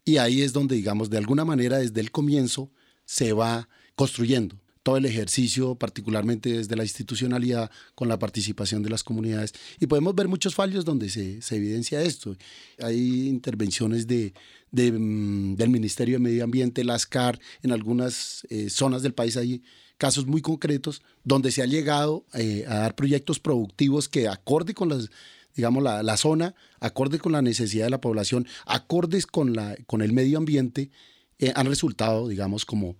Y 0.03 0.17
ahí 0.17 0.41
es 0.41 0.53
donde, 0.53 0.75
digamos, 0.75 1.09
de 1.09 1.17
alguna 1.17 1.45
manera 1.45 1.79
desde 1.79 1.99
el 2.01 2.11
comienzo 2.11 2.71
se 3.05 3.33
va 3.33 3.67
construyendo 3.95 4.57
todo 4.87 4.95
el 4.95 5.05
ejercicio, 5.05 5.75
particularmente 5.75 6.59
desde 6.59 6.77
la 6.77 6.83
institucionalidad, 6.83 7.69
con 7.93 8.07
la 8.07 8.17
participación 8.17 8.83
de 8.83 8.89
las 8.89 9.03
comunidades. 9.03 9.53
Y 9.81 9.87
podemos 9.87 10.15
ver 10.15 10.29
muchos 10.29 10.55
fallos 10.55 10.85
donde 10.85 11.09
se, 11.09 11.41
evidencia 11.53 12.01
esto. 12.01 12.37
Hay 12.81 13.27
intervenciones 13.27 14.07
de, 14.07 14.31
mm, 14.71 15.55
del 15.55 15.69
Ministerio 15.69 16.15
de 16.15 16.19
Medio 16.19 16.45
Ambiente, 16.45 16.85
las 16.85 17.05
CAR, 17.05 17.37
en 17.63 17.73
algunas 17.73 18.47
eh, 18.49 18.69
zonas 18.69 19.01
del 19.01 19.13
país 19.13 19.35
hay 19.35 19.61
casos 19.97 20.27
muy 20.27 20.41
concretos 20.41 21.01
donde 21.23 21.51
se 21.51 21.61
ha 21.61 21.65
llegado 21.65 22.25
eh, 22.33 22.65
a 22.67 22.75
dar 22.75 22.95
proyectos 22.95 23.39
productivos 23.39 24.07
que 24.07 24.27
acorde 24.27 24.73
con 24.73 24.89
las 24.89 25.09
digamos, 25.57 25.83
la, 25.83 26.17
zona, 26.17 26.53
acorde 26.79 27.17
con 27.17 27.31
la 27.31 27.41
necesidad 27.41 27.85
de 27.85 27.89
la 27.89 27.99
población, 27.99 28.47
acordes 28.67 29.25
con, 29.25 29.55
la, 29.55 29.75
con 29.87 30.03
el 30.03 30.13
medio 30.13 30.37
ambiente, 30.37 30.91
eh, 31.39 31.51
han 31.55 31.65
resultado, 31.65 32.27
digamos, 32.27 32.63
como 32.63 32.95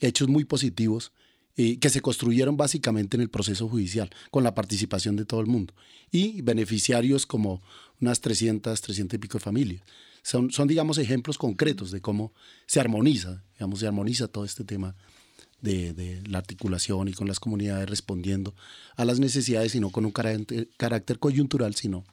hechos 0.00 0.26
muy 0.26 0.44
positivos 0.44 1.12
y 1.54 1.76
que 1.76 1.88
se 1.88 2.00
construyeron 2.00 2.56
básicamente 2.56 3.16
en 3.16 3.20
el 3.20 3.30
proceso 3.30 3.68
judicial, 3.68 4.10
con 4.32 4.42
la 4.42 4.56
participación 4.56 5.14
de 5.14 5.24
todo 5.24 5.40
el 5.40 5.46
mundo. 5.46 5.72
Y 6.10 6.42
beneficiarios 6.42 7.26
como 7.26 7.62
unas 8.00 8.20
300, 8.20 8.80
300 8.80 9.14
y 9.14 9.18
pico 9.18 9.38
familias. 9.38 9.82
Son, 10.22 10.50
son, 10.50 10.66
digamos, 10.66 10.98
ejemplos 10.98 11.38
concretos 11.38 11.92
de 11.92 12.00
cómo 12.00 12.32
se 12.66 12.80
armoniza, 12.80 13.44
digamos, 13.54 13.78
se 13.78 13.86
armoniza 13.86 14.26
todo 14.26 14.44
este 14.44 14.64
tema 14.64 14.96
de, 15.60 16.22
la 16.26 16.38
articulación 16.38 17.08
y 17.08 17.12
con 17.12 17.28
las 17.28 17.40
comunidades 17.40 17.88
respondiendo 17.88 18.54
a 18.96 19.04
las 19.04 19.20
necesidades 19.20 19.74
y 19.74 19.80
no 19.80 19.90
con 19.90 20.04
un 20.04 20.12
carácter, 20.12 20.68
carácter 20.76 21.18
coyuntural, 21.18 21.74
sino 21.74 22.04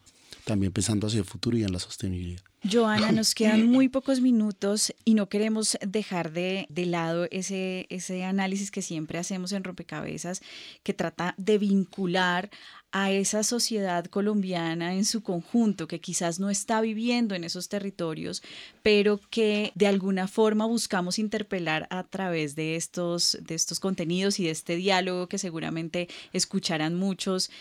también 0.45 0.71
pensando 0.71 1.07
hacia 1.07 1.19
el 1.19 1.25
futuro 1.25 1.57
y 1.57 1.63
en 1.63 1.71
la 1.71 1.79
sostenibilidad. 1.79 2.41
Joana, 2.63 3.11
nos 3.11 3.35
quedan 3.35 3.67
muy 3.67 3.87
pocos 3.87 4.19
minutos 4.19 4.93
y 5.05 5.13
no 5.13 5.29
queremos 5.29 5.77
dejar 5.85 6.31
de, 6.31 6.65
de, 6.69 6.85
lado 6.87 7.27
ese, 7.29 7.85
ese 7.89 8.23
análisis 8.23 8.71
que 8.71 8.81
siempre 8.81 9.19
hacemos 9.19 9.51
en 9.51 9.63
Rompecabezas, 9.63 10.41
que 10.83 10.93
trata 10.93 11.35
de 11.37 11.59
vincular 11.59 12.49
a 12.91 13.11
esa 13.11 13.43
sociedad 13.43 14.05
colombiana 14.05 14.95
en 14.95 15.05
su 15.05 15.21
conjunto, 15.21 15.87
que 15.87 15.99
quizás 15.99 16.39
no 16.39 16.49
está 16.49 16.81
viviendo 16.81 17.35
en 17.35 17.43
esos 17.43 17.69
territorios, 17.69 18.41
pero 18.81 19.19
que 19.29 19.71
de 19.75 19.87
alguna 19.87 20.27
forma 20.27 20.65
buscamos 20.65 21.19
interpelar 21.19 21.87
a 21.91 22.03
través 22.03 22.55
de 22.55 22.75
estos, 22.75 23.37
de 23.41 23.55
estos 23.55 23.79
contenidos 23.79 24.39
y 24.39 24.45
de 24.45 24.51
este 24.51 24.77
diálogo 24.77 25.27
que 25.27 25.37
seguramente 25.37 26.07
escucharán 26.33 26.95
muchos. 26.95 27.51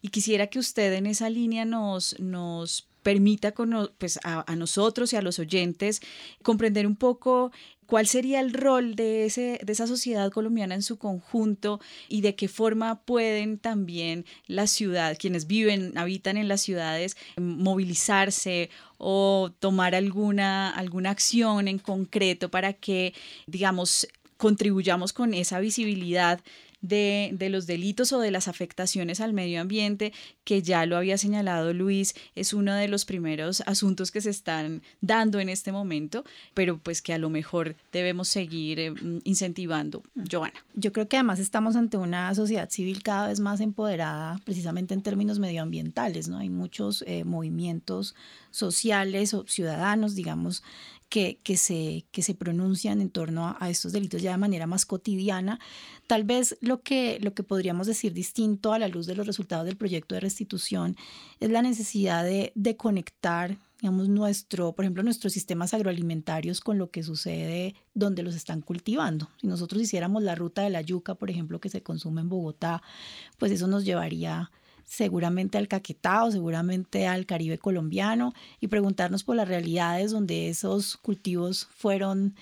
Y 0.00 0.08
quisiera 0.08 0.46
que 0.46 0.58
usted 0.58 0.92
en 0.92 1.06
esa 1.06 1.28
línea 1.28 1.64
nos, 1.64 2.18
nos 2.20 2.86
permita 3.04 3.52
con, 3.52 3.92
pues, 3.98 4.18
a, 4.24 4.50
a, 4.50 4.56
nosotros 4.56 5.12
y 5.12 5.16
a 5.16 5.22
los 5.22 5.38
oyentes 5.38 6.00
comprender 6.42 6.88
un 6.88 6.96
poco 6.96 7.52
cuál 7.86 8.06
sería 8.06 8.40
el 8.40 8.52
rol 8.52 8.96
de, 8.96 9.26
ese, 9.26 9.60
de 9.62 9.72
esa 9.72 9.86
sociedad 9.86 10.30
colombiana 10.32 10.74
en 10.74 10.82
su 10.82 10.96
conjunto 10.98 11.80
y 12.08 12.22
de 12.22 12.34
qué 12.34 12.48
forma 12.48 13.02
pueden 13.02 13.58
también 13.58 14.24
la 14.46 14.66
ciudad, 14.66 15.16
quienes 15.18 15.46
viven, 15.46 15.96
habitan 15.96 16.36
en 16.36 16.48
las 16.48 16.62
ciudades, 16.62 17.16
movilizarse 17.36 18.70
o 18.98 19.52
tomar 19.58 19.94
alguna, 19.94 20.70
alguna 20.70 21.10
acción 21.10 21.68
en 21.68 21.78
concreto 21.78 22.50
para 22.50 22.72
que, 22.72 23.12
digamos, 23.46 24.08
contribuyamos 24.38 25.12
con 25.12 25.34
esa 25.34 25.60
visibilidad 25.60 26.40
de, 26.84 27.48
los 27.50 27.66
delitos 27.66 28.12
o 28.12 28.20
de 28.20 28.30
las 28.30 28.46
afectaciones 28.46 29.20
al 29.20 29.32
medio 29.32 29.60
ambiente, 29.60 30.12
que 30.44 30.62
ya 30.62 30.84
lo 30.86 30.96
había 30.96 31.16
señalado 31.16 31.72
Luis, 31.72 32.14
es 32.34 32.52
uno 32.52 32.74
de 32.74 32.88
los 32.88 33.04
primeros 33.04 33.62
asuntos 33.66 34.10
que 34.10 34.20
se 34.20 34.30
están 34.30 34.82
dando 35.00 35.40
en 35.40 35.48
este 35.48 35.72
momento, 35.72 36.24
pero 36.52 36.78
pues 36.78 37.00
que 37.00 37.14
a 37.14 37.18
lo 37.18 37.30
mejor 37.30 37.74
debemos 37.92 38.28
seguir 38.28 38.80
eh, 38.80 38.92
incentivando. 39.24 40.02
Joana. 40.30 40.64
Yo 40.74 40.92
creo 40.92 41.08
que 41.08 41.16
además 41.16 41.38
estamos 41.38 41.74
ante 41.76 41.96
una 41.96 42.34
sociedad 42.34 42.68
civil 42.68 43.02
cada 43.02 43.28
vez 43.28 43.40
más 43.40 43.60
empoderada 43.60 44.38
precisamente 44.44 44.92
en 44.92 45.02
términos 45.02 45.38
medioambientales, 45.38 46.28
¿no? 46.28 46.38
Hay 46.38 46.50
muchos 46.50 47.02
eh, 47.06 47.24
movimientos 47.24 48.14
sociales 48.50 49.34
o 49.34 49.46
ciudadanos, 49.46 50.14
digamos, 50.14 50.62
que, 51.08 51.38
que, 51.42 51.56
se, 51.56 52.04
que 52.10 52.22
se 52.22 52.34
pronuncian 52.34 53.00
en 53.00 53.10
torno 53.10 53.56
a, 53.58 53.70
estos 53.70 53.92
delitos 53.92 54.22
ya 54.22 54.32
de 54.32 54.38
manera 54.38 54.66
más 54.66 54.86
cotidiana. 54.86 55.60
Tal 56.06 56.24
vez 56.24 56.56
lo 56.60 56.82
que, 56.82 57.18
lo 57.20 57.34
que 57.34 57.42
podríamos 57.42 57.86
decir 57.86 58.12
distinto 58.12 58.72
a 58.72 58.78
la 58.78 58.88
luz 58.88 59.06
de 59.06 59.14
los 59.14 59.26
resultados 59.26 59.66
del 59.66 59.76
proyecto 59.76 60.14
de 60.14 60.20
restitución 60.20 60.96
es 61.40 61.50
la 61.50 61.62
necesidad 61.62 62.24
de, 62.24 62.52
de 62.54 62.76
conectar 62.76 63.58
digamos, 63.80 64.08
nuestro, 64.08 64.72
por 64.72 64.86
ejemplo, 64.86 65.02
nuestros 65.02 65.34
sistemas 65.34 65.74
agroalimentarios 65.74 66.60
con 66.60 66.78
lo 66.78 66.90
que 66.90 67.02
sucede 67.02 67.74
donde 67.92 68.22
los 68.22 68.34
están 68.34 68.62
cultivando. 68.62 69.28
Si 69.38 69.46
nosotros 69.46 69.82
hiciéramos 69.82 70.22
la 70.22 70.34
ruta 70.34 70.62
de 70.62 70.70
la 70.70 70.80
yuca, 70.80 71.16
por 71.16 71.28
ejemplo, 71.28 71.60
que 71.60 71.68
se 71.68 71.82
consume 71.82 72.22
en 72.22 72.30
Bogotá, 72.30 72.82
pues 73.36 73.52
eso 73.52 73.66
nos 73.66 73.84
llevaría 73.84 74.50
seguramente 74.84 75.58
al 75.58 75.68
Caquetá 75.68 76.24
o 76.24 76.30
seguramente 76.30 77.06
al 77.06 77.26
Caribe 77.26 77.58
colombiano 77.58 78.32
y 78.60 78.68
preguntarnos 78.68 79.24
por 79.24 79.36
las 79.36 79.48
realidades 79.48 80.10
donde 80.10 80.48
esos 80.48 80.96
cultivos 80.96 81.68
fueron 81.74 82.34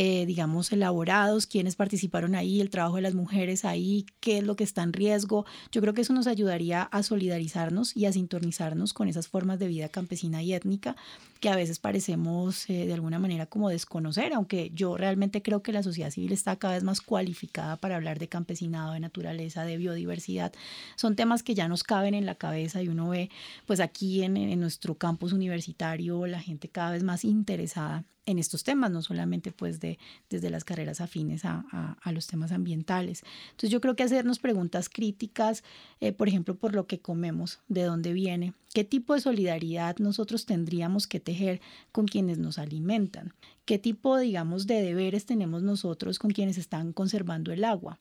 eh, 0.00 0.26
digamos, 0.26 0.70
elaborados, 0.70 1.48
quiénes 1.48 1.74
participaron 1.74 2.36
ahí, 2.36 2.60
el 2.60 2.70
trabajo 2.70 2.94
de 2.94 3.02
las 3.02 3.14
mujeres 3.14 3.64
ahí, 3.64 4.06
qué 4.20 4.38
es 4.38 4.44
lo 4.44 4.54
que 4.54 4.62
está 4.62 4.84
en 4.84 4.92
riesgo. 4.92 5.44
Yo 5.72 5.80
creo 5.80 5.92
que 5.92 6.02
eso 6.02 6.12
nos 6.12 6.28
ayudaría 6.28 6.82
a 6.82 7.02
solidarizarnos 7.02 7.96
y 7.96 8.06
a 8.06 8.12
sintonizarnos 8.12 8.92
con 8.92 9.08
esas 9.08 9.26
formas 9.26 9.58
de 9.58 9.66
vida 9.66 9.88
campesina 9.88 10.40
y 10.40 10.52
étnica 10.52 10.94
que 11.40 11.48
a 11.48 11.56
veces 11.56 11.80
parecemos 11.80 12.70
eh, 12.70 12.86
de 12.86 12.94
alguna 12.94 13.18
manera 13.18 13.46
como 13.46 13.70
desconocer, 13.70 14.34
aunque 14.34 14.70
yo 14.72 14.96
realmente 14.96 15.42
creo 15.42 15.64
que 15.64 15.72
la 15.72 15.82
sociedad 15.82 16.12
civil 16.12 16.30
está 16.30 16.54
cada 16.54 16.74
vez 16.74 16.84
más 16.84 17.00
cualificada 17.00 17.74
para 17.74 17.96
hablar 17.96 18.20
de 18.20 18.28
campesinado, 18.28 18.92
de 18.92 19.00
naturaleza, 19.00 19.64
de 19.64 19.78
biodiversidad. 19.78 20.52
Son 20.94 21.16
temas 21.16 21.42
que 21.42 21.56
ya 21.56 21.66
nos 21.66 21.82
caben 21.82 22.14
en 22.14 22.24
la 22.24 22.36
cabeza 22.36 22.80
y 22.84 22.88
uno 22.88 23.08
ve 23.08 23.30
pues 23.66 23.80
aquí 23.80 24.22
en, 24.22 24.36
en 24.36 24.60
nuestro 24.60 24.94
campus 24.94 25.32
universitario 25.32 26.24
la 26.28 26.40
gente 26.40 26.68
cada 26.68 26.92
vez 26.92 27.02
más 27.02 27.24
interesada 27.24 28.04
en 28.28 28.38
estos 28.38 28.62
temas, 28.62 28.90
no 28.90 29.00
solamente 29.00 29.52
pues 29.52 29.80
de, 29.80 29.98
desde 30.28 30.50
las 30.50 30.62
carreras 30.62 31.00
afines 31.00 31.46
a, 31.46 31.64
a, 32.02 32.12
los 32.12 32.26
temas 32.26 32.52
ambientales. 32.52 33.22
Entonces 33.46 33.70
yo 33.70 33.80
creo 33.80 33.96
que 33.96 34.02
hacernos 34.02 34.38
preguntas 34.38 34.90
críticas, 34.90 35.64
eh, 36.00 36.12
por 36.12 36.28
ejemplo, 36.28 36.54
por 36.54 36.74
lo 36.74 36.86
que 36.86 37.00
comemos, 37.00 37.60
de 37.68 37.84
dónde 37.84 38.12
viene, 38.12 38.52
qué 38.74 38.84
tipo 38.84 39.14
de 39.14 39.22
solidaridad 39.22 39.96
nosotros 39.96 40.44
tendríamos 40.44 41.06
que 41.06 41.20
tejer 41.20 41.62
con 41.90 42.06
quienes 42.06 42.36
nos 42.36 42.58
alimentan, 42.58 43.32
qué 43.64 43.78
tipo, 43.78 44.18
digamos, 44.18 44.66
de 44.66 44.82
deberes 44.82 45.24
tenemos 45.24 45.62
nosotros 45.62 46.18
con 46.18 46.30
quienes 46.30 46.58
están 46.58 46.92
conservando 46.92 47.50
el 47.50 47.64
agua. 47.64 47.98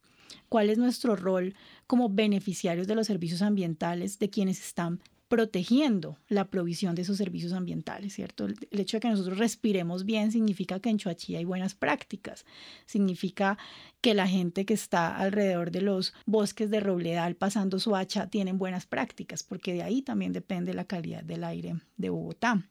¿Cuál 0.50 0.70
es 0.70 0.78
nuestro 0.78 1.16
rol 1.16 1.56
como 1.88 2.10
beneficiarios 2.10 2.86
de 2.86 2.96
los 2.96 3.08
servicios 3.08 3.42
ambientales 3.42 4.20
de 4.20 4.30
quienes 4.30 4.60
están 4.60 5.00
protegiendo 5.28 6.18
la 6.30 6.50
provisión 6.50 6.96
de 6.96 7.02
esos 7.02 7.18
servicios 7.18 7.54
ambientales, 7.54 8.14
¿cierto? 8.14 8.46
El, 8.46 8.58
hecho 8.72 8.98
de 8.98 9.02
que 9.02 9.10
nosotros 9.10 9.38
respiremos 9.38 10.06
bien 10.06 10.32
significa 10.32 10.80
que 10.80 10.90
en 10.90 10.98
Choachí 10.98 11.36
hay 11.36 11.46
buenas 11.46 11.76
prácticas, 11.76 12.46
significa 12.86 13.58
que 14.02 14.14
la 14.14 14.28
gente 14.28 14.66
que 14.66 14.74
está 14.74 15.16
alrededor 15.18 15.72
de 15.72 15.82
los 15.82 16.14
bosques 16.26 16.70
de 16.70 16.80
robledal 16.80 17.36
pasando 17.36 17.80
su 17.80 17.96
hacha 17.96 18.28
tienen 18.28 18.58
buenas 18.58 18.86
prácticas, 18.86 19.44
porque 19.44 19.74
de 19.74 19.84
ahí 19.84 20.02
también 20.02 20.34
depende 20.34 20.74
la 20.74 20.86
calidad 20.86 21.24
del 21.24 21.44
aire 21.44 21.76
de 21.98 22.10
Bogotá. 22.10 22.64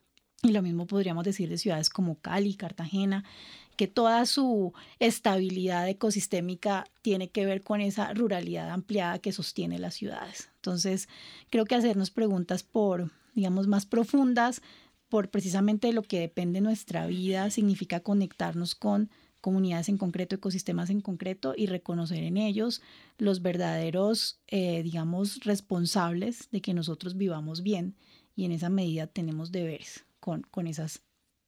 Y 0.43 0.53
lo 0.53 0.63
mismo 0.63 0.87
podríamos 0.87 1.25
decir 1.25 1.49
de 1.49 1.59
ciudades 1.59 1.91
como 1.91 2.21
Cali, 2.21 2.55
Cartagena, 2.55 3.25
que 3.77 3.87
toda 3.87 4.27
su 4.27 4.73
estabilidad 4.99 5.89
ecosistémica 5.89 6.87
tiene 7.03 7.29
que 7.29 7.47
ver 7.47 7.63
con 7.63 7.81
esa 7.81 8.13
ruralidad 8.15 8.71
ampliada 8.71 9.19
que 9.19 9.33
sostiene 9.33 9.79
las 9.79 9.95
ciudades. 9.95 10.51
Entonces, 10.57 11.09
creo 11.51 11.67
que 11.67 11.75
hacernos 11.75 12.11
preguntas 12.11 12.63
por, 12.63 13.11
digamos, 13.35 13.67
más 13.69 13.87
profundas, 13.87 14.63
por 15.09 15.31
precisamente 15.31 15.93
lo 15.93 16.03
que 16.03 16.21
depende 16.21 16.59
de 16.59 16.63
nuestra 16.63 17.07
vida, 17.07 17.51
significa 17.51 18.01
conectarnos 18.01 18.75
con 18.75 19.11
comunidades 19.41 19.89
en 19.89 19.99
concreto, 19.99 20.35
ecosistemas 20.35 20.91
en 20.91 21.01
concreto 21.01 21.55
y 21.57 21.67
reconocer 21.67 22.25
en 22.25 22.37
ellos 22.37 22.83
los 23.19 23.43
verdaderos, 23.43 24.41
eh, 24.49 24.83
digamos, 24.83 25.45
responsables 25.45 26.49
de 26.51 26.61
que 26.61 26.75
nosotros 26.75 27.17
vivamos 27.17 27.63
bien 27.63 27.95
y 28.35 28.45
en 28.45 28.53
esa 28.53 28.71
medida 28.71 29.07
tenemos 29.07 29.53
deberes 29.53 30.05
con, 30.19 30.43
con 30.43 30.67
esas 30.67 31.03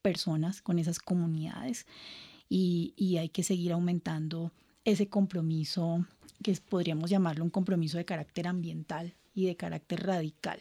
personas, 0.09 0.63
con 0.63 0.79
esas 0.79 1.01
comunidades 1.01 1.85
y, 2.49 3.19
hay 3.19 3.29
que 3.29 3.43
seguir 3.43 3.73
aumentando 3.73 4.53
ese 4.87 5.09
compromiso, 5.09 6.07
que 6.43 6.57
podríamos 6.67 7.11
llamarlo 7.11 7.45
un 7.45 7.51
compromiso 7.51 7.99
de 7.99 8.07
carácter 8.07 8.47
ambiental 8.47 9.13
y 9.35 9.45
de 9.45 9.55
carácter 9.55 10.07
radical 10.07 10.59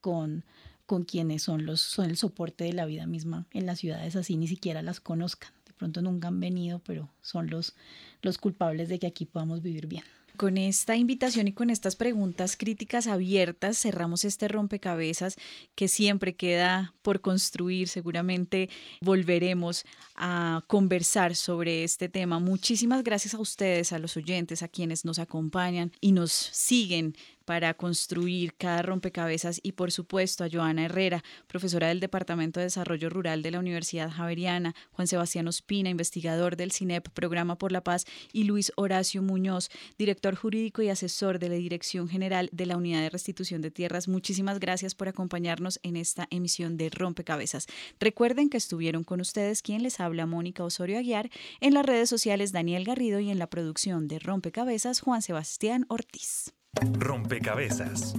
con, 0.00 0.44
con 0.86 1.04
quienes 1.04 1.44
son, 1.44 1.66
los, 1.66 1.80
son 1.80 2.06
el 2.06 2.16
soporte 2.16 2.64
de 2.64 2.72
la 2.72 2.84
vida 2.84 3.06
misma 3.06 3.46
en 3.52 3.64
las 3.64 3.78
ciudades, 3.78 4.16
así 4.16 4.36
ni 4.36 4.48
siquiera 4.48 4.82
las 4.82 4.98
conozcan. 4.98 5.52
De 5.66 5.72
pronto 5.72 6.02
nunca 6.02 6.26
han 6.26 6.40
venido, 6.40 6.80
pero 6.80 7.08
son 7.20 7.48
los, 7.48 7.76
los 8.22 8.38
culpables 8.38 8.88
de 8.88 8.98
que 8.98 9.06
aquí 9.06 9.24
podamos 9.24 9.62
vivir 9.62 9.86
bien. 9.86 10.04
Con 10.40 10.56
esta 10.56 10.96
invitación 10.96 11.48
y 11.48 11.52
con 11.52 11.68
estas 11.68 11.96
preguntas 11.96 12.56
críticas 12.56 13.06
abiertas 13.06 13.76
cerramos 13.76 14.24
este 14.24 14.48
rompecabezas 14.48 15.36
que 15.74 15.86
siempre 15.86 16.34
queda 16.34 16.94
por 17.02 17.20
construir. 17.20 17.88
Seguramente 17.88 18.70
volveremos 19.02 19.84
a 20.16 20.64
conversar 20.66 21.36
sobre 21.36 21.84
este 21.84 22.08
tema. 22.08 22.38
Muchísimas 22.38 23.04
gracias 23.04 23.34
a 23.34 23.38
ustedes, 23.38 23.92
a 23.92 23.98
los 23.98 24.16
oyentes, 24.16 24.62
a 24.62 24.68
quienes 24.68 25.04
nos 25.04 25.18
acompañan 25.18 25.92
y 26.00 26.12
nos 26.12 26.32
siguen 26.32 27.16
para 27.50 27.74
construir 27.74 28.54
cada 28.54 28.80
rompecabezas 28.80 29.58
y 29.60 29.72
por 29.72 29.90
supuesto 29.90 30.44
a 30.44 30.48
Joana 30.48 30.84
Herrera, 30.84 31.24
profesora 31.48 31.88
del 31.88 31.98
Departamento 31.98 32.60
de 32.60 32.66
Desarrollo 32.66 33.10
Rural 33.10 33.42
de 33.42 33.50
la 33.50 33.58
Universidad 33.58 34.08
Javeriana, 34.08 34.76
Juan 34.92 35.08
Sebastián 35.08 35.48
Ospina, 35.48 35.90
investigador 35.90 36.54
del 36.54 36.70
CINEP, 36.70 37.08
Programa 37.08 37.58
por 37.58 37.72
la 37.72 37.82
Paz, 37.82 38.04
y 38.32 38.44
Luis 38.44 38.70
Horacio 38.76 39.20
Muñoz, 39.20 39.68
director 39.98 40.36
jurídico 40.36 40.80
y 40.82 40.90
asesor 40.90 41.40
de 41.40 41.48
la 41.48 41.56
Dirección 41.56 42.08
General 42.08 42.48
de 42.52 42.66
la 42.66 42.76
Unidad 42.76 43.00
de 43.00 43.10
Restitución 43.10 43.62
de 43.62 43.72
Tierras. 43.72 44.06
Muchísimas 44.06 44.60
gracias 44.60 44.94
por 44.94 45.08
acompañarnos 45.08 45.80
en 45.82 45.96
esta 45.96 46.28
emisión 46.30 46.76
de 46.76 46.88
Rompecabezas. 46.88 47.66
Recuerden 47.98 48.48
que 48.48 48.58
estuvieron 48.58 49.02
con 49.02 49.20
ustedes 49.20 49.62
quien 49.62 49.82
les 49.82 49.98
habla 49.98 50.24
Mónica 50.24 50.62
Osorio 50.62 50.98
Aguiar, 50.98 51.30
en 51.60 51.74
las 51.74 51.84
redes 51.84 52.08
sociales 52.08 52.52
Daniel 52.52 52.84
Garrido 52.84 53.18
y 53.18 53.28
en 53.28 53.40
la 53.40 53.48
producción 53.48 54.06
de 54.06 54.20
Rompecabezas 54.20 55.00
Juan 55.00 55.20
Sebastián 55.20 55.84
Ortiz. 55.88 56.52
Rompecabezas. 56.98 58.14